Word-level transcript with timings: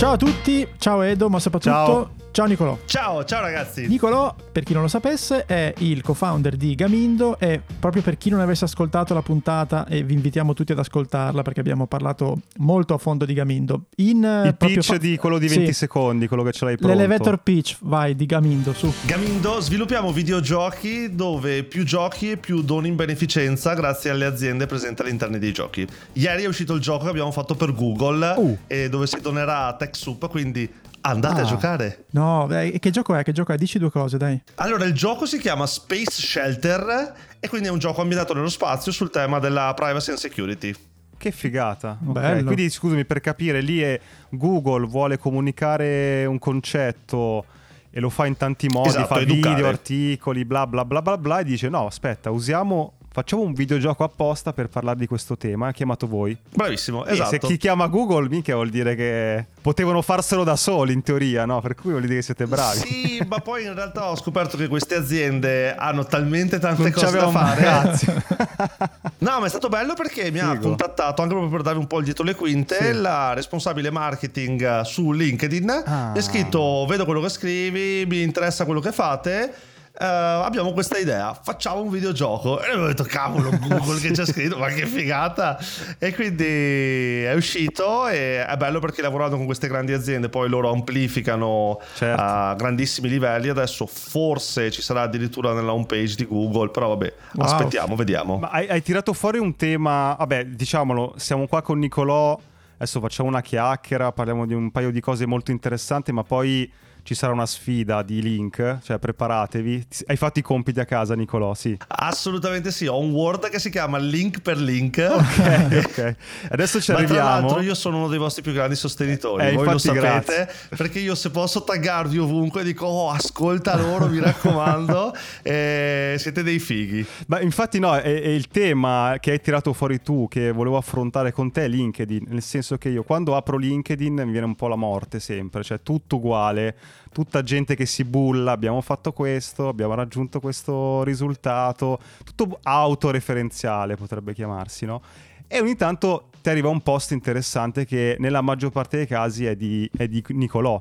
Ciao 0.00 0.12
a 0.12 0.16
tutti, 0.16 0.66
ciao 0.78 1.02
Edo, 1.02 1.28
ma 1.28 1.38
soprattutto 1.38 1.74
Ciao. 1.74 2.10
Ciao 2.32 2.46
Nicolò. 2.46 2.78
Ciao, 2.86 3.24
ciao 3.24 3.40
ragazzi. 3.40 3.86
Nicolò, 3.86 4.34
per 4.52 4.62
chi 4.62 4.72
non 4.72 4.82
lo 4.82 4.88
sapesse, 4.88 5.44
è 5.46 5.72
il 5.78 6.02
co-founder 6.02 6.56
di 6.56 6.74
Gamindo 6.74 7.38
e 7.38 7.60
proprio 7.78 8.02
per 8.02 8.16
chi 8.18 8.30
non 8.30 8.40
avesse 8.40 8.64
ascoltato 8.64 9.14
la 9.14 9.22
puntata 9.22 9.86
e 9.86 10.02
vi 10.02 10.14
invitiamo 10.14 10.54
tutti 10.54 10.72
ad 10.72 10.78
ascoltarla 10.78 11.42
perché 11.42 11.60
abbiamo 11.60 11.86
parlato 11.86 12.40
molto 12.58 12.94
a 12.94 12.98
fondo 12.98 13.24
di 13.24 13.34
Gamindo. 13.34 13.86
In, 13.96 14.24
eh, 14.24 14.48
Il 14.48 14.56
pitch 14.56 14.84
fa- 14.84 14.96
di 14.96 15.16
quello 15.16 15.38
di 15.38 15.48
sì, 15.48 15.56
20 15.56 15.72
secondi, 15.72 16.28
quello 16.28 16.42
che 16.42 16.52
ce 16.52 16.64
l'hai 16.64 16.76
pronto. 16.76 16.94
L'elevator 16.96 17.38
pitch, 17.42 17.76
vai, 17.80 18.14
di 18.14 18.26
Gamindo, 18.26 18.72
su. 18.72 18.92
Gamindo, 19.04 19.60
sviluppiamo 19.60 20.12
videogiochi 20.12 21.14
dove 21.14 21.64
più 21.64 21.84
giochi 21.84 22.30
e 22.32 22.36
più 22.36 22.62
doni 22.62 22.88
in 22.88 22.96
beneficenza 22.96 23.74
grazie 23.74 24.10
alle 24.10 24.24
aziende 24.24 24.66
presenti 24.66 25.02
all'interno 25.02 25.38
dei 25.38 25.52
giochi. 25.52 25.86
Ieri 26.14 26.44
è 26.44 26.46
uscito 26.46 26.74
il 26.74 26.80
gioco 26.80 27.04
che 27.04 27.10
abbiamo 27.10 27.32
fatto 27.32 27.54
per 27.54 27.74
Google 27.74 28.18
Uh. 28.36 28.56
e 28.66 28.88
dove 28.88 29.06
si 29.06 29.20
donerà 29.20 29.66
a 29.66 29.74
TechSoup, 29.74 30.28
quindi 30.28 30.68
andate 31.02 31.40
Ah. 31.40 31.44
a 31.44 31.46
giocare. 31.46 32.04
No, 32.10 32.46
dai, 32.48 32.78
che 32.78 32.90
gioco 32.90 33.14
è? 33.14 33.22
Che 33.22 33.32
gioco 33.32 33.52
è? 33.52 33.56
Dici 33.56 33.78
due 33.78 33.90
cose, 33.90 34.16
dai. 34.18 34.40
Allora, 34.56 34.84
il 34.84 34.92
gioco 34.92 35.26
si 35.26 35.38
chiama 35.38 35.66
Space 35.66 36.10
Shelter 36.22 37.14
e 37.40 37.48
quindi 37.48 37.68
è 37.68 37.70
un 37.70 37.78
gioco 37.78 38.00
ambientato 38.00 38.34
nello 38.34 38.48
spazio 38.48 38.92
sul 38.92 39.10
tema 39.10 39.38
della 39.38 39.72
privacy 39.74 40.10
and 40.10 40.18
security. 40.18 40.74
Che 41.16 41.30
figata. 41.32 41.98
Ok, 42.04 42.12
Bello. 42.12 42.44
Quindi 42.44 42.70
scusami 42.70 43.04
per 43.04 43.20
capire, 43.20 43.60
lì 43.60 43.80
è 43.80 44.00
Google 44.30 44.86
vuole 44.86 45.18
comunicare 45.18 46.24
un 46.24 46.38
concetto 46.38 47.44
e 47.90 48.00
lo 48.00 48.08
fa 48.08 48.24
in 48.26 48.36
tanti 48.36 48.68
modi, 48.68 48.88
Esatto, 48.88 49.06
fa 49.14 49.20
educare. 49.20 49.54
video, 49.54 49.68
articoli, 49.68 50.44
bla 50.44 50.66
bla 50.66 50.84
bla 50.84 51.02
bla 51.02 51.18
bla 51.18 51.40
e 51.40 51.44
dice 51.44 51.68
no, 51.68 51.86
aspetta, 51.86 52.30
usiamo 52.30 52.94
facciamo 53.12 53.42
un 53.42 53.52
videogioco 53.52 54.04
apposta 54.04 54.52
per 54.52 54.68
parlare 54.68 54.98
di 54.98 55.06
questo 55.06 55.36
tema, 55.36 55.68
ha 55.68 55.72
chiamato 55.72 56.06
voi. 56.06 56.36
Bravissimo, 56.54 57.04
E 57.06 57.12
esatto. 57.12 57.30
se 57.30 57.38
chi 57.40 57.56
chiama 57.56 57.86
Google 57.88 58.28
mica 58.28 58.54
vuol 58.54 58.70
dire 58.70 58.94
che 58.94 59.46
potevano 59.60 60.00
farselo 60.00 60.44
da 60.44 60.56
soli 60.56 60.92
in 60.92 61.02
teoria, 61.02 61.44
no? 61.44 61.60
Per 61.60 61.74
cui 61.74 61.90
vuol 61.90 62.02
dire 62.02 62.16
che 62.16 62.22
siete 62.22 62.46
bravi. 62.46 62.78
Sì, 62.78 63.22
ma 63.28 63.38
poi 63.40 63.64
in 63.64 63.74
realtà 63.74 64.10
ho 64.10 64.16
scoperto 64.16 64.56
che 64.56 64.68
queste 64.68 64.94
aziende 64.94 65.74
hanno 65.74 66.04
talmente 66.04 66.58
tante 66.58 66.82
Non 66.82 66.92
cose 66.92 67.18
da 67.18 67.28
fare. 67.30 67.60
Grazie. 67.60 68.22
No, 69.20 69.38
ma 69.38 69.44
è 69.46 69.48
stato 69.50 69.68
bello 69.68 69.92
perché 69.94 70.30
mi 70.30 70.38
ha 70.38 70.52
Figo. 70.52 70.68
contattato 70.68 71.20
anche 71.20 71.34
proprio 71.34 71.54
per 71.54 71.62
darvi 71.62 71.78
un 71.78 71.86
po' 71.86 71.98
il 71.98 72.04
dietro 72.04 72.24
le 72.24 72.34
quinte 72.34 72.76
Sì. 72.80 72.92
la 72.94 73.34
responsabile 73.34 73.90
marketing 73.90 74.80
su 74.82 75.12
LinkedIn. 75.12 75.68
Ah. 75.84 76.10
Mi 76.12 76.18
ha 76.18 76.22
scritto: 76.22 76.86
Vedo 76.88 77.04
quello 77.04 77.20
che 77.20 77.28
scrivi, 77.28 78.06
mi 78.06 78.22
interessa 78.22 78.64
quello 78.64 78.80
che 78.80 78.92
fate. 78.92 79.52
Eh, 80.00 80.04
abbiamo 80.06 80.72
questa 80.72 80.96
idea, 80.96 81.34
facciamo 81.34 81.82
un 81.82 81.90
videogioco. 81.90 82.60
E 82.62 82.72
ho 82.74 82.86
detto: 82.86 83.04
Cavolo, 83.04 83.50
Google 83.50 84.00
che 84.00 84.12
c'è 84.12 84.24
scritto, 84.24 84.56
ma 84.56 84.68
che 84.68 84.86
figata! 84.86 85.58
E 85.98 86.14
quindi 86.14 87.22
è 87.22 87.34
uscito 87.34 88.08
e 88.08 88.44
è 88.44 88.56
bello 88.56 88.78
perché 88.80 89.02
lavorando 89.02 89.36
con 89.36 89.44
queste 89.44 89.68
grandi 89.68 89.92
aziende, 89.92 90.28
poi 90.30 90.48
loro 90.48 90.70
amplificano 90.70 91.80
Certo. 91.94 92.20
a 92.22 92.54
grandissimi 92.54 93.08
livelli. 93.08 93.48
Adesso 93.50 93.86
forse 93.86 94.70
ci 94.70 94.80
sarà 94.82 95.02
addirittura 95.02 95.52
nella 95.52 95.72
home 95.72 95.86
page 95.86 96.14
di 96.16 96.26
Google, 96.26 96.70
però 96.70 96.88
vabbè, 96.88 97.12
Wow. 97.34 97.44
aspettiamo, 97.46 97.94
vediamo. 97.96 98.38
Ma 98.38 98.48
hai, 98.48 98.68
hai 98.68 98.82
tirato 98.82 99.12
fuori 99.12 99.38
un 99.38 99.54
tema, 99.56 100.14
vabbè, 100.18 100.46
diciamolo, 100.46 101.14
siamo 101.16 101.46
qua 101.46 101.60
con 101.62 101.78
Nicolò, 101.78 102.38
adesso 102.74 103.00
facciamo 103.00 103.28
una 103.28 103.42
chiacchiera, 103.42 104.12
parliamo 104.12 104.46
di 104.46 104.54
un 104.54 104.70
paio 104.70 104.90
di 104.90 105.00
cose 105.00 105.26
molto 105.26 105.50
interessanti, 105.50 106.12
ma 106.12 106.22
poi 106.24 106.70
ci 107.02 107.14
sarà 107.14 107.32
una 107.32 107.46
sfida 107.46 108.02
di 108.02 108.20
link, 108.22 108.78
cioè 108.82 108.98
preparatevi. 108.98 109.86
Hai 110.06 110.16
fatto 110.16 110.38
i 110.38 110.42
compiti 110.42 110.80
a 110.80 110.84
casa, 110.84 111.14
Nicolò? 111.14 111.54
Sì. 111.54 111.76
Assolutamente 111.86 112.70
sì, 112.70 112.86
ho 112.86 112.98
un 112.98 113.10
Word 113.10 113.48
che 113.48 113.58
si 113.58 113.70
chiama 113.70 113.98
Link 113.98 114.40
per 114.40 114.56
Link. 114.58 114.98
Ok, 115.10 115.84
ok. 115.86 116.16
Adesso 116.50 116.80
ci 116.80 116.92
Ma 116.92 116.98
tra 116.98 117.06
arriviamo. 117.06 117.28
l'altro 117.28 117.60
io 117.62 117.74
sono 117.74 117.98
uno 117.98 118.08
dei 118.08 118.18
vostri 118.18 118.42
più 118.42 118.52
grandi 118.52 118.76
sostenitori, 118.76 119.46
Eh, 119.46 119.52
voi 119.52 119.66
lo 119.66 119.78
sapete, 119.78 120.50
perché 120.76 120.98
io 120.98 121.14
se 121.14 121.30
posso 121.30 121.62
taggarvi 121.64 122.18
ovunque 122.18 122.62
dico 122.62 122.86
oh 122.86 123.10
ascolta 123.10 123.76
loro, 123.76 124.08
mi 124.08 124.20
raccomando, 124.20 125.14
eh, 125.42 126.16
siete 126.18 126.42
dei 126.42 126.58
fighi. 126.58 127.04
Ma 127.26 127.40
infatti 127.40 127.78
no, 127.78 127.94
è, 127.96 128.02
è 128.02 128.28
il 128.28 128.48
tema 128.48 129.16
che 129.20 129.32
hai 129.32 129.40
tirato 129.40 129.72
fuori 129.72 130.02
tu, 130.02 130.28
che 130.28 130.52
volevo 130.52 130.76
affrontare 130.76 131.32
con 131.32 131.50
te, 131.50 131.66
LinkedIn, 131.66 132.26
nel 132.28 132.42
senso 132.42 132.76
che 132.78 132.88
io 132.88 133.02
quando 133.02 133.36
apro 133.36 133.56
LinkedIn 133.56 134.14
mi 134.14 134.30
viene 134.30 134.46
un 134.46 134.54
po' 134.54 134.68
la 134.68 134.76
morte 134.76 135.20
sempre, 135.20 135.62
cioè 135.62 135.80
tutto 135.82 136.16
uguale, 136.16 136.76
tutta 137.12 137.42
gente 137.42 137.74
che 137.74 137.86
si 137.86 138.04
bulla, 138.04 138.52
abbiamo 138.52 138.80
fatto 138.80 139.12
questo, 139.12 139.68
abbiamo 139.68 139.94
raggiunto 139.94 140.40
questo 140.40 141.02
risultato, 141.02 141.98
tutto 142.24 142.58
autoreferenziale 142.62 143.96
potrebbe 143.96 144.34
chiamarsi, 144.34 144.86
no? 144.86 145.02
E 145.46 145.60
ogni 145.60 145.74
tanto 145.74 146.30
ti 146.42 146.48
arriva 146.48 146.68
un 146.68 146.80
post 146.80 147.10
interessante 147.10 147.84
che 147.84 148.16
nella 148.18 148.40
maggior 148.40 148.70
parte 148.70 148.98
dei 148.98 149.06
casi 149.06 149.44
è 149.46 149.56
di, 149.56 149.90
è 149.96 150.06
di 150.06 150.22
Nicolò. 150.28 150.80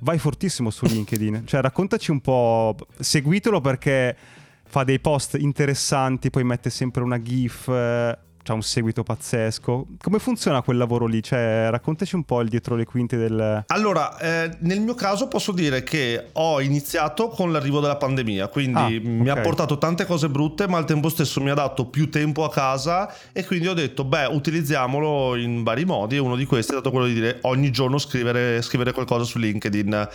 Vai 0.00 0.18
fortissimo 0.18 0.70
su 0.70 0.84
LinkedIn, 0.86 1.46
cioè 1.46 1.60
raccontaci 1.60 2.10
un 2.10 2.20
po', 2.20 2.74
seguitelo 2.98 3.60
perché 3.60 4.16
fa 4.64 4.82
dei 4.82 4.98
post 4.98 5.36
interessanti, 5.38 6.30
poi 6.30 6.42
mette 6.44 6.70
sempre 6.70 7.02
una 7.02 7.22
GIF, 7.22 7.68
eh, 7.68 8.18
c'ha 8.42 8.54
un 8.54 8.62
seguito 8.62 9.02
pazzesco. 9.02 9.86
Come 10.00 10.18
funziona 10.18 10.62
quel 10.62 10.76
lavoro 10.76 11.06
lì? 11.06 11.22
Cioè, 11.22 11.68
raccontaci 11.70 12.14
un 12.14 12.24
po' 12.24 12.40
il 12.40 12.48
dietro 12.48 12.74
le 12.74 12.84
quinte 12.84 13.16
del... 13.16 13.64
Allora, 13.68 14.18
eh, 14.18 14.56
nel 14.60 14.80
mio 14.80 14.94
caso 14.94 15.28
posso 15.28 15.52
dire 15.52 15.82
che 15.82 16.28
ho 16.32 16.60
iniziato 16.60 17.28
con 17.28 17.52
l'arrivo 17.52 17.80
della 17.80 17.96
pandemia, 17.96 18.48
quindi 18.48 18.70
Ah, 18.72 19.00
mi 19.02 19.28
ha 19.28 19.40
portato 19.40 19.78
tante 19.78 20.04
cose 20.06 20.28
brutte, 20.28 20.66
ma 20.66 20.78
al 20.78 20.84
tempo 20.84 21.08
stesso 21.08 21.40
mi 21.40 21.50
ha 21.50 21.54
dato 21.54 21.86
più 21.86 22.10
tempo 22.10 22.44
a 22.44 22.50
casa 22.50 23.12
e 23.32 23.44
quindi 23.44 23.68
ho 23.68 23.74
detto, 23.74 24.04
beh, 24.04 24.26
utilizziamolo 24.26 25.36
in 25.36 25.62
vari 25.62 25.84
modi 25.84 26.16
e 26.16 26.18
uno 26.18 26.36
di 26.36 26.44
questi 26.44 26.72
è 26.72 26.74
stato 26.74 26.90
quello 26.90 27.06
di 27.06 27.14
dire 27.14 27.38
ogni 27.42 27.70
giorno 27.70 27.98
scrivere, 27.98 28.60
scrivere 28.62 28.92
qualcosa 28.92 29.24
su 29.24 29.38
LinkedIn. 29.38 30.08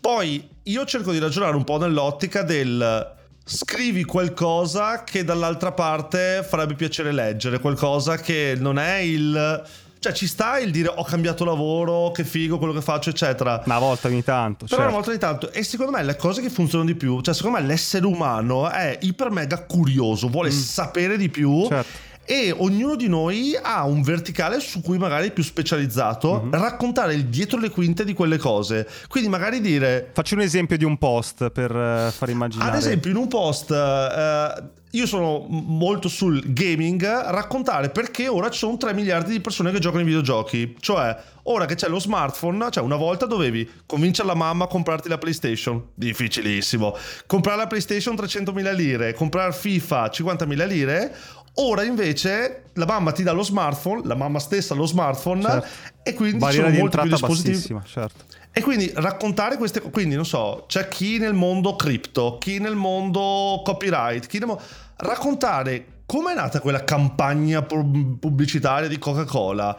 Poi 0.00 0.48
io 0.64 0.84
cerco 0.84 1.12
di 1.12 1.18
ragionare 1.18 1.56
un 1.56 1.64
po' 1.64 1.78
nell'ottica 1.78 2.42
del 2.42 3.18
scrivi 3.44 4.04
qualcosa 4.04 5.04
che 5.04 5.24
dall'altra 5.24 5.72
parte 5.72 6.46
farebbe 6.48 6.74
piacere 6.74 7.12
leggere, 7.12 7.58
qualcosa 7.58 8.16
che 8.16 8.56
non 8.58 8.78
è 8.78 8.96
il... 8.98 9.62
Cioè 10.00 10.12
ci 10.12 10.26
sta 10.26 10.58
il 10.58 10.70
dire 10.70 10.88
ho 10.88 11.04
cambiato 11.04 11.44
lavoro, 11.44 12.10
che 12.10 12.24
figo 12.24 12.56
quello 12.56 12.72
che 12.72 12.80
faccio, 12.80 13.10
eccetera. 13.10 13.62
Una 13.66 13.78
volta 13.78 14.08
ogni 14.08 14.24
tanto. 14.24 14.64
Però 14.64 14.68
certo. 14.68 14.82
una 14.84 14.92
volta 14.92 15.10
ogni 15.10 15.18
tanto, 15.18 15.52
e 15.52 15.62
secondo 15.62 15.92
me 15.92 16.02
le 16.02 16.16
cose 16.16 16.40
che 16.40 16.48
funzionano 16.48 16.88
di 16.88 16.96
più, 16.96 17.20
cioè 17.20 17.34
secondo 17.34 17.58
me 17.58 17.66
l'essere 17.66 18.06
umano 18.06 18.70
è 18.70 18.96
iper 19.02 19.30
mega 19.30 19.62
curioso, 19.62 20.28
vuole 20.28 20.50
sapere 20.50 21.18
di 21.18 21.28
più. 21.28 21.66
Certo. 21.68 22.08
E 22.30 22.54
ognuno 22.56 22.94
di 22.94 23.08
noi 23.08 23.58
ha 23.60 23.84
un 23.84 24.02
verticale 24.02 24.60
su 24.60 24.82
cui 24.82 24.98
magari 24.98 25.30
è 25.30 25.32
più 25.32 25.42
specializzato, 25.42 26.46
raccontare 26.52 27.12
il 27.14 27.24
dietro 27.24 27.58
le 27.58 27.70
quinte 27.70 28.04
di 28.04 28.12
quelle 28.12 28.38
cose. 28.38 28.88
Quindi 29.08 29.28
magari 29.28 29.60
dire, 29.60 30.10
Facci 30.12 30.34
un 30.34 30.40
esempio 30.40 30.76
di 30.76 30.84
un 30.84 30.96
post 30.96 31.50
per 31.50 31.74
eh, 31.74 32.12
far 32.16 32.30
immaginare. 32.30 32.70
ad 32.70 32.76
esempio, 32.76 33.10
in 33.10 33.16
un 33.16 33.26
post, 33.26 33.72
eh, 33.72 34.62
io 34.92 35.06
sono 35.06 35.44
molto 35.48 36.08
sul 36.08 36.52
gaming, 36.52 37.04
raccontare 37.04 37.90
perché 37.90 38.26
ora 38.26 38.48
ci 38.48 38.58
sono 38.58 38.76
3 38.76 38.92
miliardi 38.92 39.32
di 39.32 39.40
persone 39.40 39.70
che 39.70 39.78
giocano 39.78 40.00
ai 40.00 40.06
videogiochi. 40.06 40.76
Cioè, 40.80 41.16
ora 41.44 41.64
che 41.66 41.76
c'è 41.76 41.88
lo 41.88 42.00
smartphone, 42.00 42.70
cioè 42.70 42.82
una 42.82 42.96
volta 42.96 43.26
dovevi 43.26 43.68
convincere 43.86 44.26
la 44.26 44.34
mamma 44.34 44.64
a 44.64 44.66
comprarti 44.66 45.08
la 45.08 45.18
PlayStation, 45.18 45.90
difficilissimo. 45.94 46.96
Comprare 47.26 47.58
la 47.58 47.66
PlayStation 47.68 48.16
300.000 48.16 48.74
lire, 48.74 49.14
comprare 49.14 49.52
FIFA 49.52 50.06
50.000 50.06 50.66
lire. 50.66 51.14
Ora 51.54 51.82
invece 51.84 52.64
la 52.74 52.86
mamma 52.86 53.12
ti 53.12 53.22
dà 53.22 53.32
lo 53.32 53.42
smartphone, 53.42 54.02
la 54.04 54.14
mamma 54.14 54.38
stessa 54.38 54.74
lo 54.74 54.86
smartphone 54.86 55.42
Certo. 55.42 55.66
e 56.02 56.14
quindi 56.14 56.34
ci 56.34 56.38
Barriera 56.38 56.64
sono 56.64 56.74
di 56.74 56.80
molti 56.80 56.98
più 56.98 57.10
dispositivi. 57.10 57.80
certo. 57.86 58.24
E 58.52 58.60
quindi 58.62 58.90
raccontare 58.94 59.56
queste 59.56 59.80
cose, 59.80 59.92
quindi 59.92 60.14
non 60.14 60.24
so, 60.26 60.64
c'è 60.66 60.88
chi 60.88 61.18
nel 61.18 61.34
mondo 61.34 61.76
cripto, 61.76 62.38
chi 62.38 62.58
nel 62.58 62.74
mondo 62.76 63.60
copyright, 63.64 64.26
chi 64.26 64.38
nel 64.38 64.48
mo- 64.48 64.60
raccontare 64.96 65.84
come 66.06 66.32
è 66.32 66.34
nata 66.34 66.60
quella 66.60 66.82
campagna 66.82 67.62
pu- 67.62 68.18
pubblicitaria 68.18 68.88
di 68.88 68.98
Coca-Cola. 68.98 69.76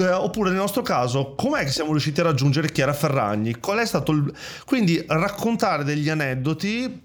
Oppure 0.00 0.48
nel 0.48 0.58
nostro 0.58 0.80
caso, 0.80 1.34
com'è 1.34 1.62
che 1.64 1.70
siamo 1.70 1.90
riusciti 1.90 2.20
a 2.20 2.24
raggiungere 2.24 2.70
Chiara 2.72 2.94
Ferragni? 2.94 3.58
Qual 3.58 3.78
è 3.78 3.84
stato 3.84 4.12
il... 4.12 4.32
Quindi 4.64 5.02
raccontare 5.06 5.84
degli 5.84 6.08
aneddoti, 6.08 7.02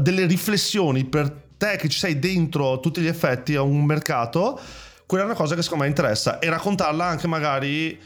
delle 0.00 0.26
riflessioni 0.26 1.04
per 1.04 1.41
te 1.62 1.76
che 1.76 1.88
ci 1.88 1.98
sei 2.00 2.18
dentro 2.18 2.72
a 2.72 2.78
tutti 2.78 3.00
gli 3.00 3.06
effetti 3.06 3.54
a 3.54 3.62
un 3.62 3.84
mercato, 3.84 4.58
quella 5.06 5.22
è 5.22 5.26
una 5.26 5.36
cosa 5.36 5.54
che 5.54 5.62
secondo 5.62 5.84
me 5.84 5.90
interessa 5.90 6.40
e 6.40 6.50
raccontarla 6.50 7.04
anche 7.04 7.28
magari 7.28 7.96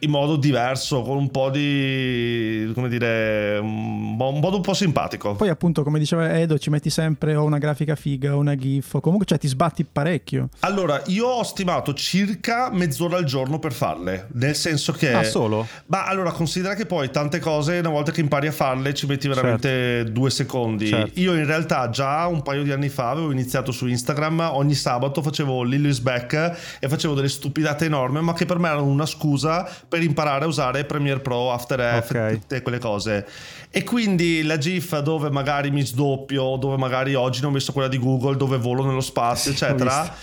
in 0.00 0.10
modo 0.10 0.36
diverso, 0.36 1.02
con 1.02 1.16
un 1.16 1.30
po' 1.30 1.50
di, 1.50 2.70
come 2.74 2.88
dire, 2.88 3.58
un 3.60 4.16
mo- 4.16 4.28
un 4.28 4.40
modo 4.40 4.56
un 4.56 4.62
po' 4.62 4.74
simpatico. 4.74 5.34
Poi 5.34 5.48
appunto, 5.48 5.82
come 5.82 5.98
diceva 5.98 6.38
Edo, 6.38 6.58
ci 6.58 6.70
metti 6.70 6.90
sempre 6.90 7.34
o 7.34 7.44
una 7.44 7.58
grafica 7.58 7.96
figa 7.96 8.34
o 8.34 8.38
una 8.38 8.54
GIF 8.54 8.94
o 8.94 9.00
comunque 9.00 9.26
cioè 9.26 9.38
ti 9.38 9.48
sbatti 9.48 9.84
parecchio. 9.84 10.48
Allora, 10.60 11.02
io 11.06 11.26
ho 11.26 11.42
stimato 11.42 11.94
circa 11.94 12.70
mezz'ora 12.70 13.16
al 13.16 13.24
giorno 13.24 13.58
per 13.58 13.72
farle, 13.72 14.28
nel 14.34 14.54
senso 14.54 14.92
che... 14.92 15.12
Ah, 15.12 15.24
solo? 15.24 15.66
Ma 15.86 16.06
allora, 16.06 16.30
considera 16.30 16.74
che 16.74 16.86
poi 16.86 17.10
tante 17.10 17.40
cose, 17.40 17.78
una 17.78 17.90
volta 17.90 18.12
che 18.12 18.20
impari 18.20 18.46
a 18.46 18.52
farle, 18.52 18.94
ci 18.94 19.06
metti 19.06 19.26
veramente 19.28 20.04
due 20.10 20.30
secondi. 20.30 20.86
Certo. 20.86 21.18
Io 21.20 21.34
in 21.34 21.46
realtà 21.46 21.90
già 21.90 22.26
un 22.26 22.42
paio 22.42 22.62
di 22.62 22.70
anni 22.70 22.88
fa 22.88 23.10
avevo 23.10 23.32
iniziato 23.32 23.72
su 23.72 23.86
Instagram, 23.86 24.50
ogni 24.52 24.74
sabato 24.74 25.22
facevo 25.22 25.62
Lily 25.62 25.88
is 25.88 25.98
back 26.00 26.78
e 26.78 26.88
facevo 26.88 27.14
delle 27.14 27.28
stupidate 27.28 27.86
enormi, 27.86 28.20
ma 28.20 28.32
che 28.32 28.46
per 28.46 28.58
me 28.58 28.68
erano 28.68 28.86
una 28.86 29.06
scusa 29.06 29.68
per 29.88 30.02
imparare 30.02 30.44
a 30.44 30.48
usare 30.48 30.84
Premiere 30.84 31.20
Pro, 31.20 31.50
After 31.52 31.80
Effects, 31.80 32.32
Ok. 32.34 32.40
tutte 32.40 32.62
quelle 32.62 32.78
cose. 32.78 33.26
E 33.70 33.84
quindi 33.84 34.42
la 34.42 34.58
GIF 34.58 34.98
dove 35.00 35.30
magari 35.30 35.70
mi 35.70 35.84
sdoppio, 35.84 36.56
dove 36.56 36.76
magari 36.76 37.14
oggi 37.14 37.40
ne 37.40 37.46
ho 37.46 37.50
messo 37.50 37.72
quella 37.72 37.88
di 37.88 37.98
Google, 37.98 38.36
dove 38.36 38.58
volo 38.58 38.84
nello 38.84 39.00
spazio, 39.00 39.50
Sì, 39.54 39.64
eccetera, 39.64 40.14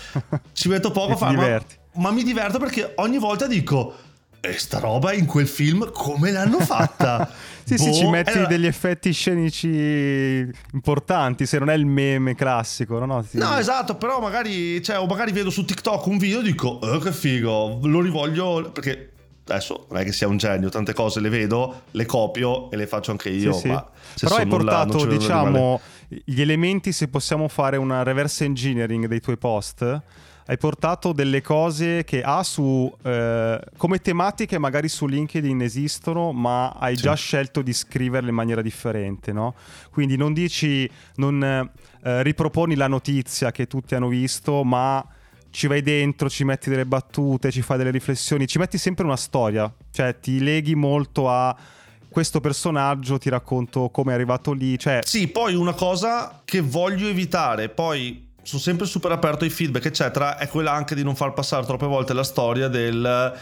ci 0.52 0.68
metto 0.68 0.90
poco 0.90 1.12
a 1.12 1.16
fare. 1.16 1.34
Ma, 1.36 2.02
ma 2.02 2.10
mi 2.12 2.22
diverto 2.22 2.58
perché 2.58 2.92
ogni 2.96 3.18
volta 3.18 3.46
dico. 3.46 3.94
E 4.38 4.52
sta 4.58 4.78
roba 4.78 5.12
in 5.12 5.26
quel 5.26 5.48
film 5.48 5.90
come 5.90 6.30
l'hanno 6.30 6.60
fatta? 6.60 7.28
Sì, 7.66 7.78
sì, 7.78 7.88
Boh, 7.90 7.94
ci 7.96 8.06
metti 8.06 8.30
allora- 8.30 8.46
degli 8.46 8.66
effetti 8.66 9.12
scenici 9.12 10.48
importanti, 10.72 11.46
se 11.46 11.58
non 11.58 11.68
è 11.70 11.74
il 11.74 11.84
meme 11.86 12.36
classico, 12.36 12.98
no? 13.00 13.06
no? 13.06 13.24
Ti- 13.24 13.38
No, 13.38 13.56
esatto, 13.58 13.96
però 13.96 14.20
magari, 14.20 14.80
cioè, 14.84 15.00
o 15.00 15.06
magari 15.06 15.32
vedo 15.32 15.50
su 15.50 15.64
TikTok 15.64 16.06
un 16.06 16.18
video 16.18 16.38
e 16.40 16.42
dico, 16.44 16.68
oh, 16.68 16.98
che 16.98 17.10
figo, 17.12 17.80
lo 17.82 18.00
rivoglio 18.00 18.70
perché 18.72 19.10
adesso 19.46 19.86
non 19.90 20.00
è 20.00 20.04
che 20.04 20.12
sia 20.12 20.28
un 20.28 20.36
genio, 20.36 20.68
tante 20.68 20.92
cose 20.92 21.20
le 21.20 21.28
vedo, 21.28 21.82
le 21.92 22.06
copio 22.06 22.70
e 22.70 22.76
le 22.76 22.86
faccio 22.86 23.10
anche 23.12 23.28
io. 23.30 23.52
Sì, 23.52 23.60
sì. 23.60 23.68
Ma 23.68 23.88
se 24.14 24.26
Però 24.26 24.36
hai 24.38 24.46
portato, 24.46 24.98
nulla 25.04 25.16
diciamo, 25.16 25.80
gli 26.08 26.40
elementi, 26.40 26.92
se 26.92 27.08
possiamo 27.08 27.48
fare 27.48 27.76
una 27.76 28.02
reverse 28.02 28.44
engineering 28.44 29.06
dei 29.06 29.20
tuoi 29.20 29.36
post, 29.36 30.02
hai 30.48 30.58
portato 30.58 31.12
delle 31.12 31.42
cose 31.42 32.04
che 32.04 32.22
ha 32.22 32.42
su 32.44 32.92
eh, 33.02 33.60
come 33.76 33.98
tematiche 34.00 34.58
magari 34.58 34.88
su 34.88 35.06
LinkedIn 35.06 35.60
esistono, 35.60 36.32
ma 36.32 36.70
hai 36.70 36.94
Sì. 36.96 37.02
già 37.02 37.14
scelto 37.14 37.62
di 37.62 37.72
scriverle 37.72 38.28
in 38.28 38.34
maniera 38.36 38.62
differente, 38.62 39.32
no? 39.32 39.54
Quindi 39.90 40.16
non 40.16 40.32
dici, 40.32 40.88
non 41.16 41.42
eh, 41.42 42.22
riproponi 42.22 42.76
la 42.76 42.86
notizia 42.86 43.50
che 43.50 43.66
tutti 43.66 43.96
hanno 43.96 44.06
visto, 44.08 44.62
ma 44.62 45.04
ci 45.50 45.66
vai 45.66 45.82
dentro, 45.82 46.28
ci 46.28 46.44
metti 46.44 46.70
delle 46.70 46.86
battute, 46.86 47.50
ci 47.50 47.62
fai 47.62 47.78
delle 47.78 47.90
riflessioni, 47.90 48.46
ci 48.46 48.58
metti 48.58 48.78
sempre 48.78 49.04
una 49.04 49.16
storia, 49.16 49.72
cioè 49.90 50.18
ti 50.20 50.42
leghi 50.42 50.74
molto 50.74 51.30
a 51.30 51.56
questo 52.08 52.40
personaggio, 52.40 53.18
ti 53.18 53.28
racconto 53.28 53.90
come 53.90 54.12
è 54.12 54.14
arrivato 54.14 54.52
lì, 54.52 54.78
cioè 54.78 55.00
Sì, 55.04 55.28
poi 55.28 55.54
una 55.54 55.74
cosa 55.74 56.40
che 56.44 56.60
voglio 56.60 57.08
evitare, 57.08 57.68
poi 57.68 58.32
sono 58.42 58.60
sempre 58.60 58.86
super 58.86 59.12
aperto 59.12 59.44
ai 59.44 59.50
feedback, 59.50 59.86
eccetera, 59.86 60.38
è 60.38 60.48
quella 60.48 60.72
anche 60.72 60.94
di 60.94 61.02
non 61.02 61.16
far 61.16 61.32
passare 61.32 61.66
troppe 61.66 61.86
volte 61.86 62.14
la 62.14 62.22
storia 62.22 62.68
del 62.68 63.34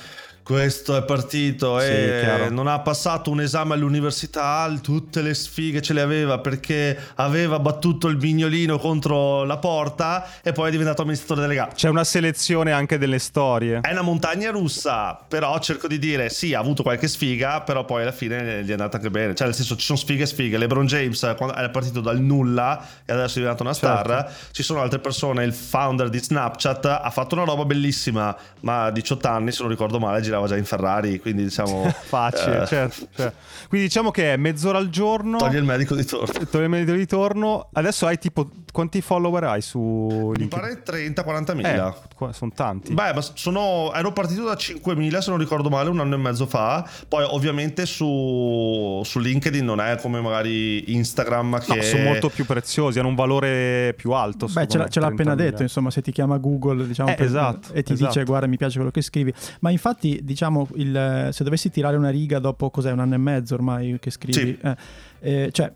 questo 0.45 0.95
è 0.95 1.03
partito 1.05 1.81
Sì, 1.81 1.87
e 1.87 2.19
chiaro. 2.23 2.51
non 2.51 2.67
ha 2.67 2.79
passato 2.81 3.31
un 3.31 3.41
esame 3.41 3.73
all'università, 3.75 4.71
tutte 4.83 5.23
le 5.23 5.33
sfighe 5.33 5.81
ce 5.81 5.95
le 5.95 6.03
aveva 6.03 6.39
perché 6.39 6.97
aveva 7.15 7.59
battuto 7.59 8.09
il 8.09 8.19
mignolino 8.19 8.79
contro 8.79 9.45
la 9.45 9.57
porta 9.57 10.27
e 10.43 10.53
poi 10.53 10.69
è 10.69 10.71
diventato 10.71 11.01
amministratore 11.01 11.41
delegato. 11.41 11.75
c'è 11.75 11.89
una 11.89 12.05
selezione 12.05 12.73
anche 12.73 12.99
delle 12.99 13.19
storie. 13.19 13.81
È 13.81 13.91
una 13.91 14.03
montagna 14.03 14.51
russa, 14.51 15.19
però 15.27 15.59
cerco 15.61 15.89
di 15.89 15.99
dire 15.99 16.29
sì, 16.29 16.53
ha 16.53 16.59
avuto 16.61 16.83
qualche 16.83 17.09
sfiga, 17.09 17.63
però 17.63 17.87
poi 17.87 18.03
alla 18.03 18.13
fine 18.13 18.63
gli 18.63 18.69
è 18.69 18.73
andata 18.73 18.99
anche 18.99 19.09
bene. 19.11 19.35
Cioè, 19.35 19.47
nel 19.47 19.57
senso, 19.57 19.77
ci 19.77 19.87
sono 19.87 19.99
sfighe 19.99 20.25
e 20.25 20.27
sfighe. 20.27 20.59
LeBron 20.59 20.85
James 20.85 21.35
quando 21.39 21.55
è 21.55 21.71
partito 21.71 22.01
dal 22.03 22.21
nulla 22.21 22.85
e 23.07 23.13
adesso 23.15 23.37
è 23.37 23.41
diventato 23.41 23.63
una 23.63 23.73
star. 23.73 24.07
Certo. 24.07 24.33
Ci 24.53 24.63
sono 24.63 24.83
altre 24.83 24.99
persone, 24.99 25.43
il 25.45 25.55
founder 25.55 26.11
di 26.11 26.19
Snapchat 26.19 26.85
ha 26.85 27.11
fatto 27.11 27.35
una 27.35 27.45
roba 27.45 27.65
bellissima, 27.65 28.37
ma 28.61 28.85
a 28.85 28.91
18 28.91 29.27
anni, 29.27 29.51
se 29.51 29.63
non 29.63 29.71
ricordo 29.71 29.99
male, 29.99 30.21
girava 30.35 30.47
già 30.47 30.57
in 30.57 30.65
Ferrari, 30.65 31.21
quindi 31.21 31.45
diciamo... 31.45 31.89
Facile, 32.05 32.63
eh, 32.63 32.67
certo, 32.67 33.07
certo. 33.15 33.37
Quindi 33.69 33.87
diciamo 33.87 34.11
che 34.11 34.35
è 34.35 34.37
mezz'ora 34.37 34.79
al 34.79 34.91
giorno. 34.91 35.39
Togli 35.39 35.57
il 35.57 35.65
medico 35.65 35.95
di 35.95 36.05
torno. 36.05 36.47
togli 36.51 36.63
il 36.63 36.69
medico 36.69 36.93
di 36.93 36.99
ritorno. 36.99 37.69
Adesso 37.73 38.07
hai 38.07 38.19
tipo 38.19 38.49
quanti 38.75 39.01
follower 39.01 39.45
hai 39.45 39.63
su 39.63 39.79
Mi 39.79 40.37
LinkedIn? 40.39 40.49
pare 40.49 40.83
30-40 40.83 41.51
Eh, 41.53 41.55
mila. 41.55 41.97
qua- 42.17 42.33
sono 42.33 42.51
tanti. 42.53 42.93
Beh, 42.93 43.15
ma 43.15 43.21
sono, 43.21 43.93
ero 43.95 44.13
partito 44.13 44.43
da 44.45 44.55
5.000 44.57 45.19
se 45.21 45.31
non 45.31 45.39
ricordo 45.39 45.69
male 45.71 45.91
un 45.91 46.01
anno 46.01 46.17
e 46.17 46.19
mezzo 46.19 46.45
fa. 46.47 46.85
Poi 47.07 47.23
ovviamente 47.23 47.87
su, 47.87 49.01
su 49.05 49.21
LinkedIn 49.21 49.65
non 49.65 49.81
è 49.81 49.97
come 50.01 50.21
magari 50.21 50.93
Instagram 50.93 51.61
che... 51.61 51.77
No, 51.77 51.83
sono 51.83 52.03
molto 52.03 52.29
più 52.31 52.45
preziosi, 52.45 52.99
hanno 52.99 53.09
un 53.09 53.15
valore 53.15 53.95
più 53.97 54.11
alto. 54.11 54.47
Beh, 54.47 54.67
ce 54.67 54.79
l'ha, 54.79 54.85
me, 54.85 54.91
ce 54.91 54.99
l'ha 55.01 55.07
appena 55.07 55.35
30.000. 55.35 55.37
detto, 55.37 55.63
insomma, 55.63 55.91
se 55.93 56.03
ti 56.03 56.11
chiama 56.11 56.37
Google 56.39 56.85
diciamo, 56.87 57.11
Eh, 57.11 57.17
esatto, 57.23 57.73
e 57.73 57.85
ti 57.85 57.93
esatto. 57.93 58.13
dice 58.13 58.25
guarda 58.25 58.47
mi 58.49 58.57
piace 58.57 58.75
quello 58.77 58.91
che 58.91 59.03
scrivi. 59.03 59.33
Ma 59.61 59.71
infatti, 59.71 60.19
diciamo, 60.25 60.67
il- 60.75 61.29
se 61.31 61.45
dovessi 61.45 61.71
tirare 61.71 61.97
una 61.97 62.11
riga 62.11 62.41
dopo 62.41 62.71
cos'è, 62.71 62.91
un 62.91 62.99
anno 62.99 63.15
e 63.15 63.19
mezzo 63.19 63.55
ormai 63.55 63.99
che 64.01 64.11
scrivi, 64.11 64.33
Sì. 64.33 64.59
eh, 64.61 64.77
eh, 65.21 65.49
cioè 65.53 65.73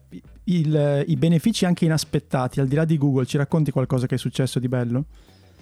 il- 0.50 1.04
i 1.06 1.16
benefici 1.16 1.64
anche 1.64 1.84
inaspettati, 1.84 2.60
al 2.60 2.66
di 2.68 2.74
là 2.74 2.84
di 2.84 2.96
Google, 2.98 3.26
ci 3.26 3.36
racconti 3.36 3.70
qualcosa 3.70 4.06
che 4.06 4.14
è 4.16 4.18
successo 4.18 4.58
di 4.58 4.68
bello? 4.68 5.04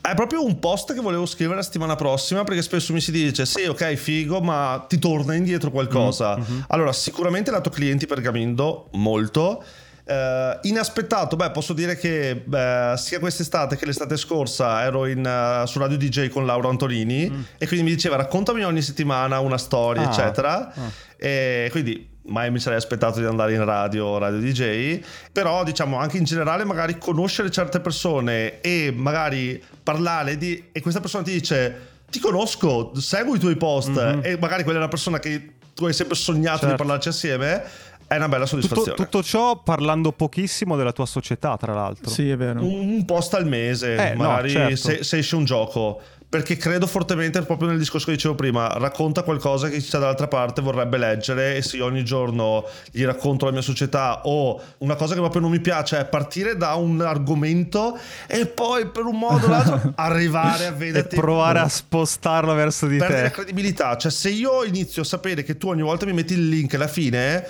È 0.01 0.15
proprio 0.15 0.45
un 0.45 0.59
post 0.61 0.95
che 0.95 1.01
volevo 1.01 1.27
scrivere 1.27 1.57
la 1.57 1.63
settimana 1.65 1.97
prossima 1.97 2.45
perché 2.45 2.63
spesso 2.63 2.93
mi 2.93 3.01
si 3.01 3.11
dice 3.11 3.45
sì 3.45 3.65
ok 3.65 3.95
figo 3.95 4.41
ma 4.41 4.85
ti 4.89 4.99
torna 5.01 5.35
indietro 5.35 5.71
qualcosa. 5.73 6.39
Allora 6.69 6.93
sicuramente 6.93 7.51
lato 7.51 7.71
clienti 7.71 8.07
per 8.07 8.21
Gamindo 8.21 8.89
molto. 8.93 9.65
Eh, 10.09 10.59
inaspettato, 10.63 11.35
beh 11.35 11.51
posso 11.51 11.73
dire 11.73 11.97
che 11.97 12.41
beh, 12.45 12.95
sia 12.97 13.19
quest'estate 13.19 13.75
che 13.77 13.85
l'estate 13.87 14.17
scorsa 14.17 14.85
ero 14.85 15.07
in, 15.07 15.27
eh, 15.27 15.67
su 15.67 15.81
Radio 15.81 15.97
DJ 15.97 16.29
con 16.29 16.47
Laura 16.47 16.69
Antolini 16.69 17.25
e 17.59 17.67
quindi 17.67 17.85
mi 17.87 17.93
diceva 17.93 18.15
raccontami 18.15 18.63
ogni 18.65 18.83
settimana 18.83 19.41
una 19.41 19.59
storia 19.59 20.03
Ah. 20.03 20.11
eccetera. 20.13 20.73
E 21.17 21.67
quindi 21.73 22.15
mai 22.29 22.51
mi 22.51 22.59
sarei 22.59 22.79
aspettato 22.79 23.21
di 23.21 23.27
andare 23.27 23.55
in 23.55 23.65
radio, 23.65 24.19
radio 24.19 24.39
DJ, 24.39 25.01
però 25.33 25.63
diciamo 25.65 25.97
anche 25.99 26.17
in 26.19 26.25
generale 26.25 26.65
magari 26.65 26.99
conoscere 26.99 27.51
certe 27.51 27.81
persone 27.81 28.61
e 28.61 28.93
magari 28.95 29.63
parlare 29.83 30.37
di... 30.37 30.69
e 30.73 30.81
questa 30.81 31.01
persona 31.01 31.23
ti 31.25 31.33
dice 31.33 31.95
ti 32.11 32.19
conosco, 32.21 32.93
seguo 32.95 33.35
i 33.35 33.39
tuoi 33.39 33.57
post 33.57 33.91
Mhm. 33.91 34.21
e 34.23 34.39
magari 34.39 34.63
quella 34.63 34.79
è 34.79 34.83
una 34.83 34.91
persona 34.91 35.19
che 35.19 35.55
tu 35.75 35.85
hai 35.87 35.93
sempre 35.93 36.17
sognato 36.17 36.61
di 36.61 36.71
Certo. 36.71 36.77
parlarci 36.77 37.09
assieme, 37.09 37.63
è 38.07 38.15
una 38.17 38.29
bella 38.29 38.45
Tutto, 38.47 38.61
soddisfazione. 38.61 38.97
tutto 38.97 39.23
ciò 39.23 39.61
parlando 39.63 40.13
pochissimo 40.13 40.77
della 40.77 40.93
tua 40.93 41.07
società, 41.07 41.57
tra 41.57 41.75
l'altro. 41.75 42.09
Sì, 42.09 42.31
è 42.31 42.37
vero. 42.37 42.61
Un, 42.65 42.89
un 42.95 43.05
post 43.05 43.35
al 43.35 43.47
mese, 43.47 43.97
Eh, 43.97 44.15
no, 44.15 44.23
magari 44.29 44.51
certo. 44.51 44.77
se, 44.77 45.03
se 45.05 45.19
esce 45.19 45.35
un 45.37 45.45
gioco. 45.45 46.01
Perché 46.29 46.57
credo 46.57 46.89
fortemente 46.89 47.41
proprio 47.43 47.69
nel 47.69 47.79
discorso 47.79 48.07
che 48.07 48.13
dicevo 48.13 48.35
prima, 48.35 48.67
racconta 48.79 49.23
qualcosa 49.23 49.69
che 49.69 49.75
chi 49.75 49.81
sta 49.81 49.99
dall'altra 49.99 50.27
parte 50.27 50.61
vorrebbe 50.61 50.99
leggere 50.99 51.57
e 51.57 51.63
se 51.63 51.77
io 51.77 51.85
ogni 51.85 52.05
giorno 52.05 52.69
gli 52.91 53.05
racconto 53.05 53.45
la 53.45 53.53
mia 53.53 53.63
società 53.63 54.23
o 54.25 54.61
una 54.79 54.97
cosa 54.97 55.15
che 55.15 55.21
proprio 55.21 55.41
non 55.41 55.51
mi 55.53 55.61
piace 55.61 55.99
è 55.99 56.05
partire 56.05 56.57
da 56.57 56.75
un 56.75 57.01
argomento 57.01 57.97
e 58.27 58.47
poi 58.47 58.89
per 58.89 59.05
un 59.05 59.19
modo 59.19 59.47
o 59.47 59.49
l'altro 59.49 59.93
arrivare 59.97 60.67
a 60.67 60.71
E 60.71 60.73
vederti 60.73 61.15
provare 61.17 61.61
a 61.61 61.69
spostarlo 61.69 62.53
verso 62.55 62.87
di 62.89 62.99
perdere 62.99 63.23
la 63.23 63.29
te. 63.29 63.35
credibilità. 63.35 63.97
Cioè 63.97 64.11
se 64.11 64.29
io 64.29 64.65
inizio 64.65 65.03
a 65.03 65.05
sapere 65.05 65.45
che 65.45 65.57
tu 65.57 65.69
ogni 65.69 65.83
volta 65.83 66.07
mi 66.07 66.13
metti 66.13 66.33
il 66.33 66.49
link 66.49 66.75
alla 66.75 66.89
fine 66.89 67.47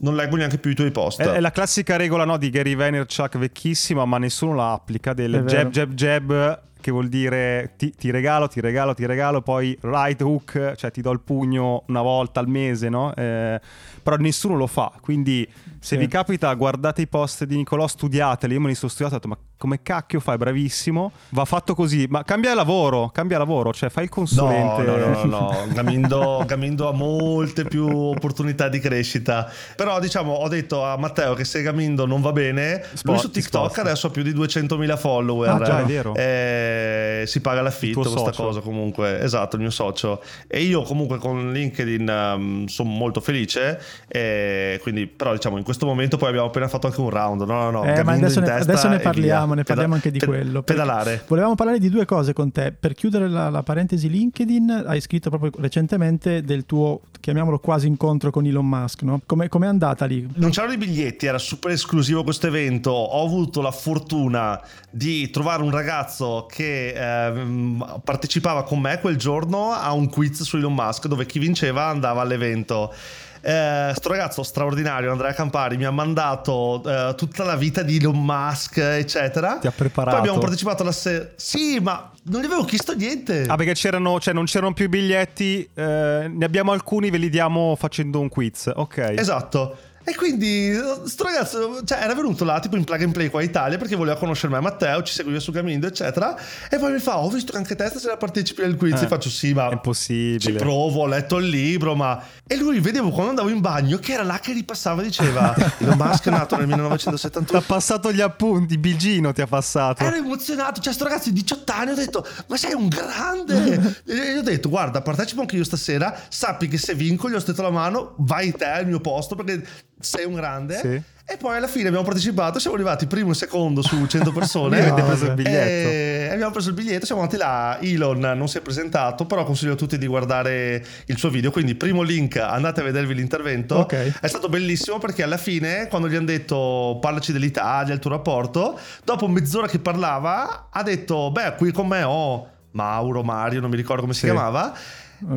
non 0.00 0.14
leggo 0.14 0.36
neanche 0.36 0.58
più 0.58 0.70
i 0.70 0.74
tuoi 0.74 0.90
post. 0.90 1.20
È, 1.20 1.26
è 1.26 1.40
la 1.40 1.50
classica 1.50 1.96
regola 1.96 2.24
no, 2.24 2.36
di 2.36 2.50
Gary 2.50 2.74
Vaynerchuk 2.74 3.38
vecchissima, 3.38 4.04
ma 4.04 4.18
nessuno 4.18 4.54
la 4.54 4.72
applica. 4.72 5.12
Del 5.12 5.42
jab, 5.46 5.70
jab, 5.70 5.92
jab, 5.94 6.60
che 6.80 6.90
vuol 6.90 7.08
dire 7.08 7.72
ti, 7.76 7.92
ti 7.92 8.10
regalo, 8.10 8.48
ti 8.48 8.60
regalo, 8.60 8.94
ti 8.94 9.06
regalo, 9.06 9.42
poi 9.42 9.76
right 9.82 10.20
hook, 10.20 10.74
cioè 10.76 10.90
ti 10.90 11.00
do 11.00 11.10
il 11.10 11.20
pugno 11.20 11.84
una 11.86 12.02
volta 12.02 12.40
al 12.40 12.48
mese, 12.48 12.88
no? 12.88 13.14
Eh, 13.14 13.60
però 14.02 14.16
nessuno 14.16 14.56
lo 14.56 14.66
fa. 14.66 14.92
Quindi 15.00 15.46
se 15.80 15.94
Sì. 15.94 15.96
vi 15.96 16.06
capita, 16.08 16.52
guardate 16.54 17.00
i 17.02 17.06
post 17.06 17.44
di 17.44 17.56
Nicolò, 17.56 17.86
studiateli. 17.86 18.52
Io 18.54 18.60
me 18.60 18.68
li 18.68 18.74
sono 18.74 18.90
studiati, 18.90 19.14
ho 19.14 19.18
detto, 19.18 19.28
ma 19.28 19.38
come 19.56 19.82
cacchio 19.82 20.20
fai? 20.20 20.36
Bravissimo. 20.36 21.10
Va 21.30 21.44
fatto 21.44 21.74
così. 21.74 22.06
Ma 22.08 22.22
cambia 22.22 22.54
lavoro, 22.54 23.08
cambia 23.12 23.38
lavoro, 23.38 23.72
cioè 23.72 23.88
fai 23.88 24.04
il 24.04 24.10
No, 24.10 24.16
consulente. 24.16 24.82
no, 24.82 24.96
no, 24.96 25.06
no, 25.06 25.24
no. 25.24 25.66
Gamindo, 25.72 26.42
Gamindo 26.46 26.88
ha 26.88 26.92
molte 26.92 27.64
più 27.64 27.86
opportunità 27.88 28.68
di 28.68 28.78
crescita. 28.78 29.50
Però, 29.74 29.98
diciamo, 30.00 30.32
ho 30.32 30.48
detto 30.48 30.84
a 30.84 30.96
Matteo 30.96 31.34
che 31.34 31.44
se 31.44 31.62
Gamindo 31.62 32.06
non 32.06 32.20
va 32.20 32.32
bene, 32.32 32.82
Spo- 32.94 33.12
lui 33.12 33.20
su 33.20 33.30
ti 33.30 33.40
TikTok 33.40 33.64
sposta. 33.64 33.80
adesso 33.80 34.06
ha 34.06 34.10
più 34.10 34.22
di 34.22 34.32
200.000 34.32 34.96
follower. 34.96 35.48
Ah, 35.50 35.62
già, 35.64 35.80
è 35.80 35.84
vero. 35.84 36.14
Eh, 36.14 37.24
si 37.26 37.40
paga 37.40 37.62
l'affitto, 37.62 38.00
questa 38.00 38.18
socio. 38.18 38.42
cosa 38.44 38.60
comunque. 38.60 39.20
Esatto, 39.20 39.56
il 39.56 39.62
mio 39.62 39.70
socio. 39.70 40.22
E 40.46 40.62
io 40.62 40.82
comunque 40.82 41.18
con 41.18 41.52
LinkedIn 41.52 42.64
sono 42.68 42.88
molto 42.90 43.20
felice. 43.20 43.80
E 44.08 44.78
quindi, 44.82 45.06
però, 45.06 45.32
diciamo, 45.32 45.56
in 45.58 45.64
questo 45.70 45.86
momento 45.86 46.16
poi 46.16 46.28
abbiamo 46.28 46.48
appena 46.48 46.68
fatto 46.68 46.86
anche 46.86 47.00
un 47.00 47.10
round. 47.10 47.42
No, 47.42 47.70
no, 47.70 47.70
no. 47.70 47.84
Eh, 47.84 48.02
ma 48.02 48.12
adesso 48.12 48.38
in 48.40 48.44
ne, 48.44 48.50
testa 48.50 48.72
adesso 48.72 48.88
ne 48.88 48.98
parliamo, 48.98 49.54
ne 49.54 49.62
parliamo 49.62 49.94
Peda- 49.94 50.06
anche 50.06 50.10
di 50.10 50.18
pe- 50.18 50.26
quello. 50.26 50.62
Pedalare. 50.62 51.24
Volevamo 51.26 51.54
parlare 51.54 51.78
di 51.78 51.88
due 51.88 52.04
cose 52.04 52.32
con 52.32 52.50
te. 52.52 52.72
Per 52.78 52.94
chiudere 52.94 53.28
la, 53.28 53.48
la 53.50 53.62
parentesi 53.62 54.08
LinkedIn, 54.08 54.84
hai 54.86 55.00
scritto 55.00 55.30
proprio 55.30 55.52
recentemente 55.58 56.42
del 56.42 56.66
tuo, 56.66 57.00
chiamiamolo 57.20 57.58
quasi 57.58 57.86
incontro 57.86 58.30
con 58.30 58.44
Elon 58.44 58.66
Musk, 58.66 59.02
no? 59.02 59.20
Come 59.24 59.46
è 59.48 59.66
andata 59.66 60.04
lì? 60.04 60.28
Non 60.34 60.50
c'erano 60.50 60.72
i 60.72 60.76
biglietti, 60.78 61.26
era 61.26 61.38
super 61.38 61.70
esclusivo 61.70 62.24
questo 62.24 62.46
evento. 62.46 62.90
Ho 62.90 63.24
avuto 63.24 63.60
la 63.60 63.70
fortuna 63.70 64.60
di 64.90 65.30
trovare 65.30 65.62
un 65.62 65.70
ragazzo 65.70 66.46
che 66.50 66.92
ehm, 66.92 68.00
partecipava 68.02 68.64
con 68.64 68.80
me 68.80 68.98
quel 69.00 69.16
giorno 69.16 69.72
a 69.72 69.92
un 69.92 70.08
quiz 70.08 70.42
su 70.42 70.56
Elon 70.56 70.74
Musk 70.74 71.06
dove 71.06 71.26
chi 71.26 71.38
vinceva 71.38 71.86
andava 71.86 72.22
all'evento. 72.22 72.92
Eh, 73.40 73.92
sto 73.94 74.08
ragazzo 74.08 74.42
straordinario, 74.42 75.10
Andrea 75.10 75.32
Campari, 75.32 75.76
mi 75.76 75.84
ha 75.84 75.90
mandato 75.90 76.82
eh, 76.84 77.14
tutta 77.16 77.44
la 77.44 77.56
vita 77.56 77.82
di 77.82 77.96
Elon 77.96 78.22
Musk, 78.22 78.78
eccetera. 78.78 79.58
Ti 79.58 79.66
ha 79.66 79.72
preparato. 79.72 80.16
Poi 80.16 80.18
abbiamo 80.20 80.38
partecipato 80.40 80.82
alla 80.82 80.92
sera. 80.92 81.28
Sì, 81.36 81.78
ma 81.80 82.10
non 82.24 82.40
gli 82.42 82.44
avevo 82.44 82.64
chiesto 82.64 82.94
niente. 82.94 83.44
Ah, 83.46 83.56
perché 83.56 83.74
c'erano, 83.74 84.20
cioè 84.20 84.34
non 84.34 84.44
c'erano 84.44 84.72
più 84.72 84.86
i 84.86 84.88
biglietti, 84.88 85.68
eh, 85.74 86.26
ne 86.28 86.44
abbiamo 86.44 86.72
alcuni, 86.72 87.10
ve 87.10 87.18
li 87.18 87.30
diamo 87.30 87.76
facendo 87.76 88.20
un 88.20 88.28
quiz. 88.28 88.70
Ok. 88.74 88.98
Esatto. 89.16 89.76
E 90.02 90.14
quindi 90.16 90.72
sto 91.04 91.24
ragazzo 91.24 91.84
cioè, 91.84 91.98
era 92.02 92.14
venuto 92.14 92.42
là 92.44 92.58
tipo 92.58 92.74
in 92.74 92.84
plug 92.84 93.02
and 93.02 93.12
play 93.12 93.28
qua 93.28 93.42
in 93.42 93.48
Italia 93.50 93.76
perché 93.76 93.96
voleva 93.96 94.18
conoscere 94.18 94.50
me 94.52 94.58
Matteo, 94.60 95.02
ci 95.02 95.12
seguiva 95.12 95.38
su 95.38 95.52
Gamindo 95.52 95.86
eccetera 95.86 96.34
e 96.70 96.78
poi 96.78 96.92
mi 96.92 96.98
fa 96.98 97.18
ho 97.18 97.28
visto 97.28 97.52
che 97.52 97.58
anche 97.58 97.76
te 97.76 97.86
stasera 97.86 98.16
partecipi 98.16 98.62
al 98.62 98.76
quiz 98.76 98.98
Eh, 99.00 99.04
e 99.04 99.08
faccio 99.08 99.28
sì 99.28 99.52
ma 99.52 99.68
è 99.68 99.72
impossibile. 99.72 100.38
ci 100.38 100.52
provo, 100.52 101.02
ho 101.02 101.06
letto 101.06 101.36
il 101.36 101.48
libro 101.48 101.94
ma 101.94 102.20
e 102.46 102.56
lui 102.56 102.80
vedevo 102.80 103.10
quando 103.10 103.28
andavo 103.30 103.50
in 103.50 103.60
bagno 103.60 103.98
che 103.98 104.12
era 104.14 104.22
là 104.22 104.38
che 104.40 104.52
ripassava 104.54 105.02
diceva 105.02 105.54
Elon 105.78 105.98
Musk 105.98 106.26
è 106.26 106.30
nato 106.30 106.56
nel 106.56 106.66
Ti 106.66 106.72
ha 106.72 106.76
1971 106.76 107.60
passato 107.66 108.10
gli 108.10 108.22
appunti, 108.22 108.78
Bigino 108.78 109.32
ti 109.32 109.42
ha 109.42 109.46
passato. 109.46 110.02
Ero 110.02 110.16
emozionato, 110.16 110.80
cioè 110.80 110.94
sto 110.94 111.04
ragazzo 111.04 111.28
di 111.30 111.42
18 111.42 111.72
anni 111.72 111.90
ho 111.90 111.94
detto 111.94 112.26
ma 112.46 112.56
sei 112.56 112.72
un 112.72 112.88
grande 112.88 114.00
e 114.06 114.32
gli 114.34 114.38
ho 114.38 114.42
detto 114.42 114.70
guarda 114.70 115.02
partecipo 115.02 115.42
anche 115.42 115.56
io 115.56 115.64
stasera 115.64 116.18
sappi 116.28 116.68
che 116.68 116.78
se 116.78 116.94
vinco 116.94 117.28
gli 117.28 117.34
ho 117.34 117.38
stretto 117.40 117.60
la 117.62 117.70
mano 117.70 118.14
vai 118.18 118.50
te 118.52 118.64
al 118.64 118.86
mio 118.86 119.00
posto 119.00 119.34
perché 119.34 119.62
sei 120.00 120.24
un 120.24 120.34
grande 120.34 120.76
Sì. 120.78 121.02
e 121.32 121.36
poi 121.36 121.56
alla 121.56 121.66
fine 121.68 121.86
abbiamo 121.88 122.04
partecipato 122.04 122.58
siamo 122.58 122.74
arrivati 122.76 123.06
primo 123.06 123.30
e 123.32 123.34
secondo 123.34 123.82
su 123.82 124.06
100 124.06 124.32
persone 124.32 124.80
No, 124.88 124.94
preso 124.94 125.26
il 125.26 125.34
biglietto. 125.34 125.88
e 125.88 126.28
abbiamo 126.32 126.50
preso 126.50 126.68
il 126.70 126.74
biglietto 126.74 127.06
siamo 127.06 127.20
andati 127.20 127.38
là 127.38 127.78
Elon 127.80 128.18
non 128.18 128.48
si 128.48 128.58
è 128.58 128.60
presentato 128.62 129.26
però 129.26 129.44
consiglio 129.44 129.72
a 129.74 129.76
tutti 129.76 129.98
di 129.98 130.06
guardare 130.06 130.84
il 131.06 131.16
suo 131.18 131.28
video 131.28 131.50
quindi 131.50 131.74
primo 131.74 132.02
link 132.02 132.36
andate 132.36 132.80
a 132.80 132.84
vedervi 132.84 133.14
l'intervento 133.14 133.76
Ok. 133.76 134.18
è 134.20 134.26
stato 134.26 134.48
bellissimo 134.48 134.98
perché 134.98 135.22
alla 135.22 135.36
fine, 135.36 135.86
quando 135.88 136.08
gli 136.08 136.16
hanno 136.16 136.26
detto 136.26 136.98
parlaci 137.00 137.32
dell'Italia, 137.32 137.94
il 137.94 138.00
tuo 138.00 138.10
rapporto, 138.10 138.78
dopo 139.04 139.28
mezz'ora 139.28 139.66
che 139.68 139.78
parlava, 139.78 140.68
ha 140.70 140.82
detto: 140.82 141.30
Beh, 141.30 141.54
qui 141.56 141.72
con 141.72 141.86
me 141.86 142.02
ho 142.02 142.48
Mauro, 142.72 143.22
Mario, 143.22 143.60
non 143.60 143.70
mi 143.70 143.76
ricordo 143.76 144.02
come 144.02 144.12
si 144.14 144.20
Sì. 144.20 144.26
chiamava. 144.26 144.72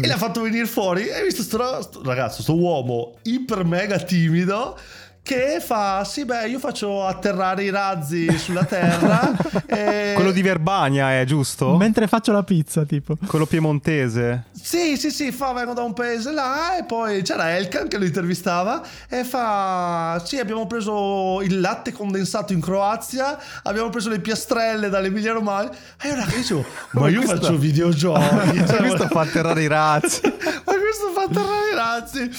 E 0.01 0.07
l'ha 0.07 0.17
fatto 0.17 0.41
venire 0.41 0.65
fuori. 0.65 1.07
E 1.07 1.13
hai 1.13 1.23
visto 1.23 1.41
sto, 1.41 1.81
sto 1.81 2.01
ragazzo, 2.03 2.41
sto 2.41 2.55
uomo 2.55 3.15
iper 3.23 3.65
mega 3.65 3.97
timido. 3.97 4.77
Che 5.23 5.61
fa, 5.61 6.03
sì, 6.03 6.25
beh, 6.25 6.49
io 6.49 6.59
faccio 6.59 7.05
atterrare 7.05 7.63
i 7.63 7.69
razzi 7.69 8.37
sulla 8.37 8.65
terra. 8.65 9.31
e... 9.65 10.11
Quello 10.15 10.31
di 10.31 10.41
Verbania 10.41 11.17
è 11.17 11.23
giusto? 11.23 11.77
Mentre 11.77 12.07
faccio 12.07 12.33
la 12.33 12.43
pizza, 12.43 12.83
tipo. 12.83 13.15
Quello 13.25 13.45
piemontese. 13.45 14.47
Sì, 14.51 14.97
sì, 14.97 15.11
sì, 15.11 15.31
fa, 15.31 15.53
vengo 15.53 15.71
da 15.71 15.81
un 15.81 15.93
paese 15.93 16.33
là 16.33 16.77
e 16.77 16.83
poi 16.83 17.21
c'era 17.21 17.55
Elkan 17.55 17.87
che 17.87 17.97
lo 17.97 18.03
intervistava 18.03 18.83
e 19.07 19.23
fa, 19.23 20.21
sì, 20.25 20.39
abbiamo 20.39 20.67
preso 20.67 21.41
il 21.41 21.61
latte 21.61 21.93
condensato 21.93 22.51
in 22.51 22.59
Croazia, 22.59 23.39
abbiamo 23.63 23.89
preso 23.89 24.09
le 24.09 24.19
piastrelle 24.19 24.89
dall'Emilia 24.89 25.31
Romagna 25.31 25.71
e 26.01 26.11
ora 26.11 26.25
che 26.25 26.35
dicevo, 26.35 26.65
ma 26.99 27.07
io 27.07 27.21
questo- 27.21 27.37
faccio 27.37 27.57
videogiochi. 27.57 28.57
cioè, 28.67 28.77
Questo 28.77 29.07
fa 29.07 29.21
atterrare 29.21 29.61
i 29.63 29.67
razzi. 29.67 30.19
ma 30.23 30.73
questo 30.73 31.11
fa 31.13 31.21
atterrare 31.21 31.69
i 31.71 31.75
razzi. 31.75 32.29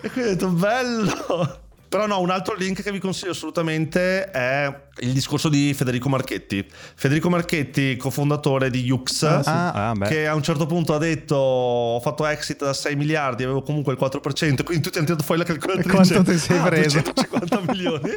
E 0.00 0.10
quindi 0.10 0.30
ho 0.30 0.32
detto, 0.32 0.48
bello. 0.48 1.60
Però 1.92 2.06
no, 2.06 2.20
un 2.20 2.30
altro 2.30 2.54
link 2.54 2.80
che 2.82 2.90
vi 2.90 2.98
consiglio 2.98 3.32
assolutamente 3.32 4.30
è 4.30 4.80
il 5.00 5.12
discorso 5.12 5.50
di 5.50 5.74
Federico 5.74 6.08
Marchetti. 6.08 6.66
Federico 6.94 7.28
Marchetti, 7.28 7.96
cofondatore 7.98 8.70
di 8.70 8.82
Yux, 8.82 9.22
Ah, 9.24 9.42
sì. 9.42 9.48
Ah, 9.50 9.90
ah, 9.90 9.98
che 10.06 10.26
a 10.26 10.34
un 10.34 10.42
certo 10.42 10.64
punto 10.64 10.94
ha 10.94 10.98
detto 10.98 11.34
ho 11.36 12.00
fatto 12.00 12.24
exit 12.24 12.64
da 12.64 12.72
6 12.72 12.96
miliardi, 12.96 13.42
avevo 13.42 13.60
comunque 13.60 13.92
il 13.92 13.98
4%, 14.00 14.64
quindi 14.64 14.82
tutti 14.82 14.96
hanno 14.96 15.04
tirato 15.06 15.22
fuori 15.22 15.42
la 15.42 15.46
calcolatrice. 15.46 15.90
Quanto 15.90 16.22
ti 16.22 16.38
sei 16.38 16.56
Ah, 16.60 16.62
preso? 16.62 16.98
250 17.02 17.60
milioni. 17.70 18.10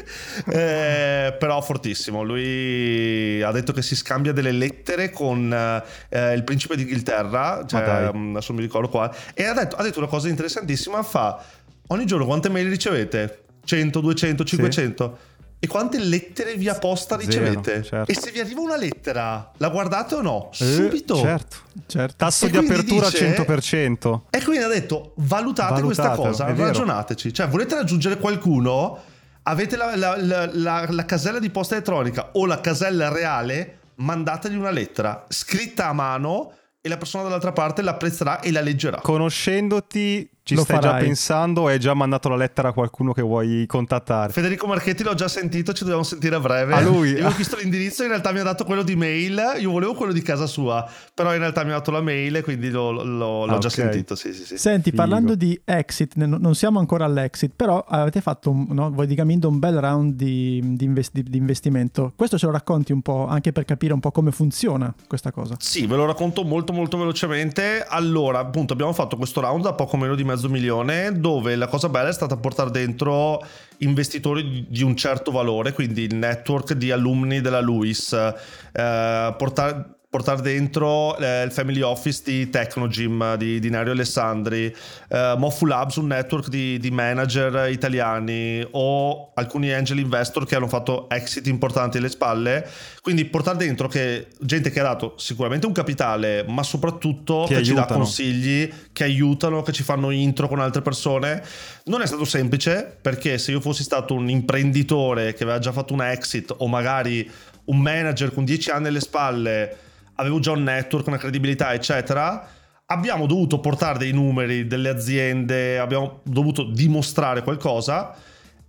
Eh, 0.45 1.35
però 1.37 1.59
fortissimo, 1.61 2.23
lui 2.23 3.41
ha 3.41 3.51
detto 3.51 3.73
che 3.73 3.81
si 3.81 3.97
scambia 3.97 4.31
delle 4.31 4.53
lettere 4.53 5.09
con 5.09 5.51
eh, 5.53 6.33
il 6.33 6.45
principe 6.45 6.77
d'Inghilterra, 6.77 7.65
cioè, 7.67 8.09
mm, 8.15 8.35
adesso 8.37 8.53
non 8.53 8.61
mi 8.61 8.65
ricordo 8.65 8.87
qua, 8.87 9.13
e 9.33 9.43
ha 9.43 9.53
detto, 9.53 9.75
ha 9.75 9.83
detto 9.83 9.99
una 9.99 10.07
cosa 10.07 10.29
interessantissima, 10.29 11.03
fa 11.03 11.43
ogni 11.87 12.05
giorno 12.05 12.25
quante 12.25 12.47
mail 12.47 12.69
ricevete? 12.69 13.39
100, 13.65 13.99
200, 13.99 14.43
500? 14.45 15.17
E 15.57 15.67
quante 15.67 15.97
lettere 15.97 16.55
via 16.55 16.75
posta 16.75 17.17
Zero, 17.19 17.25
ricevete? 17.45 17.81
certo. 17.83 18.11
E 18.11 18.15
se 18.15 18.29
vi 18.31 18.39
arriva 18.39 18.59
una 18.61 18.75
lettera, 18.77 19.51
la 19.57 19.69
guardate 19.69 20.15
o 20.15 20.21
no? 20.21 20.49
Eh, 20.59 20.63
Subito. 20.63 21.15
Certo. 21.15 21.57
Certo. 21.87 22.15
Tasso 22.17 22.45
E 22.45 22.49
di 22.51 22.57
apertura 22.57 23.09
dice- 23.09 23.33
100%. 23.35 24.21
E 24.29 24.43
quindi 24.43 24.63
ha 24.63 24.67
detto 24.67 25.13
valutate, 25.17 25.81
questa 25.81 26.11
cosa, 26.11 26.53
ragionateci. 26.53 27.33
Cioè, 27.33 27.47
volete 27.47 27.73
raggiungere 27.75 28.17
qualcuno? 28.17 28.99
Avete 29.43 29.75
la, 29.77 29.95
la- 29.95 30.17
la- 30.21 30.49
la- 30.53 30.85
la 30.89 31.05
casella 31.05 31.39
di 31.39 31.49
posta 31.49 31.75
elettronica 31.75 32.29
o 32.33 32.45
la 32.45 32.59
casella 32.61 33.09
reale? 33.09 33.79
Mandategli 33.95 34.55
una 34.57 34.71
lettera 34.71 35.25
scritta 35.29 35.87
a 35.87 35.93
mano 35.93 36.51
e 36.81 36.89
la 36.89 36.97
persona 36.97 37.23
dall'altra 37.23 37.53
parte 37.53 37.81
l'apprezzerà 37.81 38.39
e 38.41 38.51
la 38.51 38.61
leggerà. 38.61 38.99
Conoscendoti, 39.01 40.29
ci 40.45 40.53
Lo 40.53 40.61
stai 40.61 40.79
già 40.79 40.89
farai. 40.89 41.05
pensando 41.05 41.61
o 41.61 41.67
hai 41.67 41.79
già 41.79 41.95
mandato 41.95 42.29
la 42.29 42.35
lettera 42.35 42.67
a 42.69 42.71
qualcuno 42.71 43.13
che 43.13 43.23
vuoi 43.23 43.65
contattare? 43.65 44.31
Federico 44.31 44.67
Marchetti 44.67 45.01
l'ho 45.01 45.15
già 45.15 45.27
sentito, 45.27 45.73
ci 45.73 45.81
dobbiamo 45.83 46.03
sentire 46.03 46.35
a 46.35 46.39
breve. 46.39 46.71
A 46.75 46.81
lui? 46.81 47.13
Io 47.13 47.27
ho 47.27 47.31
chiesto 47.31 47.57
l'indirizzo, 47.57 48.03
in 48.03 48.09
realtà 48.09 48.31
mi 48.31 48.37
ha 48.39 48.43
dato 48.43 48.63
quello 48.63 48.83
di 48.83 48.95
mail. 48.95 49.55
Io 49.57 49.71
volevo 49.71 49.95
quello 49.95 50.13
di 50.13 50.21
casa 50.21 50.45
sua, 50.45 50.87
però 51.15 51.33
in 51.33 51.39
realtà 51.39 51.63
mi 51.63 51.71
ha 51.71 51.73
dato 51.73 51.89
la 51.89 52.01
mail 52.01 52.35
e 52.35 52.43
quindi 52.43 52.69
l'ho, 52.69 52.91
l'ho- 52.91 53.45
l'ho 53.47 53.55
Ah, 53.55 53.57
già 53.57 53.67
ok. 53.69 53.73
sentito. 53.73 54.13
Sì, 54.13 54.33
sì, 54.33 54.45
sì. 54.45 54.57
Senti, 54.57 54.91
Figo. 54.91 55.01
parlando 55.01 55.33
di 55.33 55.59
exit, 55.65 56.13
non 56.15 56.53
siamo 56.53 56.77
ancora 56.77 57.05
all'exit, 57.05 57.51
però 57.55 57.83
avete 57.87 58.21
fatto, 58.21 58.51
un- 58.51 58.67
no, 58.69 58.91
voi 58.91 59.07
di 59.07 59.15
Gamindo, 59.15 59.49
un 59.49 59.57
bel 59.57 59.79
round 59.79 60.13
di, 60.13 60.61
di 60.75 60.85
invest- 60.85 61.11
di- 61.11 61.23
di 61.23 61.37
investimento. 61.37 62.13
Questo 62.15 62.37
ce 62.37 62.45
lo 62.45 62.51
racconti 62.51 62.91
un 62.91 63.01
po', 63.01 63.25
anche 63.25 63.51
per 63.51 63.65
capire 63.65 63.93
un 63.93 63.99
po' 63.99 64.11
come 64.11 64.31
funziona 64.31 64.93
questa 65.07 65.31
cosa. 65.31 65.55
Sì, 65.57 65.87
ve 65.87 65.95
lo 65.95 66.05
racconto 66.05 66.43
molto 66.43 66.71
molto 66.71 66.97
velocemente. 66.99 67.83
Allora, 67.87 68.37
appunto, 68.39 68.73
abbiamo 68.73 68.93
fatto 68.93 69.17
questo 69.17 69.41
round 69.41 69.63
da 69.63 69.73
poco 69.73 69.97
meno 69.97 70.13
di 70.13 70.23
mezzo 70.23 70.33
milione, 70.43 71.19
dove 71.19 71.55
la 71.55 71.67
cosa 71.67 71.89
bella 71.89 72.09
è 72.09 72.13
stata 72.13 72.37
portare 72.37 72.71
dentro 72.71 73.43
investitori 73.79 74.65
di- 74.69 74.83
un 74.83 74.95
certo 74.95 75.31
valore, 75.31 75.73
quindi 75.73 76.03
il 76.03 76.15
network 76.15 76.73
di 76.73 76.91
alunni 76.91 77.41
della 77.41 77.59
LUIS, 77.59 78.13
eh, 78.13 79.35
portare 79.37 79.95
portare 80.15 80.41
dentro 80.41 81.17
eh, 81.17 81.43
il 81.43 81.51
family 81.51 81.81
office 81.81 82.21
di 82.23 82.49
Tecnogym 82.49 83.35
di, 83.35 83.59
di 83.59 83.69
Nario 83.69 83.91
Alessandri, 83.91 84.73
eh, 85.09 85.35
Mofu 85.37 85.65
Labs, 85.65 85.97
un 85.97 86.07
network 86.07 86.47
di, 86.47 86.79
di 86.79 86.89
manager 86.89 87.69
italiani 87.69 88.65
o 88.71 89.31
alcuni 89.33 89.73
angel 89.73 89.99
investor 89.99 90.45
che 90.45 90.55
hanno 90.55 90.69
fatto 90.69 91.09
exit 91.09 91.47
importanti 91.47 91.97
alle 91.97 92.07
spalle. 92.07 92.65
Quindi 93.05 93.25
portare 93.25 93.57
dentro 93.57 93.87
che, 93.87 94.29
gente 94.39 94.71
che 94.71 94.79
ha 94.79 94.83
dato 94.83 95.13
sicuramente 95.17 95.67
un 95.67 95.73
capitale, 95.73 96.43
ma 96.47 96.63
soprattutto 96.63 97.45
Che 97.47 97.57
che, 97.57 97.63
ci 97.63 97.75
dà 97.75 97.85
consigli, 97.85 98.67
che 98.91 99.03
aiutano, 99.03 99.61
che 99.61 99.73
ci 99.73 99.83
fanno 99.83 100.09
intro 100.09 100.47
con 100.47 100.59
altre 100.59 100.81
persone. 100.81 101.43
Non 101.83 102.01
è 102.01 102.07
stato 102.07 102.25
semplice 102.25 102.97
perché 102.99 103.37
se 103.37 103.51
io 103.51 103.61
fossi 103.61 103.83
stato 103.83 104.15
un 104.15 104.27
imprenditore 104.27 105.35
che 105.35 105.43
aveva 105.43 105.59
già 105.59 105.71
fatto 105.71 105.93
un 105.93 106.01
exit 106.01 106.51
o 106.57 106.67
magari 106.67 107.29
un 107.65 107.77
manager 107.77 108.33
con 108.33 108.43
10 108.43 108.71
anni 108.71 108.87
alle 108.87 109.01
spalle, 109.01 109.77
avevo 110.15 110.39
già 110.39 110.53
un 110.53 110.63
network, 110.63 111.05
una 111.05 111.17
credibilità, 111.17 111.75
eccetera. 111.75 112.49
Abbiamo 112.87 113.27
dovuto 113.27 113.59
portare 113.59 113.99
dei 113.99 114.13
numeri 114.13 114.65
delle 114.65 114.89
aziende, 114.89 115.77
abbiamo 115.77 116.21
dovuto 116.23 116.63
dimostrare 116.63 117.43
qualcosa. 117.43 118.15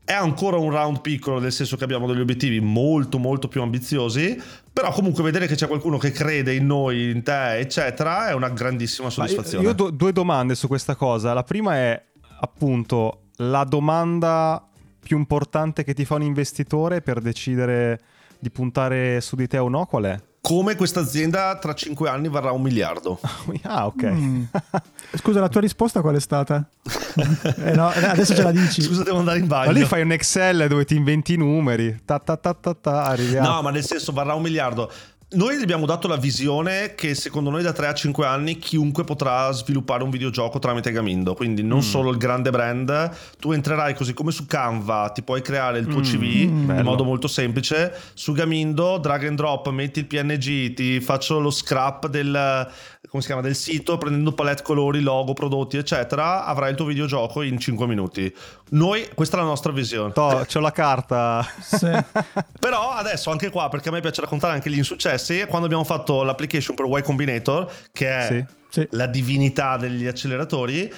È 0.07 0.13
ancora 0.13 0.57
un 0.57 0.71
round 0.71 1.01
piccolo, 1.01 1.41
nel 1.41 1.51
senso 1.51 1.77
che 1.77 1.83
abbiamo 1.83 2.07
degli 2.07 2.21
obiettivi 2.21 2.61
molto 2.61 3.19
molto 3.19 3.49
più 3.49 3.61
ambiziosi, 3.61 4.41
però 4.73 4.93
comunque 4.93 5.25
vedere 5.25 5.49
che 5.49 5.57
c'è 5.57 5.67
qualcuno 5.67 5.99
che 5.99 6.13
crede 6.13 6.55
in 6.55 6.65
noi, 6.65 7.11
in 7.11 7.25
te, 7.25 7.55
eccetera, 7.55 8.29
è 8.29 8.33
una 8.33 8.51
grandissima 8.51 9.09
Ma 9.09 9.13
io- 9.13 9.19
soddisfazione. 9.21 9.65
Io 9.65 9.71
ho 9.71 9.75
do- 9.75 9.91
due 9.91 10.13
domande 10.13 10.55
su 10.55 10.69
questa 10.69 10.95
cosa. 10.95 11.33
La 11.33 11.43
prima 11.43 11.75
è 11.75 12.01
appunto 12.39 13.23
la 13.39 13.65
domanda 13.65 14.65
più 15.01 15.19
importante 15.19 15.83
che 15.83 15.93
ti 15.93 16.05
fa 16.05 16.15
un 16.15 16.23
investitore 16.23 17.01
per 17.01 17.21
decidere 17.21 18.01
di 18.39 18.51
puntare 18.51 19.21
su 19.21 19.35
di 19.35 19.49
te 19.49 19.59
o 19.59 19.69
no, 19.69 19.87
qual 19.87 20.05
è? 20.05 20.21
Come 20.47 20.77
questa 20.77 21.01
azienda 21.01 21.59
tra 21.59 21.75
5 21.75 22.09
anni 22.09 22.29
varrà 22.29 22.53
un 22.53 22.63
miliardo? 22.63 23.19
Ah, 23.65 23.87
ok. 23.87 24.05
Mm. 24.05 24.45
Scusa, 25.19 25.41
la 25.41 25.49
tua 25.49 25.61
risposta 25.61 26.01
qual 26.03 26.15
è 26.15 26.21
stata? 26.21 26.65
Eh 27.17 27.75
no, 27.75 27.93
eh, 27.93 28.05
adesso 28.05 28.33
ce 28.33 28.43
la 28.43 28.53
dici. 28.53 28.81
Scusa, 28.81 29.03
devo 29.03 29.19
andare 29.19 29.41
in 29.41 29.49
bagno. 29.49 29.73
Ma 29.73 29.77
lì 29.77 29.85
fai 29.85 30.03
un 30.03 30.13
Excel 30.13 30.69
dove 30.69 30.85
ti 30.85 30.95
inventi 30.95 31.33
i 31.33 31.37
numeri. 31.37 32.01
Ta 32.05 32.21
ta 32.21 32.37
ta 32.37 32.55
ta 32.55 32.75
ta, 32.75 33.05
arriviamo. 33.07 33.49
No, 33.49 33.63
ma 33.63 33.71
nel 33.71 33.85
senso 33.85 34.13
varrà 34.13 34.35
un 34.35 34.43
miliardo. 34.43 34.89
Noi 35.29 35.59
gli 35.59 35.63
abbiamo 35.63 35.87
dato 35.87 36.07
la 36.07 36.17
visione 36.17 36.95
che 36.95 37.17
secondo 37.17 37.51
noi 37.51 37.65
da 37.65 37.73
3 37.73 37.89
a 37.89 37.95
5 37.95 38.25
anni 38.25 38.59
chiunque 38.59 39.03
potrà 39.03 39.51
sviluppare 39.51 40.05
un 40.05 40.11
videogioco 40.11 40.61
tramite 40.61 40.93
Gamindo, 40.93 41.35
quindi 41.35 41.65
non 41.65 41.79
mm. 41.79 41.81
solo 41.81 42.11
il 42.11 42.17
grande 42.17 42.51
brand, 42.51 43.11
tu 43.41 43.51
entrerai 43.51 43.95
così 43.95 44.15
come 44.15 44.31
su 44.31 44.47
Canva, 44.47 45.11
ti 45.13 45.23
puoi 45.23 45.43
creare 45.43 45.81
il 45.81 45.89
tuo 45.89 45.99
mm. 45.99 46.03
CV 46.03 46.23
mm. 46.23 46.71
in 46.71 46.83
modo 46.85 47.03
molto 47.03 47.27
semplice, 47.27 47.93
su 48.15 48.35
Gamindo 48.35 48.99
drag 48.99 49.27
and 49.27 49.37
drop, 49.37 49.69
metti 49.71 49.99
il 49.99 50.07
PNG, 50.07 50.75
ti 50.75 51.01
faccio 51.01 51.41
lo 51.41 51.51
scrap 51.51 52.07
del, 52.07 52.71
come 53.17 53.21
si 53.21 53.27
chiama, 53.27 53.43
del 53.43 53.55
sito, 53.55 53.97
prendendo 53.97 54.33
palette 54.33 54.63
colori, 54.63 55.01
logo, 55.01 55.33
prodotti, 55.33 55.77
eccetera, 55.77 56.45
avrai 56.45 56.71
il 56.71 56.77
tuo 56.77 56.85
videogioco 56.85 57.43
in 57.43 57.59
5 57.59 57.87
minuti. 57.87 58.33
Noi, 58.71 59.09
questa 59.15 59.37
è 59.37 59.41
la 59.41 59.47
nostra 59.47 59.73
visione. 59.73 60.13
To, 60.13 60.45
c'ho 60.47 60.61
la 60.61 60.73
carta. 60.73 61.47
Sì. 61.61 61.89
Però 62.61 62.91
adesso 62.91 63.31
anche 63.31 63.51
qua, 63.51 63.69
perché 63.69 63.89
a 63.89 63.93
me 63.93 64.01
piace 64.01 64.21
raccontare 64.21 64.53
anche 64.55 64.71
gli 64.71 64.77
insuccessi, 64.77 65.45
quando 65.49 65.67
abbiamo 65.67 65.85
fatto 65.85 66.23
l'application 66.23 66.77
per 66.77 66.87
Y 66.87 67.03
Combinator, 67.03 67.71
che 67.93 68.09
è 68.09 68.27
sì. 68.27 68.45
Sì. 68.81 68.89
la 68.91 69.07
divinità 69.07 69.77
degli 69.77 70.07
acceleratori, 70.07 70.93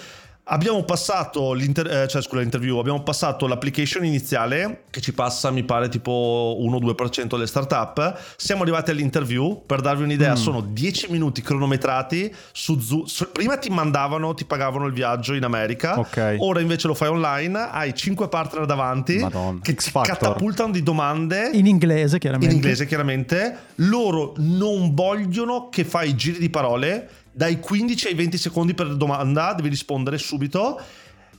Abbiamo 0.50 0.82
passato 0.84 1.52
l'inter- 1.52 1.86
eh, 1.86 2.08
cioè, 2.08 2.22
scusa, 2.22 2.40
l'interview, 2.40 2.78
abbiamo 2.78 3.02
passato 3.02 3.46
l'application 3.46 4.04
iniziale 4.04 4.84
che 4.88 5.00
ci 5.02 5.12
passa, 5.12 5.50
mi 5.50 5.62
pare, 5.62 5.88
tipo 5.88 6.56
1-2% 6.60 7.26
delle 7.28 7.46
startup. 7.46 8.18
Siamo 8.36 8.62
arrivati 8.62 8.90
all'interview, 8.90 9.64
per 9.66 9.82
darvi 9.82 10.04
un'idea, 10.04 10.32
mm. 10.32 10.36
sono 10.36 10.60
10 10.62 11.08
minuti 11.10 11.42
cronometrati 11.42 12.34
su 12.52 12.78
Zoom. 12.80 13.04
Prima 13.30 13.58
ti 13.58 13.68
mandavano, 13.68 14.32
ti 14.32 14.46
pagavano 14.46 14.86
il 14.86 14.94
viaggio 14.94 15.34
in 15.34 15.44
America, 15.44 15.98
okay. 15.98 16.36
ora 16.40 16.60
invece 16.60 16.86
lo 16.86 16.94
fai 16.94 17.08
online, 17.08 17.68
hai 17.70 17.94
5 17.94 18.28
partner 18.28 18.64
davanti 18.64 19.18
Madonna. 19.18 19.60
che 19.62 19.74
ti 19.74 19.90
catapultano 19.92 20.72
di 20.72 20.82
domande. 20.82 21.50
In 21.52 21.66
inglese, 21.66 22.18
chiaramente. 22.18 22.54
In 22.54 22.60
inglese, 22.60 22.86
chiaramente. 22.86 23.56
Loro 23.76 24.32
non 24.38 24.94
vogliono 24.94 25.68
che 25.68 25.84
fai 25.84 26.16
giri 26.16 26.38
di 26.38 26.48
parole 26.48 27.08
dai 27.38 27.60
15 27.60 28.08
ai 28.08 28.14
20 28.14 28.36
secondi 28.36 28.74
per 28.74 28.96
domanda, 28.96 29.52
devi 29.54 29.68
rispondere 29.68 30.18
subito. 30.18 30.80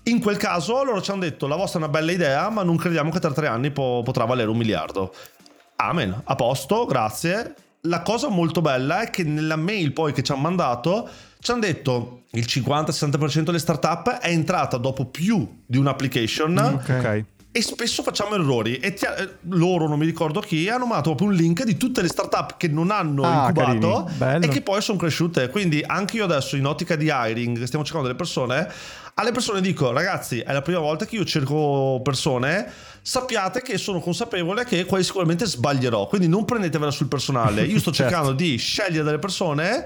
In 0.04 0.22
quel 0.22 0.38
caso 0.38 0.82
loro 0.82 1.02
ci 1.02 1.12
hanno 1.12 1.20
detto 1.20 1.46
la 1.46 1.58
vostra 1.58 1.82
è 1.82 1.84
una 1.84 1.92
bella 1.92 2.14
idea, 2.14 2.50
ma 2.50 2.64
non 2.64 2.78
crediamo 2.78 3.12
che 3.12 3.20
tra 3.20 3.34
tre 3.34 3.48
anni 3.48 3.70
po- 3.70 4.02
potrà 4.02 4.24
valere 4.24 4.50
un 4.50 4.56
miliardo. 4.56 5.14
Amen, 5.76 6.22
a 6.24 6.36
posto, 6.36 6.86
grazie. 6.86 7.54
La 7.82 8.02
cosa 8.02 8.30
molto 8.30 8.62
bella 8.62 9.02
è 9.02 9.10
che 9.10 9.24
nella 9.24 9.58
mail 9.58 9.92
poi 9.92 10.14
che 10.14 10.24
ci 10.24 10.32
hanno 10.32 10.42
mandato 10.42 11.10
ci 11.42 11.52
hanno 11.52 11.62
detto 11.62 12.22
il 12.32 12.46
50-60% 12.48 13.42
delle 13.42 13.60
startup 13.60 14.20
è 14.20 14.30
entrata 14.30 14.78
dopo 14.78 15.06
più 15.06 15.64
di 15.66 15.78
un'application. 15.78 16.58
Ok 16.58 17.26
e 17.52 17.62
spesso 17.62 18.04
facciamo 18.04 18.36
errori. 18.36 18.78
E 18.78 18.94
ti, 18.94 19.06
eh, 19.06 19.38
loro 19.50 19.88
non 19.88 19.98
mi 19.98 20.06
ricordo 20.06 20.40
chi 20.40 20.70
hanno 20.70 20.86
mandato 20.86 21.16
proprio 21.16 21.30
un 21.30 21.34
link 21.34 21.64
di 21.64 21.78
tutte 21.78 22.02
le 22.02 22.08
startup 22.08 22.58
che 22.58 22.68
non 22.68 22.92
hanno 22.92 23.24
ah, 23.24 23.48
incubato 23.48 24.10
e 24.40 24.48
che 24.48 24.62
poi 24.62 24.82
sono 24.82 24.98
cresciute. 24.98 25.50
Quindi 25.50 25.84
anche 25.86 26.18
io 26.18 26.26
adesso 26.26 26.56
in 26.56 26.66
ottica 26.66 26.96
di 26.96 27.12
hiring 27.12 27.64
stiamo 27.64 27.84
cercando 27.84 28.08
delle 28.08 28.18
persone 28.18 28.72
alle 29.20 29.32
persone 29.32 29.60
dico 29.60 29.92
ragazzi 29.92 30.40
è 30.40 30.54
la 30.54 30.62
prima 30.62 30.80
volta 30.80 31.06
che 31.06 31.16
io 31.16 31.26
cerco 31.26 32.00
persone. 32.02 32.72
Sappiate 33.02 33.62
che 33.62 33.78
sono 33.78 34.00
consapevole 34.00 34.64
che 34.64 34.86
quasi 34.86 35.04
sicuramente 35.04 35.46
sbaglierò. 35.46 36.08
Quindi 36.08 36.28
non 36.28 36.46
prendetevela 36.46 36.92
sul 36.92 37.08
personale. 37.08 37.64
Io 37.64 37.80
sto 37.80 37.92
certo. 37.92 38.12
cercando 38.12 38.32
di 38.32 38.56
scegliere 38.56 39.04
delle 39.04 39.20
persone 39.20 39.86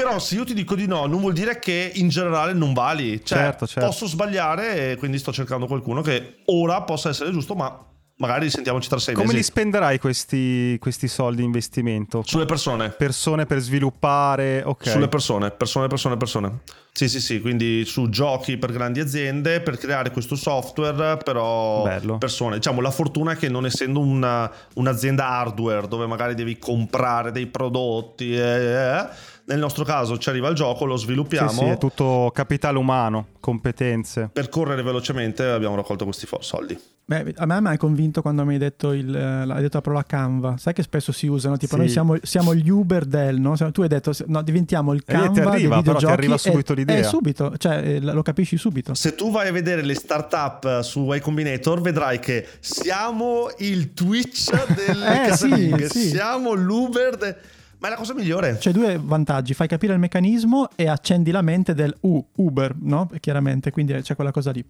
però 0.00 0.18
se 0.18 0.34
io 0.34 0.44
ti 0.44 0.54
dico 0.54 0.74
di 0.74 0.86
no, 0.86 1.04
non 1.04 1.20
vuol 1.20 1.34
dire 1.34 1.58
che 1.58 1.92
in 1.94 2.08
generale 2.08 2.54
non 2.54 2.72
vali. 2.72 3.22
Cioè, 3.22 3.38
certo, 3.38 3.66
certo. 3.66 3.88
posso 3.88 4.06
sbagliare 4.06 4.92
e 4.92 4.96
quindi 4.96 5.18
sto 5.18 5.30
cercando 5.30 5.66
qualcuno 5.66 6.00
che 6.00 6.38
ora 6.46 6.80
possa 6.82 7.10
essere 7.10 7.30
giusto, 7.30 7.54
ma 7.54 7.84
magari 8.16 8.48
sentiamoci 8.48 8.88
tra 8.88 8.98
sei 8.98 9.14
Come 9.14 9.26
mesi. 9.26 9.36
Come 9.36 9.46
li 9.46 9.60
spenderai 9.62 9.98
questi, 9.98 10.78
questi, 10.80 11.06
soldi 11.06 11.42
investimento? 11.42 12.22
Sulle 12.24 12.46
persone. 12.46 12.90
Persone 12.90 13.44
per 13.44 13.60
sviluppare, 13.60 14.62
ok. 14.64 14.88
Sulle 14.88 15.08
persone, 15.08 15.50
persone, 15.50 15.86
persone, 15.88 16.16
persone. 16.16 16.60
Sì, 16.92 17.08
sì, 17.08 17.20
sì, 17.20 17.40
quindi 17.40 17.84
su 17.84 18.08
giochi 18.08 18.56
per 18.56 18.72
grandi 18.72 19.00
aziende, 19.00 19.60
per 19.60 19.76
creare 19.76 20.10
questo 20.10 20.34
software, 20.34 21.18
però 21.18 21.82
Bello. 21.82 22.18
persone. 22.18 22.56
Diciamo, 22.56 22.80
la 22.80 22.90
fortuna 22.90 23.32
è 23.32 23.36
che 23.36 23.48
non 23.48 23.64
essendo 23.64 24.00
una, 24.00 24.50
un'azienda 24.74 25.28
hardware 25.28 25.86
dove 25.88 26.06
magari 26.06 26.34
devi 26.34 26.58
comprare 26.58 27.32
dei 27.32 27.46
prodotti... 27.46 28.34
Eh, 28.34 28.40
eh, 28.40 29.08
nel 29.50 29.58
nostro 29.58 29.84
caso 29.84 30.16
ci 30.16 30.28
arriva 30.28 30.48
il 30.48 30.54
gioco, 30.54 30.84
lo 30.84 30.96
sviluppiamo. 30.96 31.50
Sì, 31.50 31.56
sì, 31.56 31.64
è 31.64 31.78
tutto 31.78 32.30
capitale 32.32 32.78
umano, 32.78 33.26
competenze. 33.40 34.30
Per 34.32 34.48
correre 34.48 34.82
velocemente 34.82 35.44
abbiamo 35.44 35.74
raccolto 35.74 36.04
questi 36.04 36.28
soldi. 36.38 36.78
Beh, 37.04 37.34
a 37.38 37.46
me 37.46 37.60
mi 37.60 37.68
hai 37.68 37.76
convinto 37.76 38.22
quando 38.22 38.44
mi 38.44 38.52
hai 38.52 38.60
detto, 38.60 38.92
il, 38.92 39.12
hai 39.12 39.60
detto 39.60 39.78
la 39.78 39.80
parola 39.80 40.04
Canva. 40.04 40.56
Sai 40.56 40.72
che 40.72 40.84
spesso 40.84 41.10
si 41.10 41.26
usano, 41.26 41.56
tipo 41.56 41.74
sì. 41.74 41.80
noi 41.80 41.88
siamo, 41.88 42.16
siamo, 42.22 42.54
gli 42.54 42.68
Uber 42.68 43.04
del, 43.04 43.40
no? 43.40 43.56
Tu 43.72 43.82
hai 43.82 43.88
detto, 43.88 44.12
no, 44.26 44.40
diventiamo 44.42 44.92
il 44.92 45.02
Canva 45.02 45.32
ti 45.32 45.40
arriva, 45.40 45.82
però 45.82 45.98
ti 45.98 46.04
arriva 46.04 46.38
subito 46.38 46.72
e, 46.72 46.76
l'idea. 46.76 46.98
È 46.98 47.02
subito, 47.02 47.56
cioè 47.56 47.94
eh, 47.94 48.00
lo 48.00 48.22
capisci 48.22 48.56
subito. 48.56 48.94
Se 48.94 49.16
tu 49.16 49.32
vai 49.32 49.48
a 49.48 49.52
vedere 49.52 49.82
le 49.82 49.94
startup 49.94 50.82
su 50.82 51.12
Y 51.12 51.18
Combinator 51.18 51.80
vedrai 51.80 52.20
che 52.20 52.46
siamo 52.60 53.50
il 53.58 53.92
Twitch 53.94 54.52
delle 54.72 55.24
eh, 55.24 55.26
casalinghe, 55.26 55.88
sì, 55.88 56.02
sì. 56.02 56.08
siamo 56.10 56.52
l'Uber... 56.52 57.16
De 57.16 57.36
ma 57.80 57.88
è 57.88 57.90
la 57.90 57.96
cosa 57.96 58.14
migliore. 58.14 58.58
C'è 58.58 58.72
due 58.72 59.00
vantaggi: 59.02 59.54
fai 59.54 59.66
capire 59.66 59.94
il 59.94 59.98
meccanismo 59.98 60.68
e 60.76 60.86
accendi 60.86 61.30
la 61.30 61.42
mente 61.42 61.74
del 61.74 61.94
uh, 62.00 62.24
Uber, 62.36 62.76
no? 62.78 63.10
Chiaramente, 63.18 63.70
quindi 63.70 63.94
c'è 63.94 64.14
quella 64.14 64.30
cosa 64.30 64.50
lì. 64.50 64.64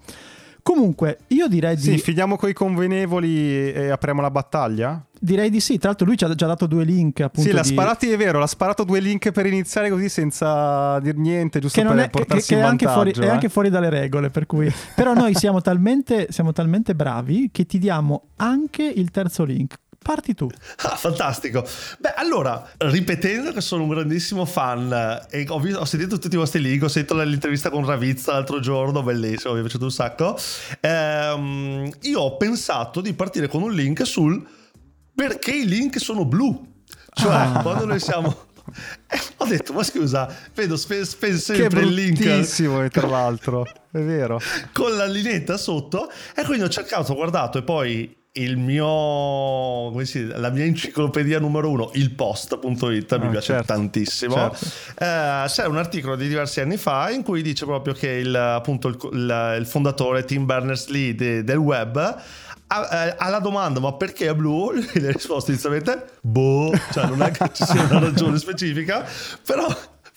Comunque, 0.63 1.21
io 1.29 1.49
direi 1.49 1.75
di. 1.75 1.83
Sì, 1.83 1.99
finiamo 1.99 2.37
con 2.37 2.49
i 2.49 2.53
convenevoli 2.53 3.73
e 3.73 3.89
apriamo 3.89 4.21
la 4.21 4.31
battaglia? 4.31 5.05
Direi 5.19 5.51
di 5.51 5.59
sì. 5.59 5.79
Tra 5.79 5.89
l'altro, 5.89 6.07
lui 6.07 6.17
ci 6.17 6.25
ha 6.25 6.35
già 6.35 6.47
dato 6.47 6.67
due 6.67 6.85
link. 6.85 7.21
Appunto, 7.21 7.49
sì, 7.49 7.55
l'ha 7.55 7.63
di... 7.63 7.69
sparato, 7.69 8.07
è 8.07 8.17
vero. 8.17 8.39
L'ha 8.39 8.47
sparato 8.47 8.85
due 8.85 9.01
link 9.01 9.33
per 9.33 9.47
iniziare 9.47 9.91
così 9.91 10.09
senza 10.09 10.99
dir 11.01 11.17
niente, 11.17 11.59
giusto 11.59 11.81
che 11.81 11.87
per 11.87 11.97
è, 11.97 12.11
portarsi 12.11 12.49
che, 12.49 12.55
che 12.55 12.61
in 12.61 12.67
è 12.67 12.69
anche, 12.69 12.87
fuori, 12.87 13.11
eh? 13.11 13.25
è 13.25 13.29
anche 13.29 13.49
fuori 13.49 13.71
dalle 13.71 13.91
regole. 13.91 14.31
Per 14.31 14.47
cui... 14.47 14.73
Però 14.95 15.15
noi 15.15 15.35
siamo 15.35 15.61
talmente, 15.61 16.29
siamo 16.31 16.53
talmente 16.53 16.95
bravi 16.95 17.49
che 17.51 17.67
ti 17.67 17.79
diamo 17.79 18.29
anche 18.37 18.85
il 18.85 19.11
terzo 19.11 19.45
link. 19.45 19.79
Parti 20.03 20.35
tu. 20.35 20.49
Ah, 20.83 20.97
fantastico. 20.97 21.65
Beh, 21.99 22.15
allora, 22.15 22.67
ripetendo 22.79 23.53
che 23.53 23.61
sono 23.61 23.83
un 23.83 23.91
grandissimo 23.91 24.45
fan 24.45 25.27
e 25.31 25.45
ho, 25.49 25.61
visto, 25.61 25.79
ho 25.79 25.85
sentito 25.85 26.19
tutti 26.19 26.35
i 26.35 26.39
vostri 26.39 26.61
link, 26.61 26.83
ho 26.83 26.89
sentito 26.89 27.21
l'intervista 27.23 27.71
con 27.71 27.85
Ravizza 27.85 28.33
l'altro 28.33 28.61
giorno, 28.61 29.03
bellissimo, 29.03 29.53
mi 29.53 29.59
è 29.59 29.63
piaciuto 29.63 29.85
un 29.85 29.91
sacco. 29.91 30.39
Ehm, 30.81 31.91
io 32.03 32.21
ho 32.21 32.37
pensato 32.37 33.01
di 33.01 33.13
partire 33.13 33.47
con 33.47 33.63
un 33.63 33.73
link 33.73 34.07
sul 34.07 34.45
perché 35.15 35.53
i 35.53 35.67
link 35.67 36.01
sono 36.01 36.25
blu. 36.25 36.83
Cioè, 37.13 37.35
ah. 37.35 37.61
quando 37.63 37.85
noi 37.85 38.01
siamo... 38.01 38.49
Eh, 39.09 39.19
ho 39.39 39.47
detto, 39.47 39.73
ma 39.73 39.83
scusa, 39.83 40.33
vedo 40.55 40.77
spe- 40.77 41.05
spe- 41.05 41.37
sempre 41.39 41.81
il 41.81 41.93
link. 41.93 42.23
Bellissimo, 42.23 42.87
tra 42.89 43.09
l'altro, 43.09 43.67
è 43.91 43.99
vero. 43.99 44.41
Con 44.73 44.95
la 44.95 45.07
linetta 45.07 45.57
sotto. 45.57 46.09
E 46.37 46.45
quindi 46.45 46.63
ho 46.63 46.69
cercato, 46.69 47.11
ho 47.11 47.15
guardato 47.17 47.59
e 47.59 47.63
poi 47.65 48.20
mio 48.57 49.93
si, 50.05 50.25
la 50.27 50.51
mia 50.51 50.65
enciclopedia 50.65 51.41
numero 51.41 51.69
uno 51.69 51.91
il 51.95 52.13
post.it 52.13 53.19
mi 53.19 53.27
ah, 53.27 53.29
piace 53.29 53.55
certo, 53.55 53.73
tantissimo 53.73 54.35
certo. 54.35 54.67
Eh, 54.99 55.45
c'è 55.47 55.67
un 55.67 55.77
articolo 55.77 56.15
di 56.15 56.29
diversi 56.29 56.61
anni 56.61 56.77
fa 56.77 57.11
in 57.11 57.25
cui 57.25 57.43
dice 57.43 57.65
proprio 57.65 57.93
che 57.93 58.09
il, 58.09 58.35
appunto 58.35 58.89
il, 58.89 58.99
il, 59.13 59.57
il 59.59 59.67
fondatore 59.67 60.25
Tim 60.25 60.47
Berners-Lee 60.47 61.15
de, 61.17 61.43
del 61.43 61.57
web 61.57 61.97
eh, 61.99 63.15
alla 63.19 63.41
domanda 63.41 63.81
ma 63.81 63.95
perché 63.95 64.29
è 64.29 64.35
blu 64.35 64.71
le 64.95 65.09
ha 65.09 65.13
risposto 65.13 65.51
inizialmente 65.51 66.05
boh 66.21 66.73
cioè 66.93 67.07
non 67.07 67.23
è 67.23 67.33
che 67.33 67.51
ci 67.53 67.65
sia 67.65 67.83
una 67.83 67.99
ragione 68.11 68.39
specifica 68.39 69.05
però 69.45 69.67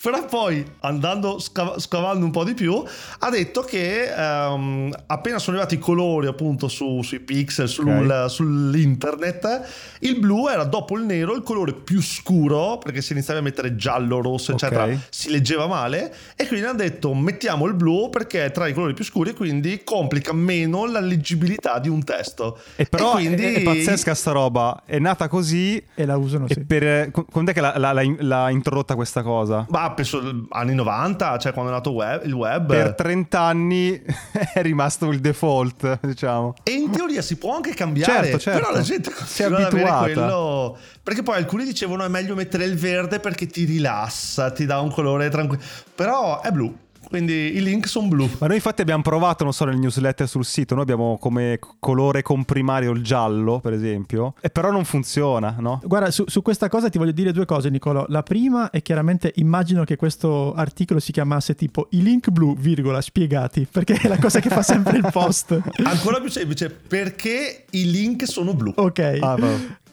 però 0.04 0.22
poi 0.26 0.62
andando 0.80 1.38
scav- 1.38 1.78
scavando 1.78 2.26
un 2.26 2.30
po' 2.30 2.44
di 2.44 2.52
più 2.52 2.82
ha 3.20 3.30
detto 3.30 3.62
che 3.62 4.12
um, 4.14 4.94
appena 5.06 5.38
sono 5.38 5.56
arrivati 5.56 5.76
i 5.76 5.78
colori 5.78 6.26
appunto 6.26 6.68
su, 6.68 7.00
sui 7.00 7.20
pixel 7.20 7.66
sul, 7.66 7.88
okay. 7.88 8.28
sull'internet 8.28 9.62
il 10.00 10.18
blu 10.18 10.48
era 10.48 10.64
dopo 10.64 10.98
il 10.98 11.04
nero 11.04 11.34
il 11.34 11.42
colore 11.42 11.72
più 11.72 12.02
scuro 12.02 12.76
perché 12.76 13.00
se 13.00 13.14
iniziava 13.14 13.40
a 13.40 13.42
mettere 13.42 13.76
giallo 13.76 14.20
rosso 14.20 14.52
eccetera 14.52 14.82
okay. 14.82 15.00
si 15.08 15.30
leggeva 15.30 15.66
male 15.66 16.14
e 16.36 16.46
quindi 16.46 16.66
hanno 16.66 16.76
detto 16.76 17.14
mettiamo 17.14 17.64
il 17.64 17.72
blu 17.72 18.10
perché 18.10 18.44
è 18.44 18.50
tra 18.50 18.66
i 18.66 18.74
colori 18.74 18.92
più 18.92 19.04
scuri 19.04 19.30
e 19.30 19.34
quindi 19.34 19.84
complica 19.84 20.34
meno 20.34 20.84
la 20.84 21.00
leggibilità 21.00 21.78
di 21.78 21.88
un 21.88 22.04
testo 22.04 22.58
e 22.76 22.84
però 22.84 23.12
e 23.12 23.22
quindi... 23.22 23.42
è, 23.42 23.54
è, 23.54 23.62
pazzesca 23.62 24.14
sta 24.14 24.32
roba 24.32 24.82
è 24.84 24.98
nata 24.98 25.28
così 25.28 25.82
e 25.94 26.04
la 26.04 26.18
usano 26.18 26.46
sì. 26.46 26.62
per, 26.62 27.10
quando 27.10 27.52
è 27.52 27.54
che 27.54 27.62
l'ha, 27.62 27.78
l'ha, 27.78 28.02
l'ha 28.18 28.50
introdotta 28.50 28.94
questa 28.94 29.22
cosa? 29.22 29.64
ma 29.70 29.92
penso 29.94 30.46
anni 30.50 30.74
90, 30.74 31.38
cioè 31.38 31.52
quando 31.52 31.70
è 31.70 31.74
nato 31.74 31.92
web, 31.92 32.24
il 32.24 32.32
web. 32.32 32.66
Per 32.66 32.94
30 32.94 33.40
anni 33.40 34.02
è 34.52 34.62
rimasto 34.62 35.10
il 35.10 35.20
default, 35.20 36.00
diciamo. 36.02 36.54
E 36.62 36.72
in 36.72 36.90
teoria 36.90 37.22
si 37.22 37.36
può 37.36 37.54
anche 37.54 37.72
cambiare, 37.74 38.24
certo, 38.24 38.38
certo. 38.38 38.60
però 38.60 38.72
la 38.72 38.82
gente 38.82 39.12
si 39.24 39.42
è 39.42 39.46
abituata. 39.46 40.02
Quello... 40.02 40.78
Perché 41.02 41.22
poi 41.22 41.36
alcuni 41.36 41.64
dicevano 41.64 42.04
è 42.04 42.08
meglio 42.08 42.34
mettere 42.34 42.64
il 42.64 42.76
verde 42.76 43.20
perché 43.20 43.46
ti 43.46 43.64
rilassa, 43.64 44.50
ti 44.50 44.66
dà 44.66 44.80
un 44.80 44.90
colore 44.90 45.28
tranquillo. 45.28 45.62
Però 45.94 46.40
è 46.40 46.50
blu, 46.50 46.76
quindi 47.14 47.54
i 47.54 47.62
link 47.62 47.86
sono 47.86 48.08
blu. 48.08 48.28
Ma 48.38 48.48
noi 48.48 48.56
infatti 48.56 48.82
abbiamo 48.82 49.02
provato, 49.02 49.44
non 49.44 49.52
so, 49.52 49.64
nel 49.64 49.78
newsletter 49.78 50.26
sul 50.26 50.44
sito, 50.44 50.74
noi 50.74 50.82
abbiamo 50.82 51.16
come 51.16 51.60
colore 51.78 52.22
comprimario 52.22 52.90
il 52.90 53.04
giallo, 53.04 53.60
per 53.60 53.72
esempio, 53.72 54.34
e 54.40 54.50
però 54.50 54.72
non 54.72 54.84
funziona, 54.84 55.54
no? 55.60 55.80
Guarda, 55.84 56.10
su, 56.10 56.24
su 56.26 56.42
questa 56.42 56.68
cosa 56.68 56.88
ti 56.88 56.98
voglio 56.98 57.12
dire 57.12 57.30
due 57.30 57.44
cose, 57.44 57.70
Nicolò. 57.70 58.04
La 58.08 58.24
prima 58.24 58.70
è 58.70 58.82
chiaramente 58.82 59.30
immagino 59.36 59.84
che 59.84 59.94
questo 59.94 60.54
articolo 60.54 60.98
si 60.98 61.12
chiamasse 61.12 61.54
tipo 61.54 61.86
i 61.90 62.02
link 62.02 62.30
blu, 62.30 62.56
virgola, 62.56 63.00
spiegati, 63.00 63.64
perché 63.70 63.94
è 63.94 64.08
la 64.08 64.18
cosa 64.18 64.40
che 64.40 64.48
fa 64.48 64.62
sempre 64.62 64.96
il 64.96 65.08
post. 65.12 65.56
Ancora 65.84 66.18
più 66.18 66.30
semplice, 66.30 66.68
perché 66.68 67.66
i 67.70 67.92
link 67.92 68.26
sono 68.26 68.54
blu. 68.54 68.72
Ok. 68.74 69.18
Ah. 69.20 69.36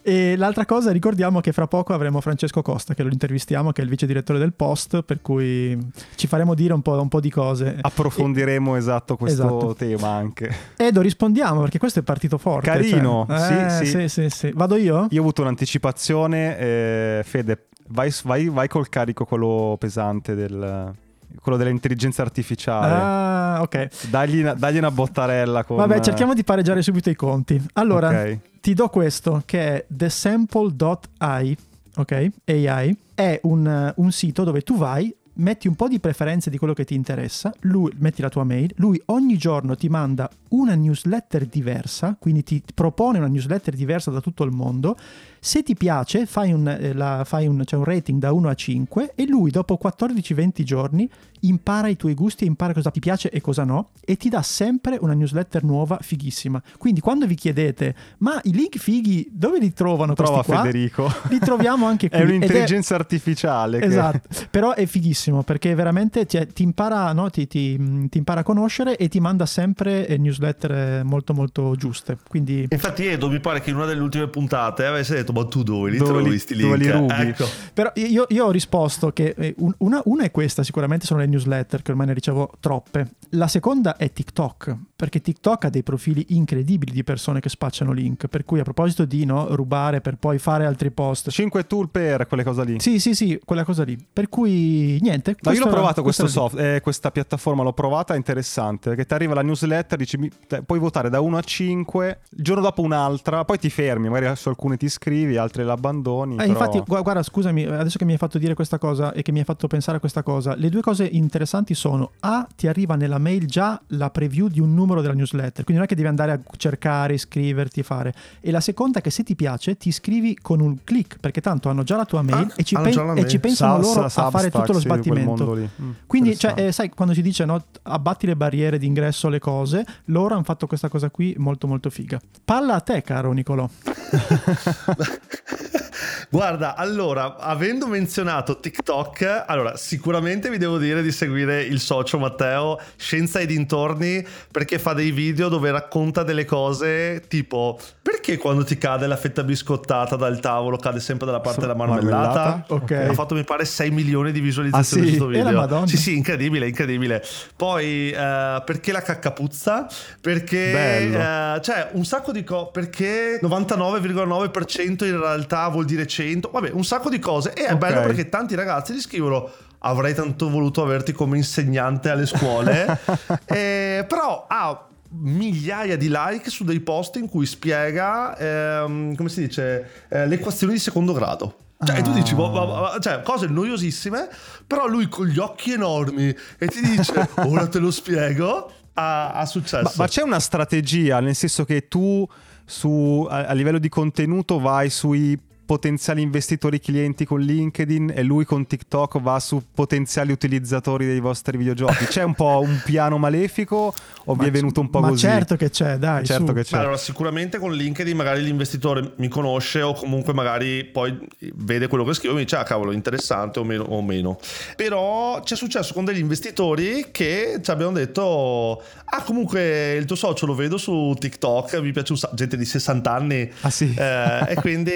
E 0.04 0.36
l'altra 0.36 0.64
cosa, 0.66 0.90
ricordiamo 0.90 1.38
che 1.40 1.52
fra 1.52 1.68
poco 1.68 1.94
avremo 1.94 2.20
Francesco 2.20 2.60
Costa, 2.60 2.92
che 2.92 3.02
lo 3.04 3.10
intervistiamo, 3.10 3.70
che 3.70 3.82
è 3.82 3.84
il 3.84 3.90
vice 3.90 4.04
direttore 4.06 4.38
del 4.40 4.52
Post, 4.52 5.02
per 5.02 5.20
cui 5.22 5.78
ci 6.16 6.26
faremo 6.26 6.54
dire 6.54 6.72
un 6.74 6.82
po', 6.82 7.00
un 7.00 7.08
po 7.08 7.20
di 7.20 7.30
cose. 7.30 7.76
Approfondiremo 7.80 8.74
esatto 8.76 9.16
questo 9.16 9.44
Esatto. 9.44 9.74
tema 9.74 10.08
anche. 10.08 10.52
Edo, 10.76 11.00
rispondiamo 11.02 11.60
perché 11.60 11.78
questo 11.78 12.00
è 12.00 12.02
partito 12.02 12.36
forte. 12.38 12.66
Carino, 12.68 13.26
cioè. 13.28 13.68
sì, 13.84 13.96
Eh, 13.96 14.08
sì. 14.08 14.08
sì, 14.08 14.28
sì. 14.30 14.52
Vado 14.54 14.74
io? 14.76 15.06
Io 15.10 15.18
ho 15.18 15.22
avuto 15.22 15.42
un'anticipazione, 15.42 16.58
eh, 16.58 17.22
Fede, 17.24 17.66
vai, 17.88 18.12
vai- 18.24 18.48
vai 18.48 18.68
col 18.68 18.88
carico 18.88 19.24
quello 19.24 19.76
pesante 19.78 20.34
del... 20.34 20.92
Quello 21.40 21.56
dell'intelligenza 21.56 22.20
artificiale. 22.22 22.92
Ah, 22.94 23.62
ok. 23.62 24.08
Dagli, 24.10 24.40
una- 24.40 24.52
dagli 24.54 24.76
una 24.76 24.90
bottarella 24.90 25.64
con... 25.64 25.76
Vabbè, 25.78 26.00
cerchiamo 26.00 26.34
di 26.34 26.44
pareggiare 26.44 26.82
subito 26.82 27.08
i 27.08 27.14
conti. 27.14 27.60
Allora, 27.74 28.08
Ok. 28.08 28.38
Ti 28.62 28.74
do 28.74 28.88
questo 28.90 29.42
che 29.44 29.58
è 29.60 29.86
thesample.ai, 29.92 31.56
ok? 31.96 32.30
AI, 32.44 32.96
è 33.12 33.40
un, 33.42 33.92
un 33.96 34.12
sito 34.12 34.44
dove 34.44 34.62
tu 34.62 34.76
vai, 34.76 35.12
metti 35.34 35.66
un 35.66 35.74
po' 35.74 35.88
di 35.88 35.98
preferenze 35.98 36.48
di 36.48 36.58
quello 36.58 36.72
che 36.72 36.84
ti 36.84 36.94
interessa, 36.94 37.52
lui, 37.62 37.92
metti 37.98 38.22
la 38.22 38.28
tua 38.28 38.44
mail, 38.44 38.72
lui 38.76 39.02
ogni 39.06 39.36
giorno 39.36 39.74
ti 39.74 39.88
manda 39.88 40.30
una 40.50 40.76
newsletter 40.76 41.44
diversa, 41.46 42.16
quindi 42.16 42.44
ti 42.44 42.62
propone 42.72 43.18
una 43.18 43.26
newsletter 43.26 43.74
diversa 43.74 44.12
da 44.12 44.20
tutto 44.20 44.44
il 44.44 44.52
mondo. 44.52 44.96
Se 45.44 45.64
ti 45.64 45.74
piace, 45.74 46.24
fai 46.26 46.52
un, 46.52 46.68
eh, 46.68 46.92
la- 46.92 47.24
fai 47.24 47.48
un- 47.48 47.62
c'è 47.64 47.74
un 47.74 47.82
rating 47.82 48.20
da 48.20 48.32
1 48.32 48.48
a 48.48 48.54
5 48.54 49.10
e 49.16 49.26
lui 49.26 49.50
dopo 49.50 49.76
14-20 49.76 50.62
giorni 50.62 51.10
impara 51.44 51.88
i 51.88 51.96
tuoi 51.96 52.14
gusti, 52.14 52.44
impara 52.44 52.72
cosa 52.72 52.92
ti 52.92 53.00
piace 53.00 53.28
e 53.28 53.40
cosa 53.40 53.64
no 53.64 53.88
e 54.04 54.16
ti 54.16 54.28
dà 54.28 54.42
sempre 54.42 54.96
una 55.00 55.14
newsletter 55.14 55.64
nuova 55.64 55.98
fighissima. 56.00 56.62
Quindi 56.78 57.00
quando 57.00 57.26
vi 57.26 57.34
chiedete 57.34 57.92
"Ma 58.18 58.38
i 58.44 58.52
link 58.52 58.78
fighi 58.78 59.28
dove 59.32 59.58
li 59.58 59.72
trovano 59.72 60.14
Trova 60.14 60.34
questi 60.44 60.52
qua?" 60.52 60.62
Federico. 60.62 61.12
Li 61.30 61.40
troviamo 61.40 61.86
anche 61.86 62.06
qui. 62.10 62.16
È 62.20 62.22
un'intelligenza 62.22 62.94
artificiale. 62.94 63.80
che- 63.80 63.86
Esatto, 63.86 64.20
però 64.48 64.74
è 64.74 64.86
fighissimo 64.86 65.42
perché 65.42 65.74
veramente 65.74 66.24
ti, 66.26 66.38
ti 66.52 66.62
impara, 66.62 67.12
no? 67.12 67.28
ti, 67.30 67.48
ti- 67.48 68.08
ti 68.08 68.18
impara 68.18 68.40
a 68.40 68.44
conoscere 68.44 68.96
e 68.96 69.08
ti 69.08 69.18
manda 69.18 69.44
sempre 69.44 70.06
eh, 70.06 70.16
newsletter 70.18 70.70
eh, 70.70 71.02
molto 71.02 71.34
molto 71.34 71.74
giuste. 71.74 72.16
Quindi 72.28 72.68
Infatti 72.70 73.06
Edo 73.06 73.28
mi 73.28 73.40
pare 73.40 73.60
che 73.60 73.70
in 73.70 73.76
una 73.76 73.86
delle 73.86 74.00
ultime 74.02 74.28
puntate 74.28 74.86
avesse 74.86 75.14
detto 75.16 75.31
ma 75.32 75.44
tu 75.46 75.62
dove 75.62 75.90
li 75.90 75.96
Dove 75.98 76.10
trovi 76.12 76.38
sti 76.38 76.54
dove 76.56 76.76
link? 76.76 76.92
li 76.92 76.98
rubi? 76.98 77.12
Ecco. 77.28 77.44
Però 77.74 77.90
io, 77.96 78.26
io 78.28 78.44
ho 78.46 78.50
risposto 78.50 79.10
che 79.12 79.34
eh, 79.36 79.54
un- 79.58 79.74
una, 79.78 80.00
una 80.04 80.24
è 80.24 80.30
questa, 80.30 80.62
sicuramente 80.62 81.06
sono 81.06 81.20
le 81.20 81.26
newsletter, 81.26 81.82
che 81.82 81.90
ormai 81.90 82.06
ne 82.06 82.14
ricevo 82.14 82.50
troppe. 82.60 83.12
La 83.30 83.48
seconda 83.48 83.96
è 83.96 84.12
TikTok, 84.12 84.76
perché 84.96 85.20
TikTok 85.20 85.64
ha 85.64 85.70
dei 85.70 85.82
profili 85.82 86.24
incredibili 86.30 86.92
di 86.92 87.02
persone 87.04 87.40
che 87.40 87.48
spacciano 87.48 87.92
link, 87.92 88.26
per 88.28 88.44
cui 88.44 88.60
a 88.60 88.62
proposito 88.62 89.04
di 89.04 89.24
no, 89.24 89.54
rubare 89.54 90.00
per 90.00 90.16
poi 90.16 90.38
fare 90.38 90.64
altri 90.66 90.90
post. 90.90 91.30
5 91.30 91.66
tool 91.66 91.88
per 91.88 92.26
quelle 92.26 92.44
cose 92.44 92.64
lì. 92.64 92.80
Sì, 92.80 92.98
sì, 93.00 93.14
sì, 93.14 93.40
quella 93.44 93.64
cosa 93.64 93.82
lì. 93.84 93.96
Per 94.12 94.28
cui 94.28 94.98
niente. 95.00 95.36
No, 95.40 95.52
io 95.52 95.60
l'ho 95.60 95.70
provato 95.70 96.02
questo 96.02 96.26
soft, 96.26 96.58
eh, 96.58 96.80
questa 96.82 97.10
piattaforma 97.10 97.62
l'ho 97.62 97.72
provata, 97.72 98.14
è 98.14 98.16
interessante 98.16 98.88
perché 98.90 99.06
ti 99.06 99.14
arriva 99.14 99.34
la 99.34 99.42
newsletter, 99.42 99.96
dici 99.98 100.18
puoi 100.66 100.78
votare 100.78 101.08
da 101.08 101.20
1 101.20 101.36
a 101.36 101.40
5, 101.42 102.20
il 102.36 102.42
giorno 102.44 102.62
dopo 102.62 102.82
un'altra, 102.82 103.44
poi 103.44 103.58
ti 103.58 103.70
fermi, 103.70 104.08
magari 104.08 104.36
su 104.36 104.48
alcune 104.48 104.76
ti 104.76 104.84
iscrivi, 104.86 105.21
altre 105.36 105.64
l'abbandoni. 105.64 106.34
Eh, 106.34 106.36
però- 106.38 106.50
Infatti, 106.50 106.78
gu- 106.86 107.02
guarda, 107.02 107.22
scusami, 107.22 107.64
adesso 107.64 107.98
che 107.98 108.04
mi 108.04 108.12
hai 108.12 108.18
fatto 108.18 108.38
dire 108.38 108.54
questa 108.54 108.78
cosa 108.78 109.12
e 109.12 109.22
che 109.22 109.32
mi 109.32 109.38
hai 109.38 109.44
fatto 109.44 109.66
pensare 109.66 109.96
a 109.96 110.00
questa 110.00 110.22
cosa, 110.22 110.54
le 110.56 110.68
due 110.68 110.80
cose 110.82 111.04
interessanti 111.04 111.74
sono: 111.74 112.12
A, 112.20 112.46
ti 112.56 112.66
arriva 112.66 112.94
nella 112.96 113.18
mail 113.18 113.46
già 113.46 113.80
la 113.88 114.10
preview 114.10 114.48
di 114.48 114.60
un 114.60 114.74
numero 114.74 115.00
della 115.00 115.14
newsletter, 115.14 115.64
quindi 115.64 115.74
non 115.74 115.82
è 115.84 115.86
che 115.86 115.94
devi 115.94 116.08
andare 116.08 116.32
a 116.32 116.40
cercare, 116.56 117.14
iscriverti, 117.14 117.82
fare. 117.82 118.14
E 118.40 118.50
la 118.50 118.60
seconda 118.60 118.98
è 118.98 119.02
che 119.02 119.10
se 119.10 119.22
ti 119.22 119.34
piace, 119.34 119.76
ti 119.76 119.88
iscrivi 119.88 120.36
con 120.40 120.60
un 120.60 120.78
click, 120.84 121.18
perché 121.20 121.40
tanto 121.40 121.68
hanno 121.68 121.82
già 121.82 121.96
la 121.96 122.04
tua 122.04 122.22
mail 122.22 122.48
Ah, 122.50 122.54
e, 122.56 122.62
ci 122.64 122.74
pen- 122.74 122.94
la 122.94 123.02
e 123.02 123.14
mail. 123.14 123.28
ci 123.28 123.38
pensano 123.38 123.82
Subs- 123.82 123.94
loro 123.94 124.06
a 124.06 124.30
fare 124.30 124.50
tutto 124.50 124.72
lo 124.72 124.78
sbattimento. 124.80 125.54
Mm, 125.82 125.90
Quindi, 126.06 126.36
cioè, 126.36 126.54
eh, 126.56 126.72
sai, 126.72 126.90
quando 126.90 127.14
si 127.14 127.22
dice 127.22 127.44
no, 127.44 127.62
abbatti 127.82 128.26
le 128.26 128.36
barriere 128.36 128.78
d'ingresso 128.78 129.26
alle 129.28 129.38
cose, 129.38 129.84
loro 130.06 130.34
hanno 130.34 130.44
fatto 130.44 130.66
questa 130.66 130.88
cosa 130.88 131.10
qui 131.10 131.34
molto 131.38 131.66
molto 131.66 131.90
figa. 131.90 132.20
Palla 132.44 132.74
a 132.74 132.80
te, 132.80 133.02
caro 133.02 133.32
Nicolò. 133.32 133.68
Guarda, 136.30 136.76
allora, 136.76 137.36
avendo 137.36 137.86
menzionato 137.86 138.58
TikTok, 138.58 139.44
allora 139.46 139.76
sicuramente 139.76 140.48
vi 140.48 140.56
devo 140.56 140.78
dire 140.78 141.02
di 141.02 141.12
seguire 141.12 141.62
il 141.62 141.78
socio 141.78 142.18
Matteo 142.18 142.80
Scienza 142.96 143.38
e 143.38 143.46
dintorni 143.46 144.24
perché 144.50 144.78
fa 144.78 144.94
dei 144.94 145.10
video 145.10 145.48
dove 145.48 145.70
racconta 145.70 146.22
delle 146.22 146.44
cose 146.46 147.22
tipo 147.28 147.78
perché 148.00 148.38
quando 148.38 148.64
ti 148.64 148.78
cade 148.78 149.06
la 149.06 149.16
fetta 149.16 149.42
biscottata 149.42 150.16
dal 150.16 150.40
tavolo 150.40 150.76
cade 150.76 151.00
sempre 151.00 151.26
dalla 151.26 151.40
parte 151.40 151.60
della 151.60 151.74
marmellata? 151.74 152.18
marmellata? 152.18 152.64
Ok. 152.68 152.90
Ha 153.10 153.12
fatto 153.12 153.34
mi 153.34 153.44
pare 153.44 153.64
6 153.64 153.90
milioni 153.90 154.32
di 154.32 154.40
visualizzazioni 154.40 155.02
Ah, 155.02 155.10
sì? 155.10 155.16
questo 155.16 155.38
E 155.38 155.42
la 155.42 155.66
video. 155.66 155.86
Sì, 155.86 155.96
sì, 155.96 156.16
incredibile, 156.16 156.66
incredibile. 156.66 157.22
Poi 157.56 158.10
eh, 158.10 158.62
perché 158.64 158.92
la 158.92 159.02
cacca 159.02 159.32
puzza? 159.32 159.86
Perché 160.20 160.72
eh, 160.72 161.60
cioè 161.62 161.88
un 161.92 162.04
sacco 162.04 162.32
di 162.32 162.42
cose 162.44 162.70
perché 162.72 163.38
99,9% 163.42 165.01
in 165.06 165.18
realtà 165.18 165.68
vuol 165.68 165.84
dire 165.84 166.06
100 166.06 166.50
vabbè 166.50 166.70
un 166.70 166.84
sacco 166.84 167.08
di 167.08 167.18
cose 167.18 167.52
e 167.52 167.64
è 167.66 167.72
Ok. 167.72 167.78
bello 167.78 168.00
perché 168.02 168.28
tanti 168.28 168.54
ragazzi 168.54 168.92
gli 168.94 169.00
scrivono 169.00 169.50
avrei 169.80 170.14
tanto 170.14 170.48
voluto 170.48 170.82
averti 170.82 171.12
come 171.12 171.36
insegnante 171.36 172.08
alle 172.10 172.26
scuole 172.26 172.98
Eh, 173.46 174.04
però 174.08 174.46
ha 174.48 174.86
migliaia 175.14 175.96
di 175.96 176.08
like 176.10 176.48
su 176.48 176.64
dei 176.64 176.80
post 176.80 177.16
in 177.16 177.28
cui 177.28 177.44
spiega 177.46 178.36
ehm, 178.36 179.14
come 179.14 179.28
si 179.28 179.40
dice 179.46 180.06
eh, 180.08 180.26
le 180.26 180.36
equazioni 180.36 180.72
di 180.74 180.78
secondo 180.78 181.12
grado 181.12 181.56
cioè, 181.84 181.98
e 181.98 182.02
tu 182.02 182.12
dici, 182.12 182.36
boh, 182.36 182.48
boh, 182.48 182.64
boh, 182.64 182.98
cioè, 183.00 183.22
cose 183.22 183.48
noiosissime, 183.48 184.28
però 184.68 184.86
lui 184.86 185.08
con 185.08 185.26
gli 185.26 185.40
occhi 185.40 185.72
enormi 185.72 186.28
e 186.56 186.66
ti 186.68 186.80
dice, 186.80 187.28
ora 187.38 187.66
te 187.66 187.80
lo 187.80 187.90
spiego, 187.90 188.70
ha, 188.92 189.32
ha 189.32 189.44
successo. 189.46 189.82
Ma, 189.96 190.04
ma 190.04 190.06
c'è 190.06 190.22
una 190.22 190.38
strategia, 190.38 191.18
nel 191.18 191.34
senso 191.34 191.64
che 191.64 191.88
tu 191.88 192.24
su, 192.64 193.26
a, 193.28 193.46
a 193.46 193.52
livello 193.52 193.78
di 193.78 193.88
contenuto 193.88 194.58
vai 194.58 194.90
sui 194.90 195.38
potenziali 195.64 196.22
investitori 196.22 196.80
clienti 196.80 197.24
con 197.24 197.40
LinkedIn 197.40 198.12
e 198.14 198.22
lui 198.22 198.44
con 198.44 198.66
TikTok 198.66 199.20
va 199.20 199.38
su 199.40 199.62
potenziali 199.74 200.32
utilizzatori 200.32 201.06
dei 201.06 201.20
vostri 201.20 201.56
videogiochi. 201.56 202.04
C'è 202.06 202.22
un 202.22 202.34
po' 202.34 202.60
un 202.62 202.80
piano 202.84 203.18
malefico 203.18 203.94
o 204.24 204.34
vi 204.34 204.46
è 204.46 204.50
venuto 204.50 204.80
un 204.80 204.90
po' 204.90 205.00
Ma 205.00 205.08
così? 205.08 205.22
certo 205.26 205.56
che 205.56 205.70
c'è, 205.70 205.96
dai. 205.96 206.24
Certo 206.24 206.46
su. 206.46 206.52
che 206.52 206.64
c'è. 206.64 206.76
Allora, 206.76 206.96
sicuramente 206.96 207.58
con 207.58 207.72
LinkedIn 207.72 208.16
magari 208.16 208.42
l'investitore 208.42 209.12
mi 209.16 209.28
conosce 209.28 209.82
o 209.82 209.94
comunque 209.94 210.32
magari 210.32 210.84
poi 210.84 211.18
vede 211.54 211.86
quello 211.86 212.04
che 212.04 212.14
scrivo 212.14 212.34
e 212.34 212.36
mi 212.38 212.42
dice, 212.44 212.56
ah 212.56 212.64
cavolo, 212.64 212.92
interessante 212.92 213.58
o 213.58 213.64
meno. 213.64 213.84
O 213.84 214.02
meno. 214.02 214.38
Però 214.76 215.40
c'è 215.42 215.56
successo 215.56 215.94
con 215.94 216.04
degli 216.04 216.18
investitori 216.18 217.06
che 217.10 217.60
ci 217.62 217.70
abbiamo 217.70 217.92
detto, 217.92 218.82
ah 219.04 219.22
comunque 219.22 219.94
il 219.94 220.04
tuo 220.04 220.16
socio 220.16 220.46
lo 220.46 220.54
vedo 220.54 220.76
su 220.76 221.14
TikTok, 221.18 221.80
mi 221.80 221.92
piace 221.92 222.12
un 222.12 222.18
sacco, 222.18 222.34
gente 222.34 222.56
di 222.56 222.64
60 222.64 223.12
anni. 223.12 223.50
Ah 223.60 223.70
sì? 223.70 223.94
Eh, 223.96 224.44
e 224.48 224.54
quindi 224.56 224.90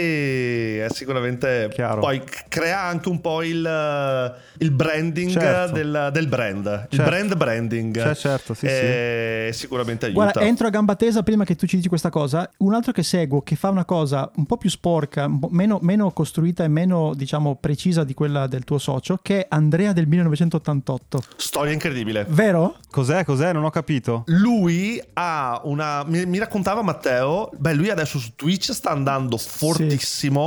è 0.77 0.87
sicuramente 0.91 1.69
Chiaro. 1.73 2.01
poi 2.01 2.23
crea 2.49 2.83
anche 2.83 3.09
un 3.09 3.21
po' 3.21 3.43
il, 3.43 4.35
il 4.59 4.71
branding 4.71 5.31
Certo. 5.31 5.73
del, 5.75 6.11
del 6.13 6.27
brand, 6.29 6.87
il 6.91 6.97
Certo. 6.99 7.11
brand 7.11 7.37
branding. 7.37 8.03
Cioè, 8.03 8.15
certo, 8.15 8.55
sì, 8.55 8.67
Eh, 8.67 9.51
Sicuramente 9.53 10.07
aiuta. 10.07 10.23
Guarda, 10.23 10.41
entro 10.43 10.67
a 10.67 10.71
gamba 10.71 10.95
tesa 10.97 11.23
prima 11.23 11.45
che 11.45 11.55
tu 11.57 11.67
ci 11.67 11.77
dici 11.77 11.89
questa 11.89 12.11
cosa. 12.11 12.49
Un 12.59 12.75
altro 12.75 12.93
che 12.93 13.03
seguo 13.03 13.43
che 13.43 13.57
fa 13.57 13.69
una 13.69 13.85
cosa 13.85 14.31
un 14.37 14.47
po' 14.47 14.57
più 14.57 14.69
sporca, 14.71 15.29
po' 15.29 15.49
meno, 15.51 15.79
meno 15.83 16.11
costruita 16.11 16.65
e 16.65 16.69
meno, 16.69 17.13
diciamo, 17.15 17.57
precisa 17.57 18.05
di 18.05 18.15
quella 18.15 18.47
del 18.47 18.65
tuo 18.65 18.79
socio, 18.79 19.19
che 19.23 19.43
è 19.43 19.47
Andrea 19.51 19.93
del 19.93 20.07
1988. 20.07 21.23
Storia 21.37 21.73
incredibile. 21.73 22.25
Vero? 22.29 22.77
Cos'è? 22.91 23.25
Cos'è? 23.25 23.53
Non 23.53 23.65
ho 23.65 23.71
capito. 23.71 24.25
Lui 24.27 25.03
ha 25.15 25.61
una. 25.65 26.05
Mi, 26.07 26.25
mi 26.27 26.39
raccontava 26.39 26.83
Matteo. 26.83 27.51
Beh, 27.57 27.75
lui 27.75 27.91
adesso 27.91 28.19
su 28.19 28.35
Twitch 28.35 28.73
sta 28.73 28.91
andando 28.91 29.37
fortissimo. 29.37 30.46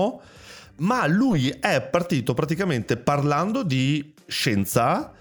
Ma 0.78 1.06
lui 1.08 1.50
è 1.60 1.82
partito 1.82 2.34
praticamente 2.34 2.96
parlando 2.98 3.64
di 3.64 4.14
scienza. 4.28 5.12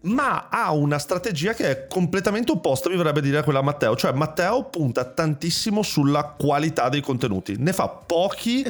Ma 0.00 0.46
ha 0.48 0.70
una 0.72 0.98
strategia 0.98 1.54
che 1.54 1.70
è 1.70 1.86
completamente 1.88 2.52
opposta, 2.52 2.88
mi 2.88 2.96
verrebbe 2.96 3.20
dire 3.20 3.38
a 3.38 3.42
quella 3.42 3.58
a 3.58 3.62
Matteo. 3.62 3.96
Cioè, 3.96 4.12
Matteo 4.12 4.64
punta 4.66 5.04
tantissimo 5.04 5.82
sulla 5.82 6.36
qualità 6.38 6.88
dei 6.88 7.00
contenuti. 7.00 7.56
Ne 7.58 7.72
fa 7.72 7.88
pochi, 7.88 8.62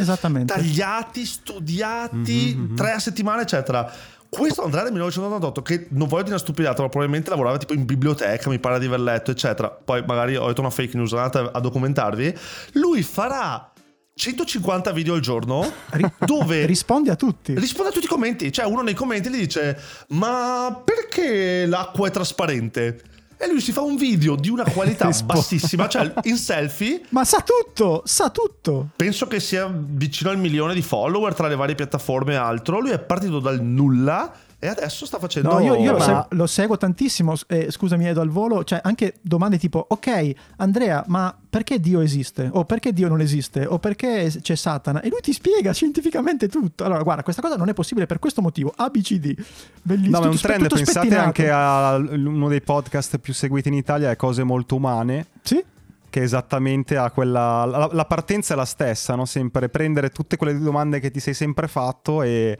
tagliati, 0.47 1.27
studiati, 1.27 2.55
Mhm, 2.57 2.63
mhm. 2.63 2.77
tre 2.77 2.93
a 2.93 2.99
settimana, 2.99 3.43
eccetera. 3.43 3.93
Questo 4.31 4.63
Andrea 4.63 4.83
del 4.85 4.93
1998, 4.93 5.63
che 5.63 5.87
non 5.91 6.09
voglio 6.09 6.23
dire 6.25 6.35
una 6.35 6.43
stupidata, 6.43 6.81
ma 6.83 6.89
probabilmente 6.89 7.29
lavorava 7.31 7.59
tipo 7.59 7.75
in 7.75 7.85
biblioteca, 7.85 8.49
mi 8.49 8.59
pare 8.59 8.79
di 8.79 8.87
aver 8.87 9.01
letto, 9.01 9.31
eccetera. 9.31 9.69
Poi 9.69 10.03
magari 10.07 10.35
ho 10.37 10.47
detto 10.47 10.61
una 10.63 10.71
fake 10.71 10.97
news, 10.97 11.13
andate 11.13 11.51
a 11.53 11.61
documentarvi. 11.61 12.35
Lui 12.73 13.03
farà 13.03 13.71
150 14.19 14.91
video 14.91 15.15
al 15.15 15.21
giorno 15.21 15.73
dove 16.27 16.67
risponde 16.67 17.11
a 17.13 17.17
tutti. 17.17 17.55
Risponde 17.55 17.91
a 17.91 17.93
tutti 17.93 18.07
i 18.07 18.09
commenti. 18.09 18.53
Cioè, 18.53 18.67
uno 18.67 18.83
nei 18.83 18.95
commenti 18.95 19.31
gli 19.31 19.39
dice: 19.39 19.81
Ma 20.09 20.83
perché 20.85 21.65
l'acqua 21.67 22.09
è 22.09 22.11
trasparente? 22.11 23.03
E 23.41 23.47
lui 23.47 23.61
si 23.61 23.71
fa 23.71 23.83
un 23.83 23.95
video 23.95 24.35
di 24.35 24.51
una 24.51 24.65
qualità 24.65 25.09
bassissima, 25.25 25.89
cioè 25.89 26.13
in 26.25 26.37
selfie. 26.37 27.03
Ma 27.11 27.25
sa 27.25 27.41
tutto, 27.41 28.03
sa 28.05 28.31
tutto. 28.31 28.89
Penso 28.97 29.29
che 29.29 29.39
sia 29.39 29.73
vicino 29.73 30.31
al 30.31 30.39
milione 30.39 30.75
di 30.75 30.83
follower 30.83 31.35
tra 31.35 31.47
le 31.47 31.55
varie 31.55 31.77
piattaforme 31.77 32.33
e 32.33 32.37
altro. 32.37 32.81
Lui 32.81 32.91
è 32.91 32.99
partito 32.99 33.39
dal 33.39 33.63
nulla 33.63 34.35
e 34.61 34.67
adesso 34.67 35.07
sta 35.07 35.21
facendo... 35.21 35.53
No, 35.53 35.61
io, 35.61 35.77
io 35.77 35.93
lo, 35.93 36.01
segu- 36.01 36.27
lo, 36.31 36.47
seguo 36.49 36.77
tantissimo, 36.77 37.35
eh, 37.47 37.71
scusami 37.71 38.09
Edo 38.09 38.21
al 38.21 38.29
volo, 38.29 38.65
cioè 38.65 38.81
anche 38.83 39.15
domande 39.21 39.57
tipo, 39.57 39.85
ok 39.89 40.33
Andrea, 40.57 41.05
ma 41.07 41.33
perché 41.49 41.79
Dio 41.79 42.01
esiste? 42.01 42.51
O 42.53 42.65
perché 42.65 42.93
Dio 42.93 43.07
non 43.07 43.21
esiste? 43.21 43.67
O 43.67 43.79
perché 43.79 44.35
c'è 44.41 44.57
Satana? 44.57 45.01
E 45.01 45.11
lui 45.11 45.21
ti 45.21 45.33
spiega 45.33 45.73
scientificamente 45.73 46.49
tutto. 46.49 46.85
Allora, 46.85 47.05
guarda, 47.05 47.23
questa 47.23 47.41
cosa 47.41 47.57
non 47.57 47.69
è 47.69 47.73
possibile 47.73 48.07
per 48.07 48.19
questo 48.19 48.43
motivo, 48.43 48.73
ABCD. 48.75 49.35
Bellissimo. 49.83 50.17
No, 50.17 50.21
ma 50.25 50.27
è 50.27 50.31
un 50.31 50.39
trend, 50.39 50.67
pensate 50.67 50.91
spettinato. 50.91 51.25
anche 51.25 51.51
a 51.51 51.95
uno 51.97 52.49
dei 52.49 52.61
podcast 52.61 53.19
più 53.19 53.33
seguiti 53.33 53.69
in 53.69 53.75
Italia, 53.75 54.11
è 54.11 54.17
Cose 54.17 54.43
Molto 54.43 54.75
Umane. 54.75 55.27
Sì 55.43 55.65
che 56.11 56.23
esattamente 56.23 56.97
ha 56.97 57.11
quella 57.11 57.67
la, 57.67 57.89
la 57.93 58.05
partenza 58.07 58.55
è 58.55 58.57
la 58.57 58.65
stessa, 58.65 59.15
no? 59.15 59.27
sempre 59.27 59.69
prendere 59.69 60.09
tutte 60.09 60.39
quelle 60.39 60.59
domande 60.59 61.01
che 61.01 61.11
ti 61.11 61.21
sei 61.21 61.35
sempre 61.35 61.69
fatto 61.69 62.23
e 62.23 62.57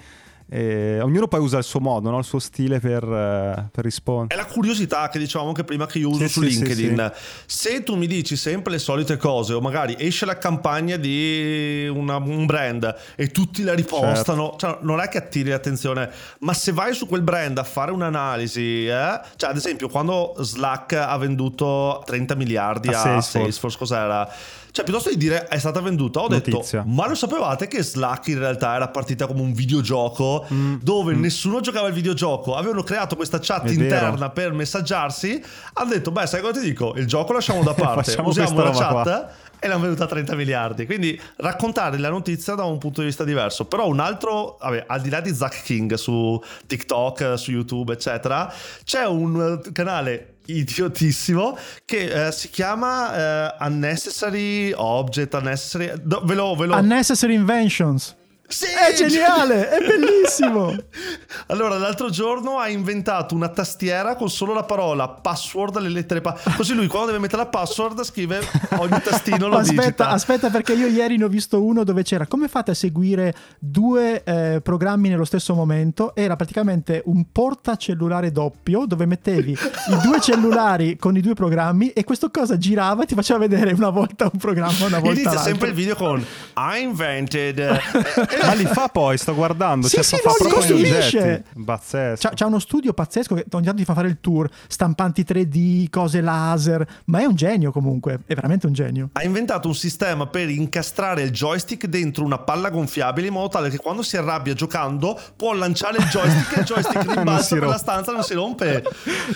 e 0.51 0.99
ognuno 1.03 1.29
poi 1.29 1.41
usa 1.41 1.59
il 1.59 1.65
suo 1.65 1.79
modo, 1.79 2.09
no? 2.09 2.19
il 2.19 2.25
suo 2.25 2.39
stile 2.39 2.81
per, 2.81 3.05
uh, 3.05 3.69
per, 3.71 3.85
rispondere. 3.85 4.35
È 4.35 4.43
la 4.43 4.51
curiosità 4.51 5.09
che 5.11 5.19
dicevamo 5.19 5.51
anche 5.51 5.63
prima 5.63 5.85
che 5.85 5.99
io 5.99 6.09
uso 6.09 6.27
sì, 6.27 6.29
su 6.29 6.43
sì, 6.43 6.49
LinkedIn. 6.49 7.13
Sì, 7.45 7.71
Se 7.71 7.83
tu 7.83 7.97
mi 7.97 8.07
dici 8.07 8.35
sempre 8.35 8.73
le 8.73 8.79
solite 8.79 9.19
cose, 9.19 9.53
o 9.53 9.61
magari 9.61 9.95
esce 9.99 10.25
la 10.25 10.39
campagna 10.39 10.97
di 10.97 11.91
una, 11.93 12.17
un 12.17 12.47
brand 12.47 12.95
e 13.15 13.31
tutti 13.31 13.63
la 13.63 13.75
ripostano, 13.75 14.57
certo. 14.57 14.57
cioè, 14.59 14.79
non 14.83 15.01
è 15.01 15.09
che 15.09 15.19
attiri 15.19 15.51
l'attenzione, 15.51 16.11
ma 16.41 16.55
se 16.55 16.73
vai 16.73 16.95
su 16.95 17.07
quel 17.07 17.23
brand 17.23 17.59
a 17.59 17.65
fare 17.65 17.91
un'analisi, 17.91 18.87
eh? 18.87 19.21
cioè 19.37 19.51
ad 19.51 19.57
esempio 19.57 19.89
quando 19.89 20.35
Slack 20.39 20.95
ha 20.95 21.17
venduto 21.19 22.03
30 22.07 22.35
miliardi 22.37 22.89
a, 22.89 22.93
a 22.93 22.95
Salesforce, 22.95 23.39
Salesforce 23.39 23.79
cos'era? 23.79 24.33
Cioè, 24.79 24.87
piuttosto 24.87 25.11
di 25.11 25.17
dire 25.17 25.49
è 25.49 25.59
stata 25.59 25.81
venduta, 25.81 26.21
ho 26.21 26.29
Notizia. 26.29 26.83
detto, 26.83 26.89
ma 26.89 27.09
lo 27.09 27.17
sapevate 27.17 27.67
che 27.67 27.83
Slack 27.83 28.29
in 28.29 28.39
realtà 28.39 28.77
era 28.77 28.87
partita 28.87 29.27
come 29.27 29.41
un 29.41 29.53
videogioco 29.53 30.47
mm. 30.53 30.77
dove 30.81 31.15
mm. 31.15 31.21
nessuno 31.21 31.59
giocava 31.59 31.89
il 31.89 31.95
videogioco? 31.95 32.55
Avevano 32.55 32.85
creato 32.85 33.17
questa 33.17 33.41
chat 33.43 33.67
è 33.67 33.73
interna 33.73 34.11
vero. 34.11 34.31
per 34.31 34.53
messaggiarsi. 34.53 35.43
Hanno 35.73 35.91
detto, 35.91 36.13
beh, 36.13 36.29
sai 36.29 36.43
cosa 36.43 36.61
ti 36.61 36.65
dico? 36.65 36.95
Il 36.95 37.07
gioco 37.07 37.33
lasciamo 37.33 37.65
da 37.65 37.75
parte, 37.75 38.17
usiamo 38.21 38.63
la 38.63 38.71
chat. 38.71 39.03
Qua 39.03 39.31
e 39.59 39.67
l'hanno 39.67 39.81
venduta 39.81 40.05
a 40.05 40.07
30 40.07 40.37
miliardi. 40.37 40.87
Quindi 40.87 41.21
raccontare 41.39 41.99
la 41.99 42.11
notizia 42.11 42.55
da 42.55 42.63
un 42.63 42.79
punto 42.79 43.01
di 43.01 43.09
vista 43.09 43.25
diverso. 43.25 43.65
Però 43.65 43.89
un 43.89 43.99
altro, 43.99 44.59
vabbè, 44.61 44.85
al 44.87 45.01
di 45.01 45.11
là 45.11 45.21
di 45.21 45.35
Zack 45.35 45.65
King 45.65 45.95
su 45.95 46.41
TikTok, 46.69 47.37
su 47.37 47.51
YouTube, 47.51 47.93
eccetera, 47.93 48.53
c'è 48.85 49.07
un 49.07 49.61
canale 49.73 50.35
idiotissimo 50.49 51.57
che 51.85 52.27
eh, 52.27 52.33
si 52.33 52.49
chiama 52.51 53.55
eh, 53.57 53.65
Unnecessary 53.67 54.73
Object, 54.75 55.35
Unnecessary... 55.35 55.93
Do, 56.03 56.23
ve 56.25 56.35
lo, 56.35 56.55
ve 56.55 56.67
lo... 56.67 56.77
Unnecessary 56.77 57.35
Inventions. 57.35 58.17
Sì, 58.51 58.65
è 58.65 58.95
geniale, 58.95 59.69
è 59.69 59.79
bellissimo. 59.79 60.75
allora, 61.49 61.77
l'altro 61.77 62.09
giorno 62.09 62.59
ha 62.59 62.69
inventato 62.69 63.35
una 63.35 63.49
tastiera 63.49 64.17
con 64.17 64.31
solo 64.31 64.55
la 64.55 64.63
parola 64.63 65.07
password, 65.07 65.79
le 65.81 65.91
lettere 65.91 66.23
pa- 66.23 66.35
Così 66.57 66.73
lui 66.73 66.87
quando 66.87 67.09
deve 67.09 67.19
mettere 67.19 67.43
la 67.43 67.49
password 67.49 68.03
scrive 68.05 68.41
ogni 68.79 69.01
tastino 69.03 69.49
lo 69.49 69.59
aspetta, 69.59 69.83
digita. 69.83 70.09
Aspetta, 70.09 70.49
perché 70.49 70.73
io 70.73 70.87
ieri 70.87 71.19
ne 71.19 71.25
ho 71.25 71.29
visto 71.29 71.63
uno 71.63 71.85
dove 71.85 72.03
c'era 72.03 72.27
come 72.27 72.49
fate 72.49 72.71
a 72.71 72.75
seguire 72.75 73.35
due 73.59 74.23
eh, 74.25 74.61
programmi 74.63 75.11
nello 75.11 75.27
stesso 75.27 75.55
momento? 75.55 76.15
Era 76.15 76.35
praticamente 76.35 77.03
un 77.05 77.27
portacellulare 77.31 78.33
doppio 78.33 78.87
dove 78.87 79.05
mettevi 79.05 79.51
i 79.53 79.99
due 80.03 80.21
cellulari 80.23 80.97
con 80.97 81.15
i 81.19 81.21
due 81.21 81.35
programmi 81.35 81.91
e 81.91 82.03
questo 82.03 82.31
cosa 82.31 82.57
girava 82.57 83.03
e 83.03 83.07
ti 83.07 83.15
faceva 83.15 83.41
vedere 83.41 83.73
una 83.73 83.91
volta 83.91 84.31
un 84.33 84.39
programma, 84.39 84.87
una 84.87 85.01
volta 85.01 85.21
Inizia 85.21 85.33
l'altro. 85.33 85.51
sempre 85.51 85.69
il 85.69 85.75
video 85.75 85.95
con 85.97 86.25
I 86.57 86.83
invented 86.83 87.57
Ma 88.47 88.55
li 88.55 88.67
fa 88.67 88.89
poi, 88.89 89.19
sto 89.19 89.35
guardando. 89.35 89.87
Sì, 89.89 89.97
cioè, 89.97 90.05
sì, 90.05 90.17
fa 90.17 90.31
no, 90.31 90.49
proprio 90.49 90.77
oggetti. 90.77 91.63
Pazzesco. 91.65 92.29
C'ha, 92.29 92.35
c'ha, 92.35 92.47
uno 92.47 92.59
studio 92.59 92.93
pazzesco 92.93 93.35
che 93.35 93.45
ogni 93.53 93.65
tanto 93.65 93.81
ti 93.81 93.85
fa 93.85 93.95
fare 93.95 94.09
il 94.09 94.19
tour, 94.21 94.49
stampanti 94.69 95.25
3D, 95.27 95.91
cose 95.91 96.21
laser, 96.21 96.87
ma 97.07 97.21
è 97.21 97.25
un 97.25 97.35
genio 97.35 97.73
comunque, 97.73 98.21
è 98.27 98.35
veramente 98.35 98.67
un 98.67 98.73
genio. 98.73 99.11
Ha 99.13 99.25
inventato 99.25 99.69
un 99.69 99.75
sistema 99.75 100.27
per 100.27 100.49
incastrare 100.49 101.23
il 101.23 101.31
joystick 101.31 101.87
dentro 101.87 102.25
una 102.25 102.39
palla 102.39 102.71
gonfiabile 102.71 103.29
in 103.29 103.33
modo 103.33 103.49
tale 103.49 103.71
che 103.71 103.79
quando 103.79 104.03
si 104.03 104.17
arrabbia 104.17 104.55
giocando 104.55 105.19
può 105.37 105.53
lanciare 105.55 105.99
il 105.99 106.05
joystick 106.05 106.57
e 106.57 106.61
il 106.61 106.67
joystick 106.67 107.05
rimbalza 107.15 107.57
per 107.57 107.69
la 107.69 107.79
stanza 107.79 108.13
non 108.13 108.23
si 108.23 108.35
rompe. 108.35 108.83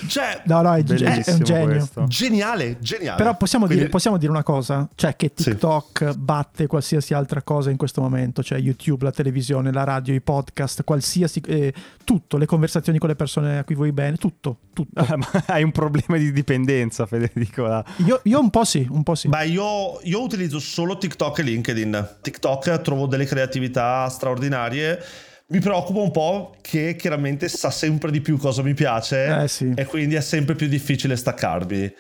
Cioè, 0.08 0.42
no, 0.46 0.62
no, 0.62 0.74
è, 0.74 0.82
è 0.82 1.32
un 1.32 1.42
genio. 1.42 1.76
Questo. 1.76 2.04
Geniale, 2.06 2.78
geniale. 2.80 3.16
Però 3.16 3.36
possiamo, 3.36 3.64
Quindi... 3.64 3.84
dire, 3.84 3.90
possiamo 3.90 4.16
dire 4.16 4.30
una 4.30 4.42
cosa, 4.42 4.88
cioè 4.94 5.16
che 5.16 5.32
TikTok 5.32 6.10
sì. 6.10 6.18
batte 6.18 6.66
qualsiasi 6.66 7.14
altra 7.14 7.42
cosa 7.42 7.70
in 7.70 7.76
questo 7.76 8.00
momento, 8.00 8.42
cioè 8.42 8.58
YouTube 8.58 8.91
YouTube, 8.92 9.04
la 9.04 9.10
televisione, 9.10 9.72
la 9.72 9.84
radio, 9.84 10.14
i 10.14 10.20
podcast, 10.20 10.84
qualsiasi, 10.84 11.40
eh, 11.46 11.72
tutto, 12.04 12.36
le 12.36 12.46
conversazioni 12.46 12.98
con 12.98 13.08
le 13.08 13.16
persone 13.16 13.58
a 13.58 13.64
cui 13.64 13.74
vuoi 13.74 13.92
bene, 13.92 14.16
tutto, 14.16 14.58
tutto. 14.72 14.90
Ah, 15.12 15.18
hai 15.46 15.62
un 15.62 15.72
problema 15.72 16.16
di 16.16 16.32
dipendenza, 16.32 17.06
Federico. 17.06 17.62
Io, 18.06 18.20
io, 18.24 18.40
un 18.40 18.50
po' 18.50 18.64
sì, 18.64 18.86
un 18.90 19.02
po' 19.02 19.14
sì. 19.14 19.28
Beh, 19.28 19.46
io, 19.46 20.00
io 20.02 20.22
utilizzo 20.22 20.58
solo 20.58 20.96
TikTok 20.96 21.38
e 21.38 21.42
LinkedIn. 21.42 22.16
TikTok 22.20 22.80
trovo 22.80 23.06
delle 23.06 23.24
creatività 23.24 24.08
straordinarie 24.08 25.02
mi 25.48 25.60
preoccupa 25.60 26.00
un 26.00 26.10
po' 26.10 26.54
che 26.62 26.96
chiaramente 26.96 27.46
sa 27.48 27.70
sempre 27.70 28.10
di 28.10 28.22
più 28.22 28.38
cosa 28.38 28.62
mi 28.62 28.72
piace 28.72 29.42
eh, 29.42 29.48
sì. 29.48 29.72
e 29.76 29.84
quindi 29.84 30.14
è 30.14 30.22
sempre 30.22 30.54
più 30.54 30.66
difficile 30.66 31.14
staccarmi. 31.14 31.94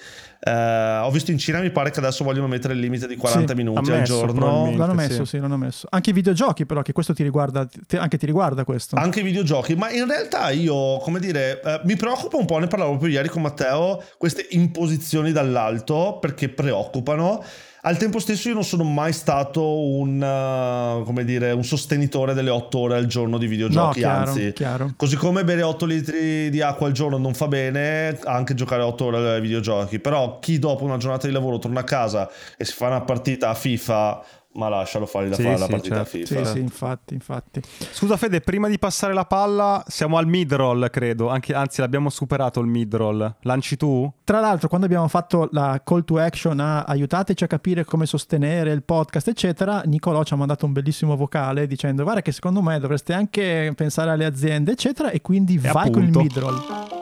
Uh, 0.44 1.04
ho 1.04 1.10
visto 1.12 1.30
in 1.30 1.38
Cina, 1.38 1.60
mi 1.60 1.70
pare 1.70 1.92
che 1.92 2.00
adesso 2.00 2.24
vogliono 2.24 2.48
mettere 2.48 2.74
il 2.74 2.80
limite 2.80 3.06
di 3.06 3.14
40 3.14 3.48
sì, 3.48 3.54
minuti 3.54 3.92
al 3.92 4.02
giorno. 4.02 4.74
L'hanno 4.76 4.94
messo, 4.94 5.24
sì. 5.24 5.36
sì, 5.36 5.38
l'hanno 5.38 5.56
messo. 5.56 5.86
Anche 5.88 6.10
i 6.10 6.12
videogiochi, 6.12 6.66
però, 6.66 6.82
che 6.82 6.92
questo 6.92 7.14
ti 7.14 7.22
riguarda, 7.22 7.64
ti, 7.86 7.96
anche 7.96 8.18
ti 8.18 8.26
riguarda 8.26 8.64
questo. 8.64 8.96
Anche 8.96 9.20
i 9.20 9.22
videogiochi, 9.22 9.76
ma 9.76 9.90
in 9.92 10.04
realtà 10.04 10.50
io, 10.50 10.98
come 10.98 11.20
dire, 11.20 11.60
uh, 11.62 11.86
mi 11.86 11.94
preoccupa 11.94 12.38
un 12.38 12.46
po', 12.46 12.58
ne 12.58 12.66
parlavo 12.66 12.90
proprio 12.92 13.12
ieri 13.12 13.28
con 13.28 13.42
Matteo, 13.42 14.02
queste 14.18 14.44
imposizioni 14.50 15.30
dall'alto 15.30 16.18
perché 16.20 16.48
preoccupano. 16.48 17.44
Al 17.84 17.96
tempo 17.96 18.20
stesso 18.20 18.46
io 18.46 18.54
non 18.54 18.62
sono 18.62 18.84
mai 18.84 19.12
stato 19.12 19.60
un, 19.88 20.22
uh, 20.22 21.02
come 21.02 21.24
dire, 21.24 21.50
un 21.50 21.64
sostenitore 21.64 22.32
delle 22.32 22.50
8 22.50 22.78
ore 22.78 22.94
al 22.94 23.06
giorno 23.06 23.38
di 23.38 23.48
videogiochi, 23.48 24.00
no, 24.00 24.06
chiaro, 24.06 24.30
anzi, 24.30 24.52
chiaro. 24.52 24.92
così 24.96 25.16
come 25.16 25.42
bere 25.42 25.62
8 25.62 25.84
litri 25.84 26.48
di 26.48 26.60
acqua 26.60 26.86
al 26.86 26.92
giorno 26.92 27.16
non 27.16 27.34
fa 27.34 27.48
bene, 27.48 28.16
anche 28.22 28.54
giocare 28.54 28.82
8 28.82 29.04
ore 29.04 29.34
ai 29.34 29.40
videogiochi, 29.40 29.98
però 29.98 30.38
chi 30.38 30.60
dopo 30.60 30.84
una 30.84 30.96
giornata 30.96 31.26
di 31.26 31.32
lavoro 31.32 31.58
torna 31.58 31.80
a 31.80 31.84
casa 31.84 32.30
e 32.56 32.64
si 32.64 32.72
fa 32.72 32.86
una 32.86 33.00
partita 33.00 33.48
a 33.48 33.54
FIFA 33.54 34.24
ma 34.54 34.68
lascialo 34.68 35.06
fare 35.06 35.28
da 35.28 35.34
sì, 35.34 35.42
fare 35.42 35.58
la 35.58 35.66
partita 35.66 36.04
certo. 36.04 36.10
FIFA. 36.10 36.44
Sì, 36.44 36.52
sì, 36.52 36.58
infatti, 36.58 37.14
infatti. 37.14 37.62
Scusa 37.90 38.16
Fede, 38.16 38.40
prima 38.40 38.68
di 38.68 38.78
passare 38.78 39.14
la 39.14 39.24
palla, 39.24 39.82
siamo 39.86 40.18
al 40.18 40.26
mid-roll, 40.26 40.90
credo. 40.90 41.28
Anche, 41.28 41.54
anzi, 41.54 41.80
l'abbiamo 41.80 42.10
superato 42.10 42.60
il 42.60 42.66
mid-roll. 42.66 43.36
Lanci 43.42 43.76
tu? 43.76 44.10
Tra 44.24 44.40
l'altro, 44.40 44.68
quando 44.68 44.86
abbiamo 44.86 45.08
fatto 45.08 45.48
la 45.52 45.80
call 45.84 46.04
to 46.04 46.18
action 46.18 46.60
a 46.60 46.82
aiutateci 46.82 47.44
a 47.44 47.46
capire 47.46 47.84
come 47.84 48.06
sostenere 48.06 48.72
il 48.72 48.82
podcast, 48.82 49.28
eccetera, 49.28 49.82
Nicolò 49.84 50.22
ci 50.24 50.34
ha 50.34 50.36
mandato 50.36 50.66
un 50.66 50.72
bellissimo 50.72 51.16
vocale 51.16 51.66
dicendo 51.66 52.02
guarda 52.02 52.22
che 52.22 52.32
secondo 52.32 52.62
me 52.62 52.78
dovreste 52.78 53.12
anche 53.12 53.72
pensare 53.74 54.10
alle 54.10 54.24
aziende, 54.24 54.72
eccetera, 54.72 55.10
e 55.10 55.20
quindi 55.20 55.54
e 55.54 55.70
vai 55.70 55.88
appunto. 55.88 55.98
con 55.98 56.02
il 56.02 56.16
mid-roll. 56.16 57.01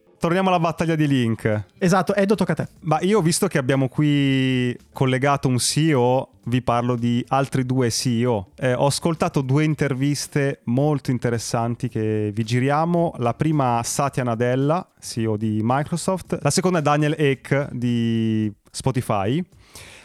Torniamo 0.21 0.49
alla 0.49 0.59
battaglia 0.59 0.93
di 0.93 1.07
Link. 1.07 1.65
Esatto, 1.79 2.13
Edo 2.13 2.35
tocca 2.35 2.51
a 2.51 2.55
te. 2.55 2.67
Ma 2.81 2.99
io 3.01 3.21
visto 3.21 3.47
che 3.47 3.57
abbiamo 3.57 3.87
qui 3.87 4.77
collegato 4.93 5.47
un 5.47 5.57
CEO, 5.57 6.33
vi 6.43 6.61
parlo 6.61 6.95
di 6.95 7.25
altri 7.29 7.65
due 7.65 7.89
CEO. 7.89 8.51
Eh, 8.55 8.73
ho 8.73 8.85
ascoltato 8.85 9.41
due 9.41 9.63
interviste 9.63 10.61
molto 10.65 11.09
interessanti 11.09 11.89
che 11.89 12.29
vi 12.35 12.43
giriamo. 12.43 13.15
La 13.17 13.33
prima 13.33 13.81
Satya 13.83 14.21
Nadella, 14.21 14.87
CEO 14.99 15.37
di 15.37 15.59
Microsoft. 15.63 16.37
La 16.39 16.51
seconda 16.51 16.77
è 16.77 16.81
Daniel 16.83 17.15
Ek 17.17 17.69
di 17.71 18.53
Spotify. 18.69 19.43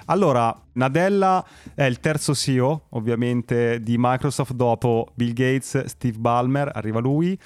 Allora, 0.06 0.58
Nadella 0.72 1.44
è 1.74 1.84
il 1.84 2.00
terzo 2.00 2.34
CEO, 2.34 2.86
ovviamente, 2.90 3.82
di 3.82 3.96
Microsoft 3.98 4.54
dopo 4.54 5.08
Bill 5.12 5.34
Gates, 5.34 5.84
Steve 5.84 6.16
Ballmer, 6.16 6.70
arriva 6.72 7.00
lui. 7.00 7.38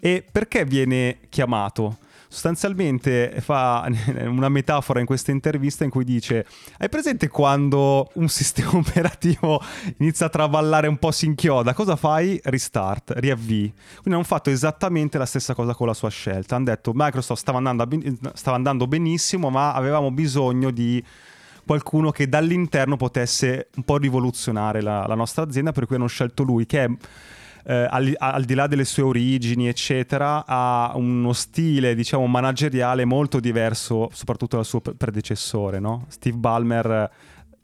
E 0.00 0.24
perché 0.32 0.64
viene 0.64 1.18
chiamato? 1.28 1.98
Sostanzialmente 2.34 3.36
fa 3.40 3.88
una 4.26 4.48
metafora 4.48 4.98
in 4.98 5.06
questa 5.06 5.30
intervista 5.30 5.84
in 5.84 5.90
cui 5.90 6.04
dice 6.04 6.44
hai 6.78 6.88
presente 6.88 7.28
quando 7.28 8.10
un 8.14 8.28
sistema 8.28 8.74
operativo 8.76 9.62
inizia 9.98 10.26
a 10.26 10.28
traballare 10.28 10.88
un 10.88 10.98
po' 10.98 11.12
si 11.12 11.26
inchioda 11.26 11.72
cosa 11.74 11.94
fai? 11.94 12.40
restart, 12.42 13.12
riavvii 13.16 13.72
quindi 13.94 14.14
hanno 14.14 14.24
fatto 14.24 14.50
esattamente 14.50 15.16
la 15.16 15.26
stessa 15.26 15.54
cosa 15.54 15.74
con 15.74 15.86
la 15.86 15.94
sua 15.94 16.10
scelta. 16.10 16.56
Hanno 16.56 16.64
detto 16.64 16.90
Microsoft 16.92 17.40
stava 17.40 17.58
andando, 17.58 17.88
stava 18.34 18.56
andando 18.56 18.86
benissimo 18.88 19.48
ma 19.48 19.72
avevamo 19.72 20.10
bisogno 20.10 20.72
di 20.72 21.02
qualcuno 21.64 22.10
che 22.10 22.28
dall'interno 22.28 22.96
potesse 22.96 23.68
un 23.76 23.84
po' 23.84 23.96
rivoluzionare 23.96 24.82
la, 24.82 25.06
la 25.06 25.14
nostra 25.14 25.44
azienda 25.44 25.70
per 25.70 25.86
cui 25.86 25.96
hanno 25.96 26.08
scelto 26.08 26.42
lui 26.42 26.66
che 26.66 26.84
è 26.84 26.90
eh, 27.66 27.86
al, 27.88 28.12
al, 28.18 28.44
di 28.44 28.54
là 28.54 28.66
delle 28.66 28.84
sue 28.84 29.02
origini, 29.02 29.68
eccetera, 29.68 30.44
ha 30.46 30.92
uno 30.94 31.32
stile, 31.32 31.94
diciamo, 31.94 32.26
manageriale 32.26 33.04
molto 33.04 33.40
diverso, 33.40 34.08
soprattutto 34.12 34.56
dal 34.56 34.64
suo 34.64 34.80
predecessore, 34.80 35.78
no? 35.78 36.04
Steve 36.08 36.36
Ballmer 36.36 37.10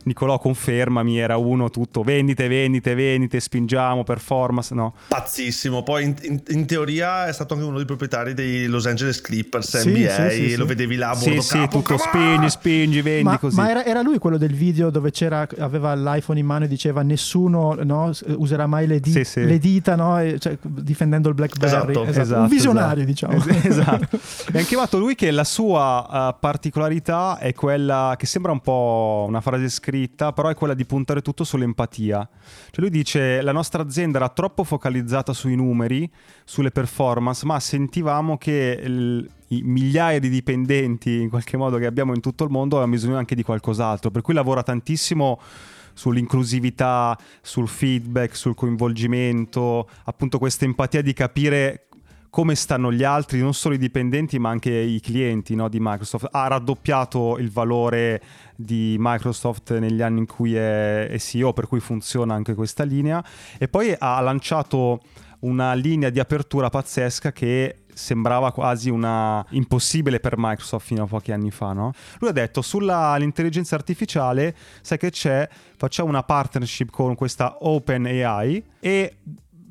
Nicolò 0.05 0.39
confermami, 0.39 1.19
era 1.19 1.37
uno 1.37 1.69
tutto 1.69 2.03
vendite, 2.03 2.49
vendite, 2.49 2.95
vendite, 2.95 3.39
spingiamo, 3.39 4.03
performance, 4.03 4.75
no? 4.75 4.95
Pazzissimo, 5.09 5.83
poi 5.83 6.05
in, 6.05 6.15
in, 6.23 6.43
in 6.49 6.67
teoria 6.67 7.27
è 7.27 7.33
stato 7.33 7.53
anche 7.55 7.67
uno 7.67 7.77
dei 7.77 7.85
proprietari 7.85 8.33
dei 8.33 8.67
Los 8.67 8.87
Angeles 8.87 9.21
Clippers 9.21 9.79
sì, 9.79 9.91
NBA, 9.91 10.31
sì, 10.31 10.49
sì, 10.49 10.57
lo 10.57 10.65
vedevi 10.65 10.97
là 10.97 11.11
a 11.11 11.15
bordo 11.15 11.43
Sì, 11.43 11.59
capo, 11.59 11.79
sì, 11.79 11.85
tutto 11.85 11.99
spingi, 11.99 12.49
spingi, 12.49 13.03
vendi 13.03 13.25
ma, 13.25 13.39
così. 13.39 13.57
Ma 13.57 13.69
era, 13.69 13.85
era, 13.85 14.01
lui 14.01 14.19
quello 14.19 14.39
del 14.39 14.55
video 14.55 14.89
dove 14.89 15.11
c'era, 15.11 15.47
aveva 15.59 15.95
l'iPhone 15.95 16.39
in 16.39 16.47
mano 16.47 16.65
e 16.65 16.69
diceva 16.69 17.03
nessuno 17.03 17.77
no, 17.83 18.11
userà 18.37 18.67
mai 18.67 18.87
le, 18.87 19.01
di- 19.01 19.23
le 19.35 19.59
dita, 19.59 19.97
no? 19.97 20.19
e, 20.19 20.39
cioè, 20.39 20.57
difendendo 20.63 21.29
il 21.29 21.35
BlackBerry. 21.35 21.91
Esatto, 21.91 22.05
esatto. 22.05 22.21
esatto 22.21 22.41
un 22.41 22.49
visionario 22.49 23.05
esatto. 23.05 23.37
diciamo. 23.37 23.69
esatto. 23.69 24.17
e 24.53 24.59
anche 24.59 24.65
chiamato 24.65 24.99
lui 24.99 25.15
che 25.15 25.31
la 25.31 25.45
sua 25.45 26.07
uh, 26.09 26.37
particolarità 26.41 27.39
è 27.39 27.53
quella 27.53 28.15
che 28.17 28.27
sembra 28.27 28.53
un 28.53 28.61
po' 28.61 29.27
una 29.29 29.43
frase 29.43 29.69
scritta 29.69 29.90
scritta, 29.91 30.33
però 30.33 30.49
è 30.49 30.55
quella 30.55 30.75
di 30.75 30.85
puntare 30.87 31.21
tutto 31.21 31.43
sull'empatia. 31.43 32.29
Cioè 32.71 32.81
lui 32.81 32.91
dice 32.91 33.43
la 33.43 33.53
nostra 33.53 33.83
azienda 33.83 34.19
era 34.19 34.29
troppo 34.29 34.63
focalizzata 34.63 35.33
sui 35.33 35.57
numeri, 35.57 36.09
sulle 36.45 36.71
performance, 36.71 37.45
ma 37.45 37.59
sentivamo 37.59 38.39
che 38.39 38.81
il, 38.83 39.29
i 39.49 39.63
migliaia 39.63 40.21
di 40.21 40.29
dipendenti 40.29 41.21
in 41.21 41.29
qualche 41.29 41.57
modo 41.57 41.77
che 41.77 41.87
abbiamo 41.87 42.15
in 42.15 42.21
tutto 42.21 42.45
il 42.45 42.51
mondo 42.51 42.77
avevano 42.77 42.97
bisogno 42.97 43.19
anche 43.19 43.35
di 43.35 43.43
qualcos'altro, 43.43 44.11
per 44.11 44.23
cui 44.23 44.35
lavora 44.35 44.63
tantissimo 44.63 45.41
sull'inclusività, 45.93 47.19
sul 47.43 47.69
feedback, 47.69 48.37
sul 48.37 48.55
coinvolgimento, 48.55 49.89
appunto 50.05 50.39
questa 50.39 50.65
empatia 50.65 51.03
di 51.03 51.13
capire 51.13 51.89
come 52.31 52.55
stanno 52.55 52.93
gli 52.93 53.03
altri, 53.03 53.41
non 53.41 53.53
solo 53.53 53.75
i 53.75 53.79
dipendenti 53.79 54.39
ma 54.39 54.51
anche 54.51 54.71
i 54.71 55.01
clienti 55.01 55.55
no, 55.57 55.69
di 55.69 55.79
Microsoft. 55.81 56.29
Ha 56.31 56.47
raddoppiato 56.47 57.37
il 57.39 57.51
valore 57.51 58.23
di 58.57 58.97
Microsoft 58.99 59.77
negli 59.79 60.01
anni 60.01 60.21
in 60.21 60.27
cui 60.27 60.55
è, 60.55 61.09
è 61.09 61.19
CEO, 61.19 61.53
per 61.53 61.67
cui 61.67 61.81
funziona 61.81 62.35
anche 62.35 62.55
questa 62.55 62.85
linea, 62.85 63.23
e 63.59 63.69
poi 63.69 63.95
ha 63.99 64.21
lanciato 64.21 65.01
una 65.41 65.73
linea 65.75 66.11
di 66.11 66.21
apertura 66.21 66.69
pazzesca 66.69 67.33
che 67.33 67.85
sembrava 67.93 68.53
quasi 68.53 68.89
una 68.89 69.45
impossibile 69.51 70.21
per 70.21 70.35
Microsoft 70.37 70.87
fino 70.87 71.03
a 71.03 71.07
pochi 71.07 71.33
anni 71.33 71.51
fa, 71.51 71.73
no? 71.73 71.93
Lui 72.19 72.31
ha 72.31 72.33
detto 72.33 72.63
sull'intelligenza 72.63 73.75
artificiale, 73.75 74.55
sai 74.81 74.99
che 74.99 75.11
c'è, 75.11 75.49
facciamo 75.77 76.09
una 76.09 76.23
partnership 76.23 76.91
con 76.91 77.15
questa 77.15 77.57
OpenAI 77.61 78.65
e 78.81 79.17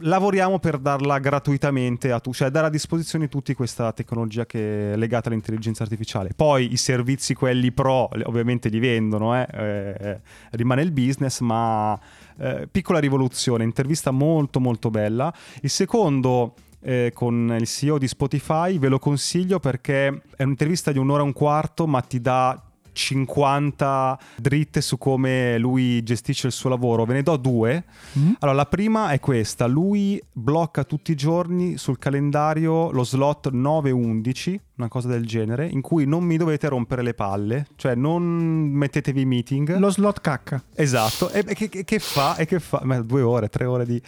lavoriamo 0.01 0.59
per 0.59 0.77
darla 0.77 1.19
gratuitamente 1.19 2.11
a 2.11 2.19
tutti, 2.19 2.37
cioè 2.37 2.49
dare 2.49 2.67
a 2.67 2.69
disposizione 2.69 3.25
a 3.25 3.27
tutti 3.27 3.53
questa 3.53 3.91
tecnologia 3.91 4.45
che 4.45 4.93
è 4.93 4.95
legata 4.95 5.29
all'intelligenza 5.29 5.83
artificiale. 5.83 6.31
Poi 6.35 6.71
i 6.71 6.77
servizi, 6.77 7.33
quelli 7.33 7.71
pro, 7.71 8.09
ovviamente 8.23 8.69
li 8.69 8.79
vendono, 8.79 9.35
eh, 9.35 9.47
eh, 9.51 10.19
rimane 10.51 10.81
il 10.81 10.91
business, 10.91 11.39
ma 11.41 11.99
eh, 12.37 12.67
piccola 12.71 12.99
rivoluzione, 12.99 13.63
intervista 13.63 14.11
molto 14.11 14.59
molto 14.59 14.89
bella. 14.89 15.33
Il 15.61 15.69
secondo... 15.69 16.53
Eh, 16.81 17.11
con 17.13 17.57
il 17.59 17.67
CEO 17.67 17.97
di 17.97 18.07
Spotify 18.07 18.79
ve 18.79 18.87
lo 18.87 18.99
consiglio 18.99 19.59
perché 19.59 20.21
è 20.37 20.43
un'intervista 20.43 20.93
di 20.93 20.97
un'ora 20.97 21.23
e 21.23 21.25
un 21.25 21.33
quarto 21.33 21.85
ma 21.85 21.99
ti 21.99 22.21
dà 22.21 22.68
50 22.99 24.19
dritte 24.35 24.81
su 24.81 24.97
come 24.97 25.57
lui 25.57 26.03
gestisce 26.03 26.47
il 26.47 26.53
suo 26.53 26.69
lavoro. 26.69 27.05
Ve 27.05 27.13
ne 27.13 27.23
do 27.23 27.37
due. 27.37 27.85
Mm. 28.17 28.33
Allora, 28.39 28.57
la 28.57 28.65
prima 28.65 29.11
è 29.11 29.19
questa: 29.19 29.67
lui 29.67 30.21
blocca 30.31 30.83
tutti 30.83 31.11
i 31.11 31.15
giorni 31.15 31.77
sul 31.77 31.97
calendario 31.97 32.91
lo 32.91 33.03
slot 33.03 33.51
9-11 33.51 34.59
una 34.79 34.87
cosa 34.87 35.09
del 35.09 35.25
genere, 35.25 35.67
in 35.67 35.81
cui 35.81 36.05
non 36.05 36.23
mi 36.23 36.37
dovete 36.37 36.69
rompere 36.69 37.03
le 37.03 37.13
palle, 37.13 37.67
cioè 37.75 37.95
non 37.95 38.23
mettetevi 38.23 39.25
meeting. 39.25 39.77
Lo 39.77 39.91
slot 39.91 40.21
cacca. 40.21 40.63
Esatto, 40.73 41.29
e 41.29 41.43
che, 41.43 41.67
che 41.67 41.99
fa? 41.99 42.37
E 42.37 42.45
che 42.45 42.59
fa? 42.59 42.81
Ma 42.83 42.99
due 43.01 43.21
ore, 43.21 43.49
tre 43.49 43.65
ore 43.65 43.85
di... 43.85 44.01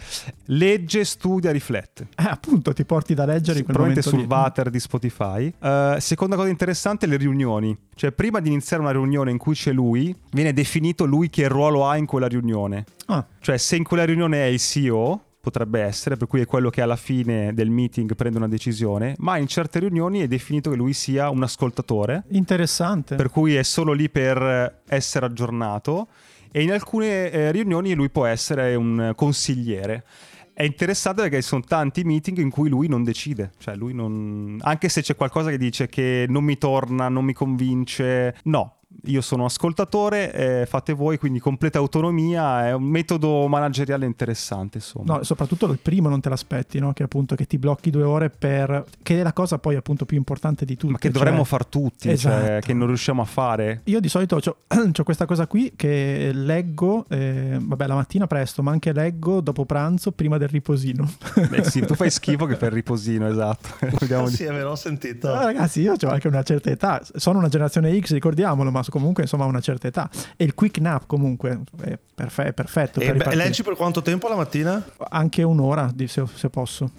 Legge, 0.46 1.04
studia, 1.04 1.50
riflette. 1.50 2.08
Eh, 2.16 2.24
appunto, 2.24 2.72
ti 2.72 2.84
porti 2.84 3.12
da 3.12 3.26
leggere 3.26 3.58
in 3.58 3.64
quel 3.66 3.76
momento 3.76 4.00
sul 4.00 4.20
lì. 4.20 4.24
water 4.24 4.70
di 4.70 4.80
Spotify. 4.80 5.52
Uh, 5.58 5.98
seconda 5.98 6.36
cosa 6.36 6.48
interessante, 6.48 7.06
le 7.06 7.16
riunioni. 7.16 7.76
Cioè, 7.94 8.12
prima 8.12 8.40
di 8.40 8.48
iniziare 8.48 8.81
una 8.82 8.92
riunione 8.92 9.30
in 9.30 9.38
cui 9.38 9.54
c'è 9.54 9.72
lui, 9.72 10.14
viene 10.32 10.52
definito 10.52 11.04
lui 11.04 11.30
che 11.30 11.48
ruolo 11.48 11.88
ha 11.88 11.96
in 11.96 12.06
quella 12.06 12.26
riunione. 12.26 12.84
Ah. 13.06 13.24
Cioè, 13.40 13.56
se 13.56 13.76
in 13.76 13.84
quella 13.84 14.04
riunione 14.04 14.42
è 14.42 14.46
il 14.46 14.58
CEO, 14.58 15.20
potrebbe 15.42 15.80
essere, 15.80 16.16
per 16.16 16.28
cui 16.28 16.40
è 16.40 16.46
quello 16.46 16.70
che 16.70 16.82
alla 16.82 16.96
fine 16.96 17.52
del 17.52 17.68
meeting 17.68 18.14
prende 18.14 18.38
una 18.38 18.48
decisione, 18.48 19.14
ma 19.18 19.38
in 19.38 19.48
certe 19.48 19.80
riunioni 19.80 20.20
è 20.20 20.28
definito 20.28 20.70
che 20.70 20.76
lui 20.76 20.92
sia 20.92 21.30
un 21.30 21.42
ascoltatore. 21.42 22.22
Interessante. 22.28 23.16
Per 23.16 23.28
cui 23.28 23.56
è 23.56 23.62
solo 23.64 23.92
lì 23.92 24.08
per 24.08 24.82
essere 24.86 25.26
aggiornato 25.26 26.06
e 26.52 26.62
in 26.62 26.70
alcune 26.70 27.30
eh, 27.30 27.50
riunioni 27.50 27.94
lui 27.94 28.08
può 28.10 28.26
essere 28.26 28.76
un 28.76 29.12
consigliere. 29.16 30.04
È 30.54 30.62
interessante 30.62 31.22
perché 31.22 31.40
ci 31.40 31.48
sono 31.48 31.62
tanti 31.62 32.04
meeting 32.04 32.38
in 32.38 32.50
cui 32.50 32.68
lui 32.68 32.86
non 32.86 33.02
decide, 33.02 33.52
cioè 33.58 33.74
lui 33.74 33.94
non... 33.94 34.58
anche 34.60 34.88
se 34.88 35.00
c'è 35.00 35.16
qualcosa 35.16 35.50
che 35.50 35.56
dice 35.56 35.88
che 35.88 36.26
non 36.28 36.44
mi 36.44 36.58
torna, 36.58 37.08
non 37.08 37.24
mi 37.24 37.32
convince, 37.32 38.36
no, 38.44 38.81
io 39.06 39.20
sono 39.20 39.44
ascoltatore, 39.44 40.32
eh, 40.32 40.66
fate 40.66 40.92
voi, 40.92 41.18
quindi 41.18 41.38
completa 41.38 41.78
autonomia, 41.78 42.66
è 42.66 42.72
un 42.72 42.84
metodo 42.84 43.46
manageriale 43.48 44.06
interessante. 44.06 44.78
Insomma. 44.78 45.16
No, 45.16 45.22
soprattutto 45.24 45.66
il 45.70 45.78
primo 45.78 46.08
non 46.08 46.20
te 46.20 46.28
l'aspetti, 46.28 46.78
no? 46.78 46.92
che 46.92 47.02
appunto 47.02 47.34
che 47.34 47.46
ti 47.46 47.58
blocchi 47.58 47.90
due 47.90 48.04
ore 48.04 48.30
per... 48.30 48.84
che 49.02 49.20
è 49.20 49.22
la 49.22 49.32
cosa 49.32 49.58
poi 49.58 49.76
appunto 49.76 50.04
più 50.04 50.16
importante 50.16 50.64
di 50.64 50.76
tutti. 50.76 50.92
Ma 50.92 50.98
che 50.98 51.10
cioè... 51.10 51.18
dovremmo 51.18 51.44
far 51.44 51.66
tutti, 51.66 52.08
cioè, 52.08 52.12
esatto. 52.12 52.46
cioè, 52.46 52.58
che 52.60 52.72
non 52.74 52.86
riusciamo 52.86 53.22
a 53.22 53.24
fare. 53.24 53.80
Io 53.84 54.00
di 54.00 54.08
solito 54.08 54.36
ho 54.36 55.02
questa 55.02 55.26
cosa 55.26 55.46
qui 55.46 55.72
che 55.74 56.30
leggo, 56.32 57.04
eh, 57.08 57.58
vabbè 57.60 57.86
la 57.86 57.94
mattina 57.94 58.26
presto, 58.26 58.62
ma 58.62 58.70
anche 58.70 58.92
leggo 58.92 59.40
dopo 59.40 59.64
pranzo 59.64 60.12
prima 60.12 60.38
del 60.38 60.48
riposino. 60.48 61.10
Beh 61.48 61.64
sì, 61.64 61.80
tu 61.80 61.94
fai 61.94 62.10
schifo 62.10 62.46
che 62.46 62.56
per 62.56 62.68
il 62.68 62.74
riposino, 62.82 63.28
esatto. 63.28 63.68
Vediamo 63.98 64.28
sì, 64.28 64.38
di... 64.38 64.44
è 64.44 64.52
vero, 64.52 64.70
ho 64.70 64.76
sentito. 64.76 65.28
No, 65.28 65.42
ragazzi, 65.42 65.80
io 65.80 65.94
ho 66.00 66.08
anche 66.08 66.28
una 66.28 66.42
certa 66.42 66.70
età, 66.70 67.02
sono 67.14 67.38
una 67.38 67.48
generazione 67.48 67.98
X, 67.98 68.12
ricordiamolo, 68.12 68.70
ma 68.70 68.82
comunque 68.92 69.22
insomma 69.22 69.44
ha 69.44 69.46
una 69.48 69.60
certa 69.60 69.88
età. 69.88 70.10
E 70.36 70.44
il 70.44 70.54
quick 70.54 70.78
nap 70.78 71.06
comunque 71.06 71.62
è, 71.82 71.98
perfe- 72.14 72.44
è 72.44 72.52
perfetto. 72.52 73.00
E 73.00 73.12
per 73.12 73.28
beh, 73.30 73.34
leggi 73.34 73.62
per 73.62 73.74
quanto 73.74 74.02
tempo 74.02 74.28
la 74.28 74.36
mattina? 74.36 74.84
Anche 75.08 75.42
un'ora 75.42 75.92
se, 76.06 76.24
se 76.32 76.50
posso. 76.50 76.90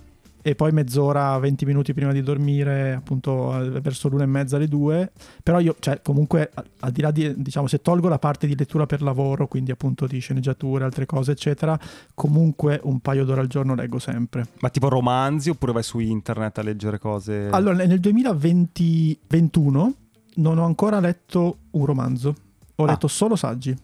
E 0.46 0.56
poi 0.56 0.74
mezz'ora, 0.74 1.38
20 1.40 1.66
minuti 1.66 1.94
prima 1.94 2.12
di 2.12 2.22
dormire, 2.22 2.92
appunto 2.96 3.48
verso 3.80 4.10
l'una 4.10 4.24
e 4.24 4.26
mezza 4.26 4.58
alle 4.58 4.68
due. 4.68 5.10
Però 5.42 5.58
io, 5.62 5.78
cioè, 5.80 6.02
comunque, 6.02 6.50
a- 6.54 6.64
al 6.82 6.92
di 6.92 7.02
là 7.02 7.12
di, 7.12 7.34
diciamo, 7.38 7.68
se 7.68 7.82
tolgo 7.82 8.10
la 8.10 8.20
parte 8.20 8.46
di 8.46 8.54
lettura 8.58 8.86
per 8.86 9.02
lavoro, 9.02 9.48
quindi 9.48 9.72
appunto 9.72 10.06
di 10.06 10.20
sceneggiature, 10.20 10.84
altre 10.84 11.06
cose, 11.06 11.32
eccetera, 11.32 11.80
comunque 12.14 12.82
un 12.84 13.00
paio 13.00 13.24
d'ore 13.24 13.40
al 13.40 13.48
giorno 13.48 13.74
leggo 13.74 14.00
sempre. 14.00 14.48
Ma 14.60 14.70
tipo 14.70 14.90
romanzi 14.90 15.50
oppure 15.50 15.72
vai 15.72 15.84
su 15.84 16.00
internet 16.00 16.58
a 16.58 16.62
leggere 16.62 17.00
cose? 17.00 17.48
Allora, 17.50 17.86
nel 17.86 18.02
2021 18.02 19.94
non 20.36 20.58
ho 20.58 20.66
ancora 20.66 21.00
letto 21.00 21.58
un 21.72 21.86
romanzo, 21.86 22.36
ho 22.76 22.84
Ah. 22.84 22.88
letto 22.88 23.08
solo 23.08 23.36
saggi. 23.36 23.76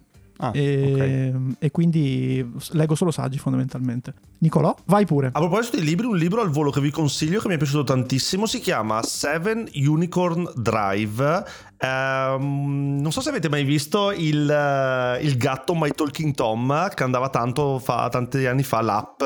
Ah, 0.42 0.52
e, 0.54 1.34
e 1.60 1.70
quindi 1.70 2.50
leggo 2.72 2.96
solo 2.96 3.12
saggi 3.12 3.38
fondamentalmente. 3.38 4.14
Nicolò, 4.38 4.74
vai 4.86 5.06
pure. 5.06 5.28
A 5.34 5.40
proposito 5.40 5.76
di 5.76 5.84
libri, 5.84 6.06
un 6.06 6.16
libro 6.16 6.40
al 6.40 6.50
volo 6.50 6.72
che 6.72 6.80
vi 6.80 6.92
consiglio 6.92 7.42
che 7.42 7.50
mi 7.50 7.56
è 7.56 7.58
piaciuto 7.58 7.84
tantissimo 7.84 8.46
si 8.46 8.60
chiama 8.62 9.04
Seven 9.04 9.68
Unicorn 9.74 10.50
Drive. 10.56 11.44
Ehm, 11.78 13.00
non 13.02 13.12
so 13.12 13.20
se 13.20 13.30
avete 13.30 13.50
mai 13.50 13.66
visto 13.66 14.12
il, 14.12 14.50
eh, 14.50 15.20
il 15.24 15.36
gatto 15.38 15.76
My 15.76 15.92
Talking 15.92 16.34
Tom 16.34 16.90
che 16.94 17.04
andava 17.04 17.28
tanto 17.28 17.78
fa, 17.80 18.08
tanti 18.10 18.46
anni 18.46 18.64
fa 18.64 18.80
l'app, 18.82 19.22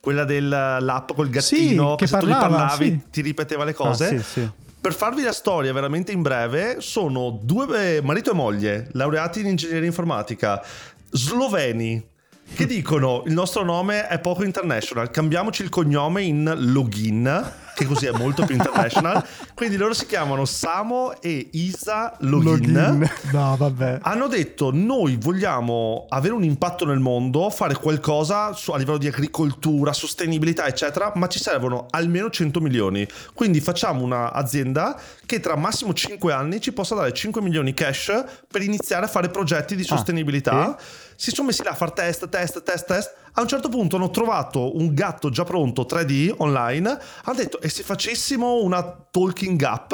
quella 0.00 0.24
dell'app 0.24 1.12
col 1.14 1.28
gattino 1.28 1.90
Sì, 1.92 1.96
che 1.96 2.06
se 2.08 2.18
tu 2.18 2.26
gli 2.26 2.30
parlava, 2.30 2.56
parlavi 2.56 2.84
sì. 2.90 3.02
ti 3.10 3.20
ripeteva 3.20 3.62
le 3.62 3.70
Ah, 3.70 3.74
cose. 3.74 4.18
sì, 4.18 4.22
sì. 4.40 4.50
Per 4.86 4.94
farvi 4.94 5.24
la 5.24 5.32
storia 5.32 5.72
veramente 5.72 6.12
in 6.12 6.22
breve, 6.22 6.76
sono 6.80 7.40
due 7.42 8.00
marito 8.02 8.30
e 8.30 8.34
moglie, 8.34 8.88
laureati 8.92 9.40
in 9.40 9.46
ingegneria 9.46 9.88
informatica, 9.88 10.64
sloveni, 11.10 12.08
che 12.54 12.66
dicono 12.66 13.22
il 13.26 13.32
nostro 13.32 13.64
nome 13.64 14.06
è 14.08 14.18
poco 14.18 14.44
international, 14.44 15.10
cambiamoci 15.10 15.62
il 15.62 15.68
cognome 15.68 16.22
in 16.22 16.52
login, 16.72 17.52
che 17.74 17.84
così 17.84 18.06
è 18.06 18.12
molto 18.12 18.46
più 18.46 18.54
international. 18.54 19.22
Quindi 19.54 19.76
loro 19.76 19.92
si 19.92 20.06
chiamano 20.06 20.46
Samo 20.46 21.20
e 21.20 21.48
Isa 21.52 22.16
Login. 22.20 23.10
No, 23.32 23.56
vabbè. 23.56 23.98
Hanno 24.00 24.28
detto 24.28 24.70
noi 24.72 25.18
vogliamo 25.20 26.06
avere 26.08 26.32
un 26.32 26.44
impatto 26.44 26.86
nel 26.86 26.98
mondo, 26.98 27.50
fare 27.50 27.74
qualcosa 27.74 28.54
su- 28.54 28.70
a 28.72 28.78
livello 28.78 28.98
di 28.98 29.08
agricoltura, 29.08 29.92
sostenibilità 29.92 30.66
eccetera, 30.66 31.12
ma 31.16 31.26
ci 31.26 31.38
servono 31.38 31.86
almeno 31.90 32.30
100 32.30 32.60
milioni. 32.60 33.06
Quindi 33.34 33.60
facciamo 33.60 34.02
un'azienda 34.02 34.98
che 35.26 35.40
tra 35.40 35.56
massimo 35.56 35.92
5 35.92 36.32
anni 36.32 36.60
ci 36.62 36.72
possa 36.72 36.94
dare 36.94 37.12
5 37.12 37.42
milioni 37.42 37.74
cash 37.74 38.24
per 38.50 38.62
iniziare 38.62 39.04
a 39.04 39.08
fare 39.08 39.28
progetti 39.28 39.76
di 39.76 39.84
sostenibilità. 39.84 40.78
Si 41.16 41.30
sono 41.30 41.48
messi 41.48 41.62
là 41.62 41.70
a 41.70 41.74
fare 41.74 41.92
test, 41.92 42.28
test, 42.28 42.62
test, 42.62 42.86
test. 42.86 43.14
A 43.32 43.40
un 43.40 43.48
certo 43.48 43.68
punto 43.68 43.96
hanno 43.96 44.10
trovato 44.10 44.76
un 44.76 44.94
gatto 44.94 45.30
già 45.30 45.44
pronto 45.44 45.86
3D 45.88 46.34
online. 46.38 46.98
Hanno 47.24 47.36
detto 47.36 47.60
e 47.60 47.68
se 47.68 47.82
facessimo 47.82 48.62
una 48.62 48.82
talking 49.10 49.60
app? 49.62 49.92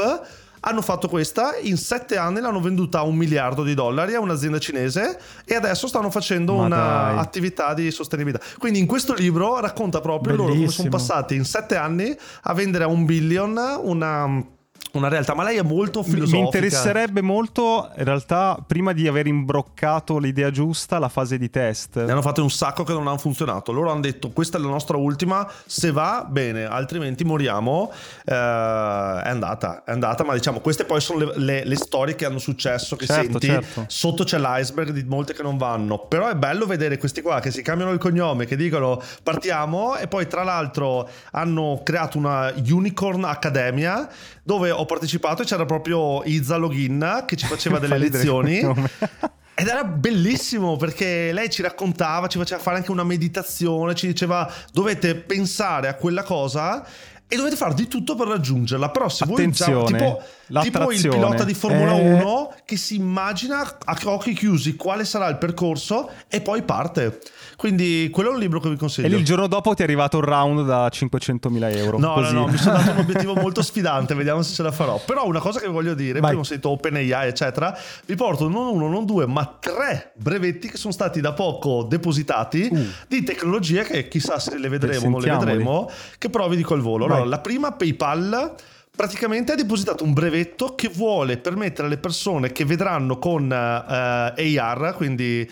Hanno 0.64 0.80
fatto 0.80 1.08
questa, 1.08 1.56
in 1.60 1.76
sette 1.76 2.16
anni 2.16 2.38
l'hanno 2.38 2.60
venduta 2.60 3.00
a 3.00 3.02
un 3.02 3.16
miliardo 3.16 3.64
di 3.64 3.74
dollari 3.74 4.14
a 4.14 4.20
un'azienda 4.20 4.60
cinese 4.60 5.18
e 5.44 5.56
adesso 5.56 5.88
stanno 5.88 6.08
facendo 6.08 6.54
un'attività 6.54 7.74
di 7.74 7.90
sostenibilità. 7.90 8.44
Quindi 8.58 8.78
in 8.78 8.86
questo 8.86 9.12
libro 9.12 9.58
racconta 9.58 10.00
proprio 10.00 10.36
loro 10.36 10.52
come 10.52 10.68
sono 10.68 10.88
Bellissimo. 10.88 10.90
passati 10.90 11.34
in 11.34 11.44
sette 11.44 11.74
anni 11.74 12.16
a 12.42 12.54
vendere 12.54 12.84
a 12.84 12.86
un 12.86 13.04
billion 13.04 13.58
una, 13.82 14.46
una 14.92 15.08
realtà. 15.08 15.34
Ma 15.34 15.42
lei 15.42 15.56
è 15.56 15.62
molto 15.62 16.02
filosofica. 16.02 16.36
Mi 16.38 16.44
interesserebbe 16.44 17.22
molto, 17.22 17.90
in 17.96 18.04
realtà, 18.04 18.58
prima 18.66 18.92
di 18.92 19.06
aver 19.08 19.26
imbroccato 19.26 20.18
l'idea 20.18 20.50
giusta, 20.50 20.98
la 20.98 21.08
fase 21.08 21.38
di 21.38 21.50
test. 21.50 21.96
Ne 22.02 22.10
hanno 22.12 22.22
fatte 22.22 22.40
un 22.40 22.50
sacco 22.50 22.84
che 22.84 22.92
non 22.92 23.06
hanno 23.06 23.18
funzionato. 23.18 23.72
Loro 23.72 23.90
hanno 23.90 24.00
detto: 24.00 24.30
Questa 24.30 24.58
è 24.58 24.60
la 24.60 24.68
nostra 24.68 24.96
ultima. 24.96 25.48
Se 25.66 25.90
va 25.90 26.26
bene, 26.28 26.64
altrimenti 26.64 27.24
moriamo. 27.24 27.90
Eh, 28.24 28.32
è 28.32 29.28
andata, 29.28 29.84
è 29.84 29.90
andata. 29.92 30.24
Ma 30.24 30.34
diciamo, 30.34 30.60
queste 30.60 30.84
poi 30.84 31.00
sono 31.00 31.18
le, 31.24 31.32
le- 31.36 31.64
le 31.64 31.76
storie 31.76 32.14
che 32.14 32.24
hanno 32.24 32.38
successo. 32.38 32.96
Che 32.96 33.06
Certo, 33.06 33.40
senti 33.40 33.46
certo. 33.46 33.84
sotto 33.88 34.24
c'è 34.24 34.38
l'iceberg 34.38 34.90
di 34.90 35.04
molte 35.04 35.32
che 35.32 35.42
non 35.42 35.56
vanno. 35.56 35.98
Però 35.98 36.28
è 36.28 36.34
bello 36.34 36.66
vedere 36.66 36.98
questi 36.98 37.20
qua 37.22 37.40
che 37.40 37.50
si 37.50 37.62
cambiano 37.62 37.92
il 37.92 37.98
cognome, 37.98 38.46
che 38.46 38.56
dicono 38.56 39.00
partiamo. 39.22 39.96
E 39.96 40.06
poi, 40.08 40.26
tra 40.26 40.42
l'altro, 40.44 41.08
hanno 41.32 41.80
creato 41.82 42.18
una 42.18 42.52
Unicorn 42.56 43.24
Academia 43.24 44.08
dove 44.44 44.70
ho 44.82 44.86
partecipato 44.86 45.42
e 45.42 45.44
c'era 45.44 45.64
proprio 45.64 46.22
Izza 46.24 46.56
Login 46.56 47.24
che 47.26 47.36
ci 47.36 47.46
faceva 47.46 47.78
delle 47.80 47.98
lezioni. 47.98 48.60
Ed 49.54 49.68
era 49.68 49.84
bellissimo 49.84 50.76
perché 50.76 51.30
lei 51.32 51.50
ci 51.50 51.62
raccontava, 51.62 52.26
ci 52.26 52.38
faceva 52.38 52.60
fare 52.60 52.78
anche 52.78 52.90
una 52.90 53.04
meditazione, 53.04 53.94
ci 53.94 54.06
diceva 54.06 54.50
dovete 54.72 55.14
pensare 55.14 55.88
a 55.88 55.94
quella 55.94 56.22
cosa 56.22 56.84
e 57.28 57.36
dovete 57.36 57.56
fare 57.56 57.74
di 57.74 57.86
tutto 57.86 58.14
per 58.14 58.28
raggiungerla. 58.28 58.90
Però 58.90 59.08
se 59.08 59.24
voi 59.26 59.36
Attenzione, 59.36 59.92
diciamo, 59.92 60.16
tipo, 60.16 60.22
tipo 60.60 60.90
il 60.92 61.00
pilota 61.08 61.44
di 61.44 61.54
Formula 61.54 61.96
Eh. 61.96 62.12
1 62.14 62.54
che 62.64 62.76
si 62.76 62.96
immagina 62.96 63.78
a 63.84 63.98
occhi 64.04 64.32
chiusi 64.34 64.76
quale 64.76 65.04
sarà 65.04 65.28
il 65.28 65.36
percorso 65.38 66.10
e 66.28 66.40
poi 66.40 66.62
parte. 66.62 67.20
Quindi 67.56 68.08
quello 68.10 68.30
è 68.30 68.32
un 68.34 68.40
libro 68.40 68.58
che 68.60 68.68
vi 68.68 68.74
E 68.74 68.78
consiglio. 68.78 69.08
lì 69.08 69.14
il 69.16 69.24
giorno 69.24 69.46
dopo 69.46 69.72
ti 69.74 69.82
è 69.82 69.84
arrivato 69.84 70.16
un 70.18 70.24
round 70.24 70.66
da 70.66 70.88
500.000 70.88 71.76
euro. 71.76 71.98
No, 71.98 72.14
così. 72.14 72.34
no, 72.34 72.40
no, 72.46 72.52
mi 72.52 72.56
sono 72.58 72.76
dato 72.76 72.90
un 72.90 72.98
obiettivo 73.06 73.34
molto 73.34 73.62
sfidante, 73.62 74.14
vediamo 74.14 74.42
se 74.42 74.52
ce 74.54 74.62
la 74.62 74.72
farò. 74.72 75.00
Però 75.04 75.26
una 75.26 75.38
cosa 75.40 75.60
che 75.60 75.68
voglio 75.68 75.94
dire, 75.94 76.14
Vai. 76.18 76.28
prima 76.30 76.40
ho 76.40 76.44
sentito 76.44 76.70
OpenAI, 76.70 77.28
eccetera, 77.28 77.76
vi 78.06 78.14
porto 78.16 78.48
non 78.48 78.66
uno, 78.66 78.88
non 78.88 79.04
due, 79.06 79.26
ma 79.26 79.56
tre 79.60 80.12
brevetti 80.16 80.68
che 80.70 80.76
sono 80.76 80.92
stati 80.92 81.20
da 81.20 81.32
poco 81.34 81.84
depositati 81.84 82.68
di 83.06 83.22
tecnologie 83.22 83.84
che 83.84 84.08
chissà 84.08 84.38
se 84.40 84.58
le 84.58 84.68
vedremo 84.68 85.06
o 85.06 85.10
non 85.10 85.20
le 85.20 85.30
vedremo, 85.30 85.90
che 86.18 86.28
però 86.30 86.48
vi 86.48 86.56
dico 86.56 86.74
al 86.74 86.80
volo. 86.80 87.04
Allora, 87.04 87.24
la 87.24 87.38
prima 87.38 87.70
PayPal 87.72 88.54
praticamente 88.94 89.52
ha 89.52 89.54
depositato 89.54 90.04
un 90.04 90.12
brevetto 90.12 90.74
che 90.74 90.88
vuole 90.88 91.38
permettere 91.38 91.86
alle 91.86 91.96
persone 91.96 92.52
che 92.52 92.66
vedranno 92.66 93.18
con 93.18 93.50
eh, 93.50 94.58
AR, 94.58 94.94
quindi 94.96 95.40
eh, 95.40 95.48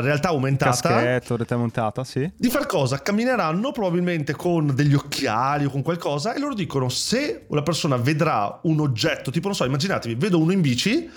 realtà 0.00 0.28
aumentata, 0.28 0.88
Caschetto, 0.88 1.36
rete 1.36 1.56
montata, 1.56 2.04
sì. 2.04 2.30
di 2.36 2.48
far 2.48 2.66
cosa? 2.66 3.02
Cammineranno 3.02 3.72
probabilmente 3.72 4.34
con 4.34 4.72
degli 4.74 4.94
occhiali 4.94 5.64
o 5.64 5.70
con 5.70 5.82
qualcosa 5.82 6.34
e 6.34 6.38
loro 6.38 6.54
dicono 6.54 6.88
se 6.88 7.46
una 7.48 7.62
persona 7.62 7.96
vedrà 7.96 8.60
un 8.62 8.78
oggetto, 8.78 9.32
tipo 9.32 9.48
non 9.48 9.56
so, 9.56 9.64
immaginatevi, 9.64 10.14
vedo 10.14 10.38
uno 10.38 10.52
in 10.52 10.60
bici, 10.60 11.10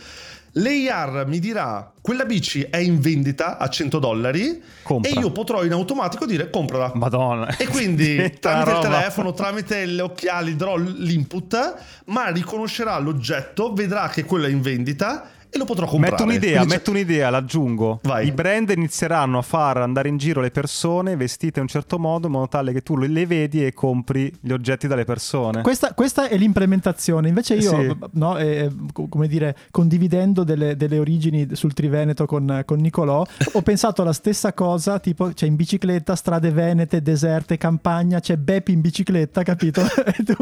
l'AR 0.57 1.25
mi 1.27 1.39
dirà 1.39 1.91
quella 2.01 2.25
bici 2.25 2.61
è 2.61 2.77
in 2.77 2.99
vendita 2.99 3.57
a 3.57 3.67
100 3.67 3.99
dollari 3.99 4.61
Compra. 4.81 5.09
e 5.09 5.19
io 5.19 5.31
potrò 5.31 5.63
in 5.65 5.73
automatico 5.73 6.25
dire 6.25 6.49
comprala. 6.49 6.91
Madonna. 6.95 7.57
E 7.57 7.67
quindi 7.67 8.15
tramite 8.39 8.69
il 8.69 8.75
roba. 8.75 8.79
telefono, 8.79 9.33
tramite 9.33 9.85
le 9.85 10.01
occhiali 10.01 10.55
darò 10.55 10.77
l'input, 10.77 11.75
ma 12.05 12.29
riconoscerà 12.29 12.97
l'oggetto, 12.99 13.73
vedrà 13.73 14.07
che 14.07 14.23
quello 14.23 14.45
è 14.45 14.49
in 14.49 14.61
vendita 14.61 15.31
e 15.49 15.57
lo 15.57 15.65
potrò 15.65 15.85
comprare. 15.85 16.11
Metto 16.15 16.23
un'idea, 16.23 16.57
Quindi 16.57 16.73
metto 16.73 16.91
un'idea, 16.91 17.29
l'aggiungo. 17.29 17.99
Vai. 18.03 18.27
I 18.27 18.31
brand 18.31 18.69
inizieranno 18.69 19.37
a 19.37 19.41
far 19.41 19.77
andare 19.77 20.09
in 20.09 20.17
giro 20.17 20.41
le 20.41 20.51
persone 20.51 21.15
vestite 21.15 21.59
in 21.59 21.63
un 21.63 21.67
certo 21.69 21.97
modo 21.99 22.27
in 22.27 22.33
modo 22.33 22.47
tale 22.47 22.73
che 22.73 22.81
tu 22.81 22.95
le 22.97 23.25
vedi 23.25 23.65
e 23.65 23.73
compri 23.73 24.31
gli 24.39 24.51
oggetti 24.51 24.87
dalle 24.87 25.05
persone. 25.05 25.61
Questa, 25.61 25.93
questa 25.93 26.27
è 26.27 26.37
l'implementazione. 26.37 27.27
Invece 27.29 27.55
io, 27.55 27.69
Sì. 27.79 27.95
no, 28.11 28.37
eh, 28.37 28.69
co- 28.93 29.07
come 29.07 29.27
dire, 29.27 29.55
condividendo 29.71 30.43
delle, 30.43 30.75
delle 30.75 30.99
origini 30.99 31.47
sul 31.53 31.73
Triveneto 31.73 32.25
con, 32.25 32.63
con 32.65 32.79
Nicolò, 32.79 33.25
ho 33.53 33.61
pensato 33.61 34.01
alla 34.01 34.13
stessa 34.13 34.53
cosa, 34.53 34.99
tipo 34.99 35.29
c'è 35.33 35.45
in 35.45 35.55
bicicletta, 35.55 36.15
strade 36.15 36.51
venete, 36.51 37.01
deserte, 37.01 37.57
campagna, 37.57 38.19
c'è 38.19 38.35
Bepi 38.37 38.71
in 38.73 38.81
bicicletta, 38.81 39.43
capito? 39.43 39.81
E 40.17 40.23
tu, 40.23 40.35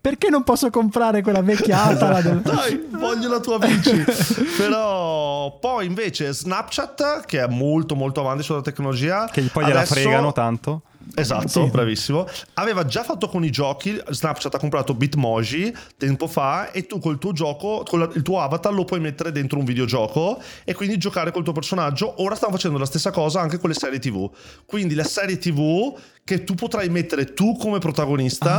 perché 0.00 0.28
non 0.30 0.42
posso 0.44 0.70
comprare 0.70 1.22
quella 1.22 1.42
vecchiata? 1.42 2.10
la 2.10 2.20
del- 2.20 2.40
Dai, 2.40 2.86
voglio 2.90 3.28
la 3.28 3.40
tua 3.40 3.58
bici. 3.58 4.04
Però 4.56 5.58
poi 5.58 5.86
invece 5.86 6.32
Snapchat, 6.32 7.24
che 7.26 7.42
è 7.42 7.46
molto 7.48 7.94
molto 7.94 8.20
avanti 8.20 8.42
sulla 8.42 8.60
tecnologia, 8.62 9.28
Che 9.30 9.42
poi 9.52 9.64
gliela 9.64 9.80
adesso- 9.80 9.94
fregano 9.94 10.32
tanto. 10.32 10.82
Esatto, 11.14 11.48
Sì. 11.48 11.66
bravissimo. 11.70 12.26
Aveva 12.54 12.84
già 12.84 13.02
fatto 13.02 13.28
con 13.28 13.42
i 13.42 13.50
giochi. 13.50 14.00
Snapchat 14.10 14.54
ha 14.54 14.58
comprato 14.58 14.94
Bitmoji 14.94 15.74
tempo 15.96 16.28
fa 16.28 16.70
e 16.70 16.86
tu 16.86 16.98
col 17.00 17.18
tuo 17.18 17.32
gioco, 17.32 17.82
con 17.88 17.98
la- 18.00 18.10
il 18.14 18.22
tuo 18.22 18.40
avatar 18.40 18.72
lo 18.72 18.84
puoi 18.84 19.00
mettere 19.00 19.32
dentro 19.32 19.58
un 19.58 19.64
videogioco 19.64 20.40
e 20.62 20.74
quindi 20.74 20.98
giocare 20.98 21.32
col 21.32 21.42
tuo 21.42 21.52
personaggio. 21.54 22.22
Ora 22.22 22.34
stanno 22.36 22.52
facendo 22.52 22.78
la 22.78 22.84
stessa 22.84 23.10
cosa 23.10 23.40
anche 23.40 23.58
con 23.58 23.70
le 23.70 23.74
serie 23.74 23.98
TV. 23.98 24.30
Quindi 24.66 24.94
la 24.94 25.02
serie 25.04 25.38
TV 25.38 25.92
che 26.22 26.44
tu 26.44 26.54
potrai 26.54 26.88
mettere 26.88 27.32
tu 27.34 27.56
come 27.56 27.78
protagonista. 27.78 28.54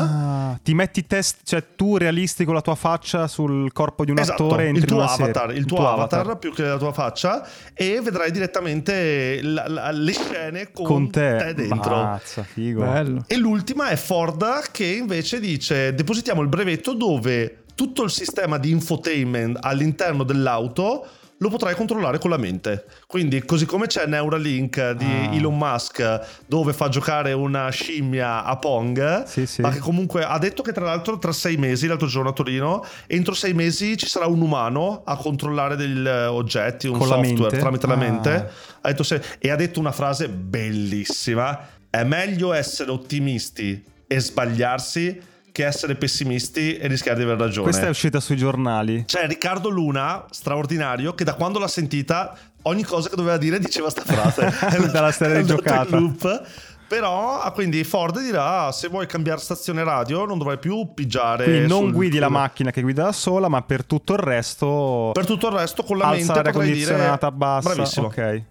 Ah, 0.51 0.59
ti 0.61 0.73
metti 0.73 1.07
test, 1.07 1.37
cioè 1.45 1.63
tu 1.75 1.95
realistico 1.95 2.51
la 2.51 2.59
tua 2.61 2.75
faccia 2.75 3.27
sul 3.27 3.71
corpo 3.71 4.03
di 4.03 4.11
un 4.11 4.19
Esatto, 4.19 4.45
attore 4.47 4.65
entri 4.65 4.81
il 4.81 4.87
tuo, 4.87 4.97
in 4.97 5.01
una 5.03 5.11
serie. 5.11 5.31
avatar, 5.31 5.55
il 5.55 5.65
tuo 5.65 5.87
avatar, 5.89 6.37
più 6.37 6.51
che 6.53 6.63
la 6.63 6.77
tua 6.77 6.91
faccia 6.91 7.47
e 7.73 8.01
vedrai 8.01 8.31
direttamente 8.31 9.39
la- 9.41 9.67
la- 9.69 9.91
le 9.91 10.11
scene 10.11 10.71
con, 10.71 10.85
con 10.85 11.09
te. 11.11 11.53
dentro. 11.55 11.95
Mazza, 11.95 12.43
figo. 12.43 12.81
Bello. 12.83 13.23
E 13.27 13.37
l'ultima 13.37 13.87
è 13.89 13.95
Ford 13.95 14.43
che 14.71 14.85
invece 14.85 15.39
dice 15.39 15.93
depositiamo 15.93 16.41
il 16.41 16.47
brevetto 16.49 16.93
dove 16.93 17.63
tutto 17.73 18.03
il 18.03 18.09
sistema 18.11 18.57
di 18.57 18.69
infotainment 18.71 19.57
all'interno 19.61 20.23
dell'auto 20.23 21.07
lo 21.41 21.49
potrai 21.49 21.73
controllare 21.73 22.19
con 22.19 22.29
la 22.29 22.37
mente. 22.37 22.85
Quindi, 23.07 23.43
così 23.43 23.65
come 23.65 23.87
c'è 23.87 24.05
Neuralink 24.05 24.91
di 24.91 25.05
Ah. 25.05 25.33
Elon 25.33 25.57
Musk, 25.57 26.21
dove 26.45 26.71
fa 26.71 26.87
giocare 26.87 27.33
una 27.33 27.69
scimmia 27.69 28.43
a 28.43 28.55
Pong, 28.57 29.23
Sì, 29.23 29.47
sì. 29.47 29.61
ma 29.61 29.71
che 29.71 29.79
comunque 29.79 30.23
ha 30.23 30.37
detto 30.37 30.61
che 30.61 30.71
tra 30.71 30.85
l'altro 30.85 31.17
tra 31.17 31.31
sei 31.31 31.57
mesi, 31.57 31.87
l'altro 31.87 32.05
giorno 32.07 32.29
a 32.29 32.33
Torino, 32.33 32.85
entro 33.07 33.33
sei 33.33 33.53
mesi 33.55 33.97
ci 33.97 34.05
sarà 34.05 34.27
un 34.27 34.39
umano 34.41 35.01
a 35.03 35.15
controllare 35.17 35.75
degli 35.75 36.05
eh, 36.07 36.25
oggetti, 36.27 36.85
un 36.87 36.99
Con 36.99 37.07
la 37.07 37.15
software 37.15 37.39
mente? 37.41 37.57
tramite 37.57 37.87
la 37.87 37.93
Ah. 37.93 37.97
mente. 37.97 38.49
Ha 38.81 38.87
detto 38.89 39.01
se- 39.03 39.21
e 39.39 39.49
ha 39.49 39.55
detto 39.55 39.79
una 39.79 39.91
frase 39.91 40.29
bellissima: 40.29 41.59
è 41.89 42.03
meglio 42.03 42.53
essere 42.53 42.91
ottimisti 42.91 43.83
e 44.05 44.19
sbagliarsi 44.19 45.21
che 45.51 45.65
essere 45.65 45.95
pessimisti 45.95 46.77
e 46.77 46.87
rischiare 46.87 47.17
di 47.17 47.23
aver 47.23 47.37
ragione. 47.37 47.63
Questa 47.69 47.85
è 47.87 47.89
uscita 47.89 48.19
sui 48.19 48.37
giornali. 48.37 49.03
C'è 49.05 49.27
Riccardo 49.27 49.69
Luna, 49.69 50.25
straordinario, 50.29 51.13
che 51.13 51.23
da 51.23 51.33
quando 51.33 51.59
l'ha 51.59 51.67
sentita, 51.67 52.35
ogni 52.63 52.83
cosa 52.83 53.09
che 53.09 53.15
doveva 53.15 53.37
dire 53.37 53.59
diceva 53.59 53.89
sta 53.89 54.03
frase. 54.03 54.51
Dalla 54.91 55.13
in 55.39 55.45
giocata. 55.45 55.97
loop. 55.97 56.41
Però 56.87 57.39
ah, 57.39 57.51
quindi 57.51 57.85
Ford 57.85 58.19
dirà 58.19 58.69
se 58.73 58.89
vuoi 58.89 59.07
cambiare 59.07 59.39
stazione 59.39 59.81
radio 59.81 60.25
non 60.25 60.37
dovrai 60.37 60.57
più 60.59 60.93
pigiare 60.93 61.45
Quindi 61.45 61.67
non 61.67 61.89
guidi 61.89 62.19
la 62.19 62.25
sul- 62.25 62.35
macchina 62.35 62.71
che 62.71 62.81
guida 62.81 63.03
da 63.03 63.11
sola, 63.13 63.47
ma 63.47 63.61
per 63.61 63.85
tutto 63.85 64.11
il 64.11 64.19
resto 64.19 65.11
per 65.13 65.25
tutto 65.25 65.47
il 65.47 65.53
resto 65.53 65.83
con 65.83 65.97
la 65.97 66.09
mente 66.09 66.25
l'aria 66.27 66.51
potrai 66.51 66.65
dire 66.73 66.85
condizionata 66.85 67.31
bassa. 67.31 67.73
bravissimo 67.73 68.07
Ok. 68.07 68.43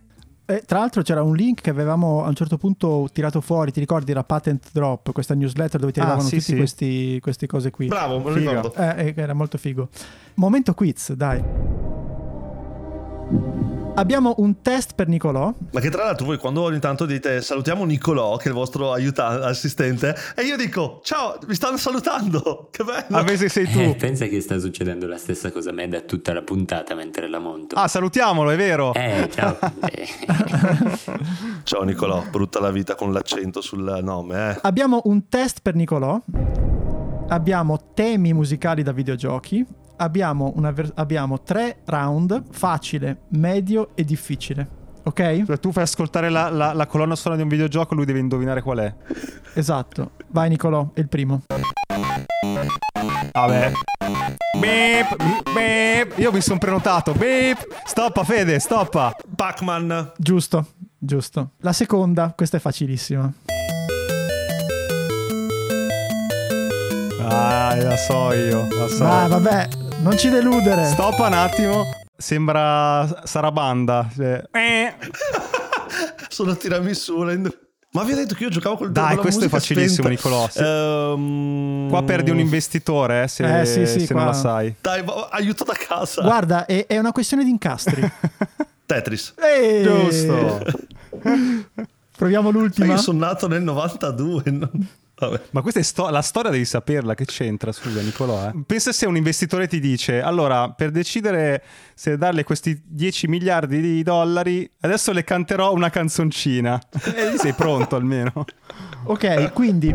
E 0.50 0.62
tra 0.66 0.80
l'altro 0.80 1.02
c'era 1.02 1.22
un 1.22 1.36
link 1.36 1.60
che 1.60 1.70
avevamo 1.70 2.24
a 2.24 2.28
un 2.28 2.34
certo 2.34 2.58
punto 2.58 3.08
tirato 3.12 3.40
fuori, 3.40 3.70
ti 3.70 3.78
ricordi 3.78 4.12
la 4.12 4.24
Patent 4.24 4.70
Drop, 4.72 5.12
questa 5.12 5.34
newsletter 5.34 5.78
dove 5.78 5.92
ti 5.92 6.00
Ah, 6.00 6.02
arrivavano 6.02 6.28
sì, 6.28 6.38
tutti 6.38 6.50
sì. 6.52 6.56
questi, 6.56 7.18
queste 7.20 7.46
cose 7.46 7.70
qui. 7.70 7.86
bravo 7.86 8.18
me 8.18 8.24
lo 8.30 8.34
ricordo 8.34 8.74
Eh, 8.74 9.06
eh, 9.06 9.14
era 9.16 9.32
molto 9.34 9.58
figo. 9.58 9.88
Momento 10.34 10.74
quiz, 10.74 11.12
dai. 11.12 11.42
Abbiamo 13.94 14.34
un 14.38 14.62
test 14.62 14.94
per 14.94 15.08
Nicolò. 15.08 15.52
ma 15.72 15.80
che 15.80 15.90
tra 15.90 16.04
l'altro 16.04 16.24
voi 16.24 16.38
quando 16.38 16.62
ogni 16.62 16.78
tanto 16.78 17.04
dite 17.04 17.42
salutiamo 17.42 17.84
Nicolò 17.84 18.36
che 18.36 18.44
è 18.44 18.48
il 18.48 18.54
vostro 18.54 18.92
aiuta- 18.92 19.44
assistente 19.44 20.14
e 20.34 20.42
io 20.42 20.56
dico 20.56 21.00
ciao 21.02 21.36
mi 21.46 21.54
stanno 21.54 21.76
salutando 21.76 22.68
che 22.72 22.82
bello 22.84 23.16
A 23.18 23.22
me 23.22 23.36
se 23.36 23.48
sei 23.50 23.68
tu. 23.68 23.78
Eh, 23.78 23.96
pensa 23.98 24.26
che 24.26 24.40
sta 24.40 24.58
succedendo 24.58 25.06
la 25.06 25.18
stessa 25.18 25.50
cosa 25.50 25.70
a 25.70 25.72
me 25.74 25.86
da 25.88 26.00
tutta 26.00 26.32
la 26.32 26.42
puntata 26.42 26.94
mentre 26.94 27.28
la 27.28 27.38
monto. 27.40 27.74
Ah, 27.76 27.88
salutiamolo, 27.88 28.50
è 28.50 28.56
vero. 28.56 28.94
Eh, 28.94 29.28
ciao. 29.32 29.58
Eh, 29.90 30.08
ciao 31.64 31.82
Nicolò 31.82 32.22
brutta 32.30 32.60
la 32.60 32.70
vita 32.70 32.94
con 32.94 33.12
l'accento 33.12 33.60
sul 33.60 33.98
nome 34.02 34.50
eh 34.52 34.58
Abbiamo 34.62 35.00
un 35.04 35.28
test 35.28 35.60
per 35.62 35.74
Nicolò. 35.74 36.20
Abbiamo 37.28 37.92
temi 37.94 38.32
musicali 38.32 38.82
da 38.82 38.92
videogiochi. 38.92 39.64
Abbiamo, 40.02 40.52
una 40.56 40.70
ver- 40.70 40.92
abbiamo 40.94 41.42
tre 41.42 41.80
round, 41.84 42.44
facile, 42.52 43.18
medio 43.32 43.90
e 43.94 44.02
difficile. 44.02 44.66
Ok? 45.02 45.44
Cioè, 45.44 45.58
tu 45.58 45.72
fai 45.72 45.82
ascoltare 45.82 46.30
la, 46.30 46.48
la- 46.48 46.72
la 46.72 46.86
colonna 46.86 47.14
sonora 47.14 47.36
di 47.36 47.42
un 47.42 47.50
videogioco, 47.50 47.94
lui 47.94 48.06
deve 48.06 48.18
indovinare 48.18 48.62
qual 48.62 48.78
è. 48.78 48.94
Esatto. 49.52 50.12
Vai 50.28 50.48
Nicolò, 50.48 50.88
è 50.94 51.00
il 51.00 51.08
primo. 51.08 51.42
Vabbè. 53.32 53.72
Beep, 54.58 55.16
beep. 55.52 56.18
Io 56.18 56.32
mi 56.32 56.40
sono 56.40 56.58
prenotato. 56.58 57.12
Beep. 57.12 57.58
Stoppa, 57.84 58.24
Fede, 58.24 58.58
stoppa. 58.58 59.14
Pac-Man 59.36 60.12
Giusto, 60.16 60.66
giusto. 60.98 61.50
La 61.58 61.74
seconda, 61.74 62.32
questa 62.34 62.56
è 62.56 62.60
facilissima. 62.60 63.30
Ah, 67.32 67.74
la 67.76 67.96
so 67.96 68.32
io, 68.32 68.66
la 68.70 68.88
so. 68.88 69.04
Ah, 69.06 69.28
vabbè, 69.28 69.68
non 70.02 70.16
ci 70.18 70.28
deludere. 70.28 70.86
Stoppa 70.86 71.26
un 71.26 71.32
attimo. 71.34 71.84
Sembra 72.16 73.22
Sarabanda. 73.24 74.08
Cioè, 74.14 74.42
eh. 74.52 74.94
sono 76.28 76.56
tiramisù 76.56 77.22
ma 77.92 78.04
vi 78.04 78.12
ho 78.12 78.14
detto 78.14 78.36
che 78.36 78.44
io 78.44 78.50
giocavo 78.50 78.76
col 78.76 78.92
Dai, 78.92 79.16
questo 79.16 79.46
è 79.46 79.48
facilissimo, 79.48 80.06
spenta. 80.06 80.28
Nicolò. 80.28 80.48
Sì. 80.48 80.62
Ehm, 80.62 81.88
Qua 81.88 82.04
perdi 82.04 82.30
un 82.30 82.38
investitore, 82.38 83.24
eh, 83.24 83.28
se, 83.28 83.60
Eh, 83.60 83.66
sì, 83.66 83.84
sì, 83.84 84.06
se 84.06 84.14
non 84.14 84.26
la 84.26 84.32
sai. 84.32 84.76
Dai, 84.80 85.02
aiuto 85.30 85.64
da 85.64 85.74
casa. 85.76 86.22
Guarda, 86.22 86.66
è, 86.66 86.86
è 86.86 86.98
una 86.98 87.10
questione 87.10 87.42
di 87.42 87.50
incastri. 87.50 88.00
Tetris. 88.86 89.34
Ehi! 89.38 89.82
Giusto. 89.82 90.62
Proviamo 92.16 92.52
Ma 92.52 92.58
l'ultima. 92.58 92.92
io 92.94 92.98
sono 92.98 93.18
nato 93.18 93.48
nel 93.48 93.62
92. 93.62 94.42
non- 94.46 94.70
Vabbè. 95.20 95.40
Ma 95.50 95.60
questa 95.60 95.80
è 95.80 95.82
sto- 95.82 96.08
la 96.08 96.22
storia 96.22 96.50
devi 96.50 96.64
saperla, 96.64 97.14
che 97.14 97.24
c'entra, 97.26 97.72
scusa 97.72 98.00
Nicolò. 98.00 98.48
Eh? 98.48 98.52
Pensa 98.66 98.90
se 98.92 99.06
un 99.06 99.16
investitore 99.16 99.66
ti 99.68 99.78
dice, 99.80 100.22
allora, 100.22 100.70
per 100.70 100.90
decidere 100.90 101.62
se 101.94 102.16
darle 102.16 102.42
questi 102.42 102.80
10 102.84 103.28
miliardi 103.28 103.80
di 103.80 104.02
dollari, 104.02 104.68
adesso 104.80 105.12
le 105.12 105.22
canterò 105.24 105.72
una 105.72 105.90
canzoncina. 105.90 106.80
E 107.14 107.30
lì 107.30 107.36
sei 107.38 107.52
pronto 107.52 107.96
almeno. 107.96 108.44
Ok, 109.04 109.52
quindi 109.52 109.94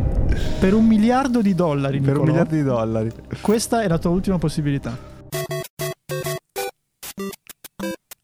per 0.60 0.74
un 0.74 0.86
miliardo 0.86 1.42
di 1.42 1.54
dollari, 1.56 2.00
per 2.00 2.18
un 2.18 2.26
Nicolò, 2.26 2.26
miliardo 2.32 2.56
di 2.56 2.64
dollari. 2.64 3.12
questa 3.42 3.82
è 3.82 3.88
la 3.88 3.98
tua 3.98 4.12
ultima 4.12 4.38
possibilità. 4.38 4.98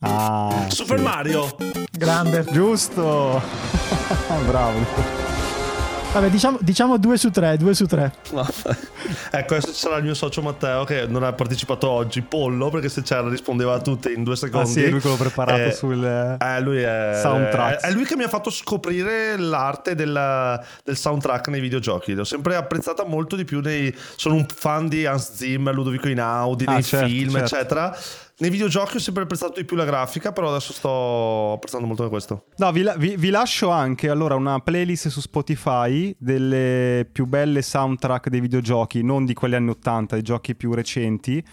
Ah, 0.04 0.66
Super 0.70 0.98
sì. 0.98 1.04
Mario. 1.04 1.56
Grande. 1.92 2.46
Giusto. 2.52 3.42
Bravo. 4.48 5.21
Vabbè, 6.14 6.30
diciamo, 6.30 6.58
diciamo 6.60 6.98
due 6.98 7.16
su 7.18 7.30
tre, 7.32 7.56
due 7.58 7.74
su 7.74 7.86
tre. 7.86 8.12
Ecco, 9.34 9.56
adesso 9.56 9.74
ci 9.74 9.80
sarà 9.80 9.98
il 9.98 10.04
mio 10.04 10.14
socio 10.14 10.42
Matteo 10.42 10.84
che 10.84 11.06
non 11.06 11.24
ha 11.24 11.32
partecipato 11.34 11.90
oggi. 11.90 12.22
Pollo, 12.22 12.70
perché 12.70 12.90
se 12.90 13.02
c'era 13.02 13.28
rispondeva 13.30 13.74
a 13.74 13.80
tutte 13.82 14.12
in 14.12 14.24
due 14.24 14.36
secondi. 14.36 14.70
Ah 14.70 14.72
sì, 14.72 14.90
lui 14.90 15.00
quello 15.02 15.16
preparato 15.16 15.62
Eh, 15.62 15.72
sul... 15.72 16.04
Eh, 16.04 16.62
lui 16.62 16.82
è, 16.82 17.18
Soundtracks. 17.22 17.84
è, 17.84 17.88
è 17.88 17.92
lui 17.92 18.04
che 18.06 18.16
mi 18.18 18.24
ha 18.24 18.28
fatto 18.30 18.50
scoprire 18.50 19.38
l'arte 19.38 19.96
del, 19.96 20.62
del 20.84 20.98
soundtrack 20.98 21.48
nei 21.48 21.60
videogiochi. 21.62 22.14
L'ho 22.14 22.24
sempre 22.26 22.56
apprezzata 22.56 23.04
molto 23.06 23.36
di 23.36 23.44
più. 23.46 23.60
Nei, 23.62 23.94
sono 24.16 24.36
un 24.36 24.46
fan 24.54 24.88
di 24.88 25.06
Hans 25.06 25.34
Zimmer, 25.34 25.74
Ludovico 25.74 26.08
Inaudi, 26.10 26.66
Ah, 26.68 26.74
nei 26.74 26.84
certo, 26.84 27.08
film, 27.08 27.32
certo. 27.32 27.56
eccetera. 27.56 27.98
Nei 28.42 28.50
videogiochi 28.50 28.96
ho 28.98 29.00
sempre 29.00 29.22
apprezzato 29.24 29.60
di 29.60 29.66
più 29.66 29.76
la 29.76 29.86
grafica, 29.86 30.32
però 30.32 30.50
adesso 30.50 30.74
sto 30.74 31.54
apprezzando 31.54 31.86
molto 31.86 32.10
questo. 32.10 32.46
No, 32.58 32.72
vi, 32.72 32.82
la- 32.82 32.96
vi- 32.96 33.16
vi 33.16 33.30
lascio 33.30 33.70
anche 33.70 34.10
allora 34.10 34.34
una 34.34 34.60
playlist 34.60 35.10
su 35.10 35.22
Spotify 35.22 36.16
delle 36.18 37.08
più 37.12 37.26
belle 37.28 37.62
soundtrack 37.62 38.30
dei 38.30 38.40
videogiochi, 38.40 39.04
non 39.04 39.26
di 39.26 39.36
quelli 39.36 39.54
anni 39.56 39.70
80, 39.70 40.16
dei 40.16 40.24
giochi 40.24 40.56
più 40.56 40.74
recenti. 40.74 41.44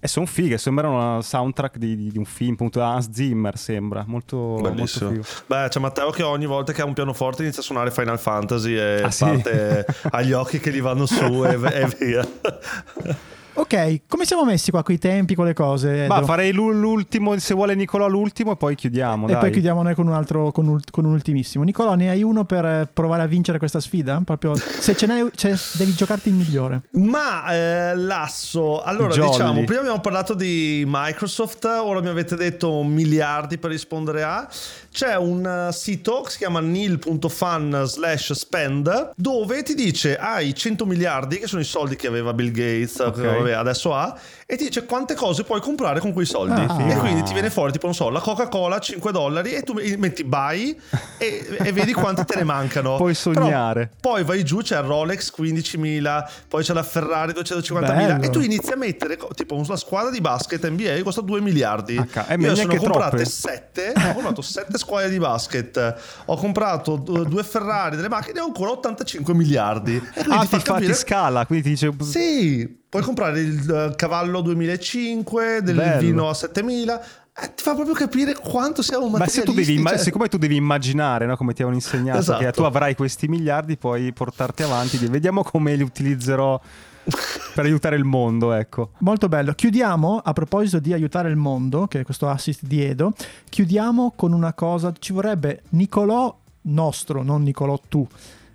E 0.00 0.06
sono 0.06 0.26
fighe, 0.26 0.58
sembrano 0.58 0.96
una 1.14 1.22
soundtrack 1.22 1.78
di, 1.78 1.96
di- 1.96 2.18
un 2.18 2.26
film, 2.26 2.52
appunto, 2.52 2.82
Hans 2.82 3.08
Zimmer 3.10 3.56
sembra, 3.56 4.04
molto, 4.06 4.36
molto 4.36 4.68
Bellissimo. 4.70 5.10
figo. 5.12 5.22
Beh, 5.46 5.68
c'è 5.70 5.80
Matteo 5.80 6.10
che 6.10 6.22
ogni 6.22 6.44
volta 6.44 6.74
che 6.74 6.82
ha 6.82 6.84
un 6.84 6.92
pianoforte 6.92 7.40
inizia 7.42 7.62
a 7.62 7.64
suonare 7.64 7.90
Final 7.90 8.18
Fantasy 8.18 8.74
e 8.76 9.00
Ah, 9.02 9.10
sì? 9.10 9.24
parte 9.24 9.86
agli 10.12 10.32
occhi 10.32 10.60
che 10.60 10.70
gli 10.70 10.82
vanno 10.82 11.06
su 11.06 11.42
e, 11.46 11.58
e 11.72 11.88
via. 11.98 12.28
Ok, 13.56 14.02
come 14.08 14.24
siamo 14.24 14.44
messi 14.44 14.72
qua 14.72 14.82
con 14.82 14.94
i 14.94 14.98
tempi, 14.98 15.36
con 15.36 15.44
le 15.44 15.54
cose? 15.54 16.06
Ma 16.08 16.22
farei 16.24 16.52
l'ultimo, 16.52 17.38
se 17.38 17.54
vuole 17.54 17.76
Nicolò 17.76 18.08
l'ultimo 18.08 18.52
e 18.52 18.56
poi 18.56 18.74
chiudiamo. 18.74 19.28
E 19.28 19.32
dai. 19.32 19.40
poi 19.40 19.50
chiudiamo 19.52 19.80
noi 19.82 19.94
con 19.94 20.08
un 20.08 20.12
altro, 20.12 20.50
con, 20.50 20.66
un, 20.66 20.80
con 20.90 21.04
un 21.04 21.12
ultimissimo. 21.12 21.62
Nicolò, 21.62 21.94
ne 21.94 22.10
hai 22.10 22.24
uno 22.24 22.44
per 22.44 22.64
eh, 22.64 22.88
provare 22.92 23.22
a 23.22 23.26
vincere 23.26 23.58
questa 23.58 23.78
sfida? 23.78 24.20
Proprio 24.24 24.56
se 24.56 24.96
ce 24.96 25.06
n'hai, 25.06 25.30
cioè, 25.36 25.54
devi 25.74 25.94
giocarti 25.94 26.30
il 26.30 26.34
migliore. 26.34 26.82
Ma 26.92 27.52
eh, 27.52 27.96
Lasso, 27.96 28.82
allora 28.82 29.14
Jolly. 29.14 29.30
diciamo, 29.30 29.64
prima 29.64 29.80
abbiamo 29.80 30.00
parlato 30.00 30.34
di 30.34 30.82
Microsoft, 30.84 31.64
ora 31.64 32.00
mi 32.00 32.08
avete 32.08 32.34
detto 32.34 32.82
miliardi 32.82 33.58
per 33.58 33.70
rispondere 33.70 34.24
a. 34.24 34.48
C'è 34.90 35.16
un 35.16 35.68
eh, 35.68 35.72
sito 35.72 36.22
che 36.22 36.30
si 36.30 36.38
chiama 36.38 36.60
nil.fan 36.60 37.82
slash 37.84 38.32
spend 38.32 39.12
dove 39.16 39.62
ti 39.62 39.74
dice 39.74 40.16
hai 40.16 40.50
ah, 40.50 40.52
100 40.52 40.86
miliardi 40.86 41.38
che 41.38 41.46
sono 41.46 41.60
i 41.60 41.64
soldi 41.64 41.96
che 41.96 42.06
aveva 42.06 42.32
Bill 42.32 42.50
Gates. 42.50 42.98
Okay. 42.98 43.43
9 43.44 43.54
adesso 43.54 43.94
ha 43.94 44.16
e 44.46 44.56
ti 44.56 44.64
dice 44.64 44.84
quante 44.84 45.14
cose 45.14 45.44
puoi 45.44 45.60
comprare 45.60 46.00
con 46.00 46.12
quei 46.12 46.26
soldi. 46.26 46.60
Ah, 46.60 46.90
e 46.90 46.96
quindi 46.96 47.22
ti 47.22 47.32
viene 47.32 47.50
fuori, 47.50 47.72
tipo, 47.72 47.86
non 47.86 47.94
so, 47.94 48.10
la 48.10 48.20
Coca-Cola 48.20 48.78
5 48.78 49.12
dollari 49.12 49.52
e 49.52 49.62
tu 49.62 49.74
metti 49.96 50.22
buy 50.24 50.78
e, 51.18 51.46
e 51.62 51.72
vedi 51.72 51.92
quante 51.92 52.24
te 52.24 52.36
ne 52.36 52.44
mancano. 52.44 52.96
Puoi 53.04 53.14
sognare. 53.14 53.90
Però 54.00 54.14
poi 54.14 54.24
vai 54.24 54.44
giù, 54.44 54.58
c'è 54.58 54.78
il 54.78 54.84
Rolex 54.84 55.32
15.000, 55.36 56.28
poi 56.48 56.62
c'è 56.62 56.74
la 56.74 56.82
Ferrari 56.82 57.32
250.000 57.32 58.22
e 58.22 58.30
tu 58.30 58.40
inizi 58.40 58.72
a 58.72 58.76
mettere 58.76 59.18
tipo 59.34 59.54
una 59.54 59.76
squadra 59.76 60.10
di 60.10 60.20
basket 60.20 60.68
NBA 60.68 61.00
costa 61.02 61.22
2 61.22 61.40
miliardi. 61.40 61.96
Ah, 61.96 62.26
H, 62.26 62.32
eh, 62.32 62.36
Io 62.36 62.54
sono 62.54 62.76
comprate 62.76 63.24
7, 63.24 63.92
ho 63.96 64.12
comprato 64.12 64.42
7 64.42 64.78
squadre 64.78 65.10
di 65.10 65.18
basket, 65.18 65.94
ho 66.26 66.36
comprato 66.36 66.96
due 66.96 67.42
Ferrari, 67.42 67.96
delle 67.96 68.08
macchine 68.08 68.40
ho 68.40 68.44
ancora 68.44 68.70
85 68.72 69.34
miliardi. 69.34 69.96
E 69.96 70.24
ah, 70.28 70.40
ti 70.40 70.46
fa 70.46 70.58
capire... 70.60 70.92
scala, 70.92 71.46
quindi 71.46 71.64
ti 71.64 71.70
dice... 71.70 71.92
Sì, 72.02 72.82
puoi 72.94 73.02
comprare 73.02 73.40
il 73.40 73.68
eh, 73.68 73.96
cavallo 73.96 74.40
2005, 74.40 75.62
del 75.62 75.74
Bello. 75.74 76.00
vino 76.00 76.28
a 76.28 76.34
7000. 76.34 77.02
eh, 77.36 77.52
ti 77.56 77.62
fa 77.64 77.74
proprio 77.74 77.92
capire 77.92 78.34
quanto 78.36 78.82
siamo 78.82 79.08
Ma 79.08 79.26
se 79.26 79.42
tu 79.42 79.46
devi 79.52 79.72
imma- 79.72 79.82
materialisti, 79.82 79.88
cioè- 79.96 80.04
siccome 80.04 80.28
tu 80.28 80.38
devi 80.38 80.54
immaginare, 80.54 81.26
no, 81.26 81.36
come 81.36 81.52
ti 81.54 81.62
avevano 81.62 81.82
insegnato, 81.82 82.20
Esatto. 82.20 82.44
che 82.44 82.52
tu 82.52 82.62
avrai 82.62 82.94
questi 82.94 83.26
miliardi, 83.26 83.76
puoi 83.76 84.12
portarti 84.12 84.62
avanti, 84.62 84.96
di- 84.98 85.08
vediamo 85.08 85.42
come 85.42 85.74
li 85.74 85.82
utilizzerò 85.82 86.60
per 87.54 87.64
aiutare 87.64 87.96
il 87.96 88.04
mondo, 88.04 88.52
ecco. 88.52 88.92
Molto 88.98 89.26
bello. 89.28 89.54
Chiudiamo, 89.54 90.20
a 90.24 90.32
proposito 90.32 90.78
di 90.78 90.92
aiutare 90.92 91.28
il 91.28 91.36
mondo, 91.36 91.88
che 91.88 91.98
è 91.98 92.04
questo 92.04 92.28
assist 92.28 92.62
di 92.62 92.80
Edo, 92.84 93.12
chiudiamo 93.48 94.12
con 94.14 94.32
una 94.32 94.52
cosa, 94.52 94.92
ci 94.96 95.12
vorrebbe 95.12 95.62
Nicolò 95.70 96.32
nostro, 96.62 97.24
non 97.24 97.42
Nicolò 97.42 97.76
tu, 97.88 98.06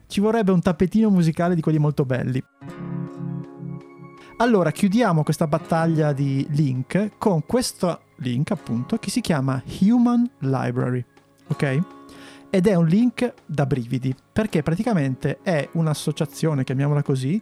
ci 0.08 0.22
vorrebbe 0.22 0.54
un 0.54 0.62
tappetino 0.62 1.10
musicale 1.10 1.56
di 1.56 1.62
quelli 1.62 1.78
molto 1.80 2.06
belli. 2.06 2.42
Allora, 4.42 4.72
chiudiamo 4.72 5.24
questa 5.24 5.48
battaglia 5.48 6.14
di 6.14 6.48
link 6.52 7.12
con 7.18 7.46
questo 7.46 8.04
link, 8.20 8.52
appunto, 8.52 8.96
che 8.96 9.10
si 9.10 9.20
chiama 9.20 9.62
Human 9.82 10.30
Library, 10.40 11.04
ok? 11.48 11.80
Ed 12.50 12.66
è 12.66 12.74
un 12.74 12.86
link 12.86 13.34
da 13.46 13.66
brividi, 13.66 14.16
perché 14.32 14.64
praticamente 14.64 15.40
è 15.42 15.68
un'associazione, 15.74 16.64
chiamiamola 16.64 17.04
così, 17.04 17.40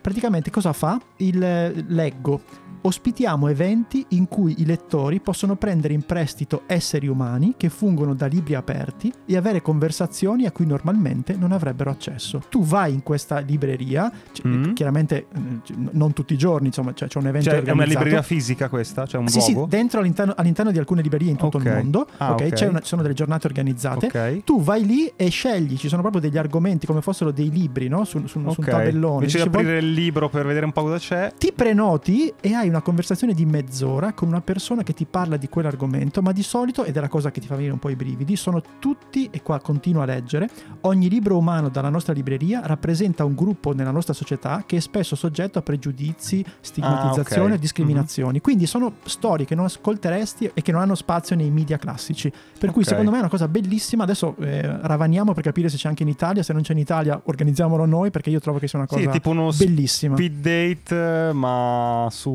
praticamente 0.00 0.50
cosa 0.50 0.72
fa? 0.72 1.00
Il 1.18 1.38
leggo 1.86 2.42
ospitiamo 2.82 3.48
eventi 3.48 4.04
in 4.10 4.26
cui 4.28 4.54
i 4.58 4.64
lettori 4.66 5.20
possono 5.20 5.56
prendere 5.56 5.94
in 5.94 6.02
prestito 6.02 6.62
esseri 6.66 7.06
umani 7.08 7.54
che 7.56 7.68
fungono 7.68 8.14
da 8.14 8.26
libri 8.26 8.54
aperti 8.54 9.12
e 9.26 9.36
avere 9.36 9.60
conversazioni 9.62 10.46
a 10.46 10.52
cui 10.52 10.66
normalmente 10.66 11.34
non 11.36 11.52
avrebbero 11.52 11.90
accesso. 11.90 12.42
Tu 12.48 12.62
vai 12.64 12.92
in 12.92 13.02
questa 13.02 13.38
libreria, 13.40 14.10
c- 14.32 14.46
Mm. 14.46 14.72
chiaramente 14.72 15.26
eh, 15.34 15.74
non 15.92 16.12
tutti 16.12 16.32
i 16.32 16.38
giorni, 16.38 16.66
insomma, 16.68 16.92
cioè, 16.94 17.08
c'è 17.08 17.18
un 17.18 17.26
evento 17.26 17.50
Cioè, 17.50 17.62
è 17.62 17.70
una 17.70 17.84
libreria 17.84 18.22
fisica 18.22 18.68
questa? 18.68 19.06
Cioè 19.06 19.20
un 19.20 19.28
Sì, 19.28 19.40
sì, 19.40 19.52
luogo? 19.52 19.68
dentro 19.68 20.00
all'interno, 20.00 20.32
all'interno 20.36 20.70
di 20.70 20.78
alcune 20.78 21.02
librerie 21.02 21.30
in 21.30 21.36
tutto 21.36 21.58
Ok. 21.58 21.64
il 21.64 21.70
mondo, 21.72 22.06
Ah, 22.16 22.32
ok? 22.32 22.40
ok. 22.46 22.48
C'è 22.52 22.66
una- 22.66 22.80
ci 22.80 22.86
sono 22.86 23.02
delle 23.02 23.14
giornate 23.14 23.46
organizzate. 23.46 24.06
Ok. 24.06 24.44
Tu 24.44 24.60
vai 24.62 24.84
lì 24.86 25.12
e 25.16 25.28
scegli, 25.28 25.76
ci 25.76 25.88
sono 25.88 26.00
proprio 26.00 26.20
degli 26.22 26.38
argomenti 26.38 26.86
come 26.86 27.02
fossero 27.02 27.30
dei 27.30 27.50
libri, 27.50 27.88
no? 27.88 28.04
Su, 28.04 28.26
su- 28.26 28.40
su 28.40 28.60
un 28.60 28.66
tabellone. 28.66 29.14
Invece 29.26 29.38
di 29.38 29.42
Dici, 29.44 29.48
"Vol- 29.50 29.60
aprire 29.64 29.78
il 29.78 29.92
libro 29.92 30.28
per 30.28 30.46
vedere 30.46 30.64
un 30.64 30.72
po' 30.72 30.82
cosa 30.82 30.96
c'è, 30.98 31.32
ti 31.38 31.52
prenoti 31.52 32.32
e 32.40 32.54
hai 32.54 32.68
una 32.70 32.82
conversazione 32.82 33.34
di 33.34 33.44
mezz'ora 33.44 34.12
con 34.12 34.28
una 34.28 34.40
persona 34.40 34.82
che 34.82 34.92
ti 34.94 35.04
parla 35.04 35.36
di 35.36 35.48
quell'argomento, 35.48 36.22
ma 36.22 36.32
di 36.32 36.42
solito, 36.42 36.84
ed 36.84 36.96
è 36.96 37.00
la 37.00 37.08
cosa 37.08 37.30
che 37.30 37.40
ti 37.40 37.46
fa 37.46 37.54
venire 37.54 37.72
un 37.72 37.78
po' 37.78 37.90
i 37.90 37.96
brividi, 37.96 38.36
sono 38.36 38.62
tutti, 38.78 39.28
e 39.30 39.42
qua 39.42 39.60
continuo 39.60 40.02
a 40.02 40.04
leggere, 40.06 40.48
ogni 40.82 41.08
libro 41.08 41.36
umano 41.36 41.68
dalla 41.68 41.88
nostra 41.90 42.12
libreria 42.12 42.62
rappresenta 42.64 43.24
un 43.24 43.34
gruppo 43.34 43.72
nella 43.72 43.90
nostra 43.90 44.14
società 44.14 44.62
che 44.66 44.76
è 44.78 44.80
spesso 44.80 45.14
soggetto 45.16 45.58
a 45.58 45.62
pregiudizi, 45.62 46.44
stigmatizzazione 46.60 47.42
Ah, 47.42 47.52
ok. 47.52 47.56
e 47.56 47.58
discriminazioni. 47.58 48.40
Quindi 48.40 48.66
sono 48.66 48.94
storie 49.04 49.44
che 49.46 49.54
non 49.54 49.64
ascolteresti 49.66 50.50
e 50.54 50.62
che 50.62 50.72
non 50.72 50.80
hanno 50.80 50.94
spazio 50.94 51.36
nei 51.36 51.50
media 51.50 51.76
classici. 51.78 52.30
Per 52.58 52.70
cui 52.70 52.82
Ok. 52.82 52.88
secondo 52.88 53.10
me 53.10 53.16
è 53.16 53.20
una 53.20 53.28
cosa 53.28 53.48
bellissima. 53.48 54.04
Adesso 54.04 54.36
eh, 54.40 54.62
ravaniamo 54.86 55.32
per 55.34 55.42
capire 55.42 55.68
se 55.68 55.76
c'è 55.76 55.88
anche 55.88 56.02
in 56.02 56.08
Italia, 56.08 56.42
se 56.42 56.52
non 56.52 56.62
c'è 56.62 56.72
in 56.72 56.78
Italia 56.78 57.20
organizziamolo 57.24 57.84
noi 57.86 58.10
perché 58.10 58.30
io 58.30 58.40
trovo 58.40 58.58
che 58.58 58.68
sia 58.68 58.78
una 58.78 58.86
cosa 58.88 59.00
sì, 59.00 59.08
tipo 59.08 59.30
uno 59.30 59.50
bellissima. 59.56 60.14
speed 60.16 60.34
date, 60.40 61.32
ma 61.32 62.06
su 62.10 62.30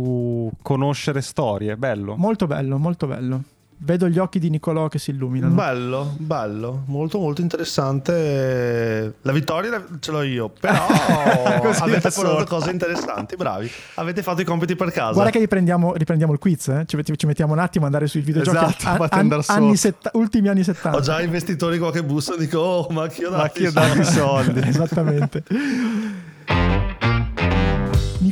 conoscere 0.62 1.22
storie, 1.22 1.76
bello. 1.78 2.16
Molto 2.16 2.48
bello, 2.48 2.78
molto 2.78 3.08
bello. 3.08 3.42
Vedo 3.78 4.08
gli 4.08 4.18
occhi 4.18 4.40
di 4.40 4.50
Nicolò 4.50 4.88
che 4.88 5.00
si 5.00 5.12
illuminano. 5.12 5.54
Bello, 5.54 6.16
bello, 6.18 6.84
molto 6.86 7.20
molto 7.20 7.42
interessante. 7.42 9.16
La 9.22 9.34
vittoria 9.34 9.84
ce 10.00 10.12
l'ho 10.12 10.22
io, 10.22 10.48
però 10.48 10.86
avete 10.88 12.10
portato 12.10 12.10
solo. 12.10 12.44
cose 12.46 12.72
interessanti, 12.72 13.36
bravi. 13.36 13.70
Avete 13.96 14.24
fatto 14.24 14.40
i 14.40 14.46
compiti 14.46 14.78
per 14.78 14.92
casa. 14.92 15.12
Guarda 15.12 15.30
che 15.32 15.40
riprendiamo, 15.40 15.94
riprendiamo 15.94 16.32
il 16.32 16.40
quiz, 16.40 16.70
eh? 16.70 16.84
ci, 16.88 16.98
ci 17.18 17.26
mettiamo 17.26 17.52
un 17.52 17.60
attimo 17.60 17.84
a 17.84 17.88
andare 17.88 18.08
sui 18.08 18.22
videogiochi 18.22 18.58
Esatto, 18.78 19.04
a- 19.04 19.08
an- 19.12 19.42
anni 19.48 19.76
setta- 19.76 20.12
ultimi 20.14 20.48
anni 20.48 20.64
70. 20.64 20.98
Ho 20.98 21.02
già 21.02 21.22
investitori 21.22 21.78
qua 21.78 21.92
che 21.92 22.02
bussano 22.02 22.38
e 22.38 22.40
dico, 22.40 22.60
oh, 22.60 22.88
ma 22.92 23.08
chi 23.08 23.26
ho 23.26 23.30
dato 23.30 23.62
i 23.62 23.66
ha 23.66 23.72
dato 23.72 24.00
i 24.00 24.06
soldi? 24.06 24.62
Esattamente. 24.66 25.44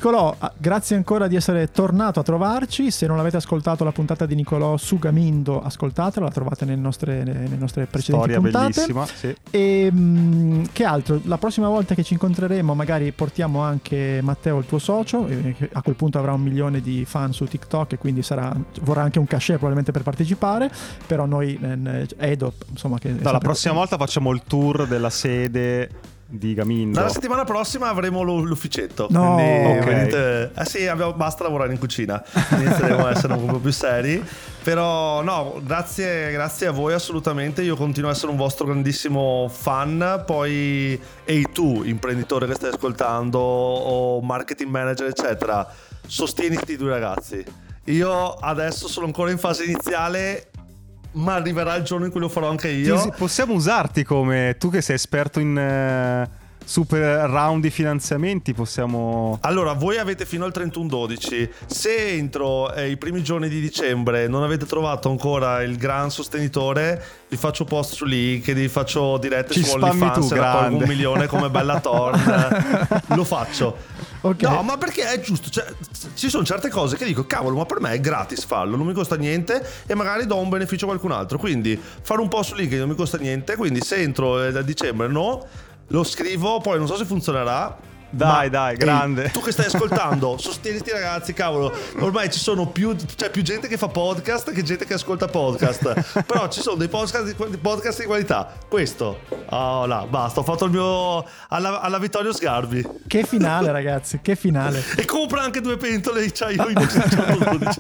Nicolò, 0.03 0.35
ah, 0.37 0.51
grazie 0.57 0.97
ancora 0.97 1.27
di 1.27 1.37
essere 1.37 1.71
tornato 1.71 2.19
a 2.19 2.23
trovarci. 2.23 2.91
Se 2.91 3.07
non 3.07 3.19
avete 3.19 3.37
ascoltato 3.37 3.85
la 3.85 3.93
puntata 3.93 4.25
di 4.25 4.35
Nicolò 4.35 4.75
su 4.75 4.99
Gamindo, 4.99 5.61
ascoltatela, 5.61 6.25
la 6.25 6.31
trovate 6.31 6.65
nelle 6.65 6.81
nostre, 6.81 7.23
nelle 7.23 7.55
nostre 7.55 7.85
precedenti 7.85 8.33
Storia 8.33 8.41
puntate. 8.41 8.81
bellissima, 8.85 9.05
sì. 9.05 9.33
E 9.49 9.89
mm, 9.89 10.63
che 10.73 10.83
altro? 10.83 11.21
La 11.23 11.37
prossima 11.37 11.69
volta 11.69 11.95
che 11.95 12.03
ci 12.03 12.11
incontreremo, 12.11 12.75
magari 12.75 13.13
portiamo 13.13 13.61
anche 13.61 14.19
Matteo, 14.21 14.59
il 14.59 14.65
tuo 14.65 14.77
socio, 14.77 15.23
che 15.23 15.69
a 15.71 15.81
quel 15.81 15.95
punto 15.95 16.19
avrà 16.19 16.33
un 16.33 16.41
milione 16.41 16.81
di 16.81 17.05
fan 17.05 17.31
su 17.31 17.45
TikTok 17.45 17.93
e 17.93 17.97
quindi 17.97 18.23
sarà, 18.23 18.53
vorrà 18.81 19.03
anche 19.03 19.19
un 19.19 19.25
cachet 19.25 19.55
probabilmente 19.55 19.93
per 19.93 20.03
partecipare. 20.03 20.69
Però 21.07 21.25
noi, 21.25 21.57
eh, 21.61 22.07
Edo, 22.17 22.51
insomma, 22.71 22.99
che 22.99 23.07
Dalla 23.07 23.29
sempre- 23.29 23.47
prossima 23.47 23.73
volta 23.73 23.95
facciamo 23.95 24.33
il 24.33 24.41
tour 24.45 24.85
della 24.85 25.09
sede 25.09 26.11
di 26.34 26.53
Gamindo. 26.55 26.97
Dalla 26.97 27.11
settimana 27.11 27.43
prossima 27.43 27.89
avremo 27.89 28.23
l'ufficetto. 28.23 29.07
No. 29.11 29.36
quindi 29.36 29.77
Ok. 29.77 29.84
venite- 29.86 30.51
eh 30.57 30.65
sì, 30.65 30.88
abbiamo- 30.88 31.13
basta 31.13 31.43
lavorare 31.43 31.71
in 31.71 31.77
cucina. 31.79 32.23
Inizieremo 32.51 33.05
a 33.05 33.11
essere 33.11 33.34
un 33.34 33.45
po' 33.45 33.59
più 33.59 33.71
seri. 33.71 34.23
Però 34.63 35.21
no, 35.21 35.61
grazie, 35.63 36.31
grazie 36.31 36.67
a 36.67 36.71
voi 36.71 36.93
assolutamente. 36.93 37.61
Io 37.61 37.75
continuo 37.75 38.09
a 38.09 38.13
essere 38.13 38.31
un 38.31 38.38
vostro 38.38 38.65
grandissimo 38.65 39.47
fan. 39.53 40.23
Poi, 40.25 40.99
ehi 41.25 41.47
tu, 41.51 41.84
imprenditore 41.84 42.47
che 42.47 42.55
stai 42.55 42.69
ascoltando, 42.71 43.39
o 43.39 44.21
marketing 44.21 44.69
manager, 44.71 45.07
eccetera, 45.07 45.67
sostieni 46.07 46.55
sti 46.55 46.77
due 46.77 46.89
ragazzi. 46.89 47.43
Io 47.88 48.29
adesso 48.36 48.88
sono 48.88 49.05
ancora 49.05 49.29
in 49.31 49.38
fase 49.38 49.65
iniziale. 49.65 50.47
Ma 51.14 51.36
arriverà 51.36 51.76
il 51.76 51.84
giorno 51.84 52.05
in 52.05 52.11
cui 52.11 52.20
lo 52.20 52.30
farò 52.30 52.49
anche 52.49 52.70
io. 52.70 52.99
Ti- 53.01 53.11
possiamo 53.18 53.53
usarti 53.53 54.03
come 54.03 54.55
tu 54.59 54.70
che 54.70 54.82
sei 54.82 54.95
esperto 54.95 55.39
in 55.39 55.57
eh, 55.57 56.30
super 56.66 57.30
round 57.30 57.61
di 57.61 57.70
finanziamenti, 57.70 58.53
possiamo... 58.53 59.38
Allora, 59.41 59.74
voi 59.74 59.97
avete 59.97 60.26
fino 60.26 60.45
al 60.45 60.51
31-12. 60.55 61.49
Se 61.66 62.09
entro 62.09 62.74
eh, 62.74 62.89
i 62.89 62.97
primi 62.97 63.22
giorni 63.24 63.49
di 63.49 63.59
dicembre 63.59 64.28
non 64.28 64.43
avete 64.43 64.66
trovato 64.66 65.09
ancora 65.09 65.61
il 65.61 65.78
gran 65.78 66.09
sostenitore, 66.09 67.03
vi 67.30 67.38
faccio 67.38 67.66
post 67.66 67.93
su 67.93 68.05
LinkedIn, 68.05 68.61
vi 68.64 68.70
faccio 68.70 69.18
dirette 69.18 69.53
Ci 69.53 69.64
su 69.64 69.76
OnlyFans 69.76 70.32
un 70.32 70.84
milione 70.88 71.28
come 71.28 71.49
Bella 71.49 71.80
Thorne. 71.80 72.88
Lo 73.16 73.24
faccio. 73.24 73.91
Ok. 74.26 74.41
No, 74.43 74.61
ma 74.63 74.78
perché 74.78 75.05
è 75.05 75.19
giusto? 75.19 75.49
Cioè, 75.49 75.65
ci 76.15 76.30
sono 76.30 76.45
certe 76.45 76.69
cose 76.69 76.95
che 76.95 77.03
dico, 77.03 77.26
cavolo, 77.26 77.57
ma 77.57 77.65
per 77.65 77.82
me 77.82 77.91
è 77.91 77.99
gratis 77.99 78.45
farlo, 78.45 78.78
non 78.78 78.86
mi 78.86 78.93
costa 78.93 79.17
niente 79.17 79.65
e 79.86 79.95
magari 79.95 80.26
do 80.26 80.38
un 80.38 80.47
beneficio 80.47 80.86
a 80.86 80.88
qualcun 80.88 81.11
altro. 81.11 81.38
Quindi 81.38 81.78
fare 81.78 82.21
un 82.21 82.30
post 82.30 82.51
su 82.51 82.55
LinkedIn 82.55 82.80
non 82.80 82.89
mi 82.89 82.95
costa 82.95 83.17
niente. 83.17 83.57
Quindi 83.57 83.82
se 83.82 83.97
entro 83.97 84.41
eh, 84.41 84.51
da 84.51 84.61
dicembre 84.61 85.07
no, 85.07 85.45
lo 85.88 86.03
scrivo, 86.03 86.61
poi 86.61 86.78
non 86.78 86.88
so 86.88 86.95
se 86.95 87.05
funzionerà. 87.05 87.91
Dai, 88.16 88.43
Ma, 88.43 88.47
dai, 88.49 88.72
ehi, 88.74 88.78
grande. 88.78 89.32
tu 89.32 89.41
che 89.41 89.51
stai 89.51 89.66
ascoltando, 89.74 90.38
sostieni 90.38 90.78
sti 90.78 90.91
ragazzi, 90.91 91.34
cavolo. 91.34 91.76
Ormai 91.99 92.30
ci 92.32 92.38
sono 92.38 92.68
più, 92.68 92.95
c'è 93.16 93.32
più 93.32 93.41
gente 93.41 93.68
che 93.68 93.76
fa 93.76 93.88
podcast 93.88 94.51
che 94.51 94.61
gente 94.61 94.86
che 94.86 94.93
ascolta 94.93 95.26
podcast. 95.28 96.22
Però 96.24 96.47
ci 96.47 96.61
sono 96.61 96.76
dei 96.76 96.89
podcast 96.89 97.34
di, 97.34 97.57
podcast 97.57 97.99
di 98.01 98.05
qualità. 98.05 98.53
Questo, 98.70 99.22
oh 99.49 99.88
là, 99.88 100.05
basta. 100.07 100.41
Ho 100.41 100.43
fatto 100.43 100.66
il 100.66 100.72
mio 100.72 101.26
alla, 101.49 101.82
alla 101.82 101.97
Vittorio 101.97 102.32
Sgarbi. 102.34 102.88
Che 103.07 103.24
finale, 103.24 103.72
ragazzi, 103.72 104.20
che 104.22 104.36
finale. 104.36 104.82
E 104.95 105.05
compra 105.05 105.41
anche 105.41 105.59
due 105.59 105.78
pentole 105.78 106.22
di 106.24 106.32
io 106.55 106.68
in 106.70 106.74
12. 106.74 107.80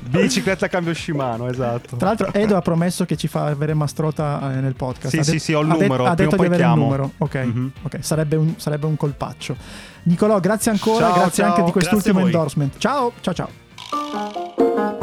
Bicicletta 0.00 0.64
a 0.66 0.68
cambio 0.68 0.94
Shimano, 0.94 1.48
esatto. 1.48 1.96
Tra 1.96 2.08
l'altro, 2.08 2.32
Edo 2.32 2.56
ha 2.56 2.60
promesso 2.62 3.04
che 3.04 3.16
ci 3.16 3.28
fa 3.28 3.44
avere 3.46 3.74
Mastrota 3.74 4.40
eh, 4.52 4.60
nel 4.60 4.74
podcast. 4.74 5.08
Sì, 5.10 5.18
Ha 5.18 5.22
sì, 5.24 5.30
det- 5.32 5.40
sì, 5.40 5.52
ho 5.52 5.60
il 5.60 5.70
ha 5.70 5.72
numero, 5.74 6.06
Ha 6.06 6.14
prima 6.14 6.30
detto 6.30 6.34
o 6.34 6.38
di 6.38 6.46
avere 6.46 6.62
un 6.64 6.68
chiamo. 6.70 6.84
numero. 6.84 7.10
Ok, 7.18 7.34
Mhm. 7.34 7.72
ok, 7.82 7.98
sarebbe 8.00 8.36
un, 8.36 8.54
sarebbe 8.56 8.86
un 8.86 8.96
colpaccio. 8.96 9.56
Nicolò, 10.04 10.40
grazie 10.40 10.70
ancora, 10.70 11.06
Ciao, 11.06 11.14
grazie 11.14 11.42
ciao. 11.42 11.52
anche 11.52 11.64
di 11.64 11.72
quest'ultimo 11.72 12.20
endorsement. 12.20 12.78
Ciao, 12.78 13.12
ciao, 13.20 13.34
ciao. 13.34 15.02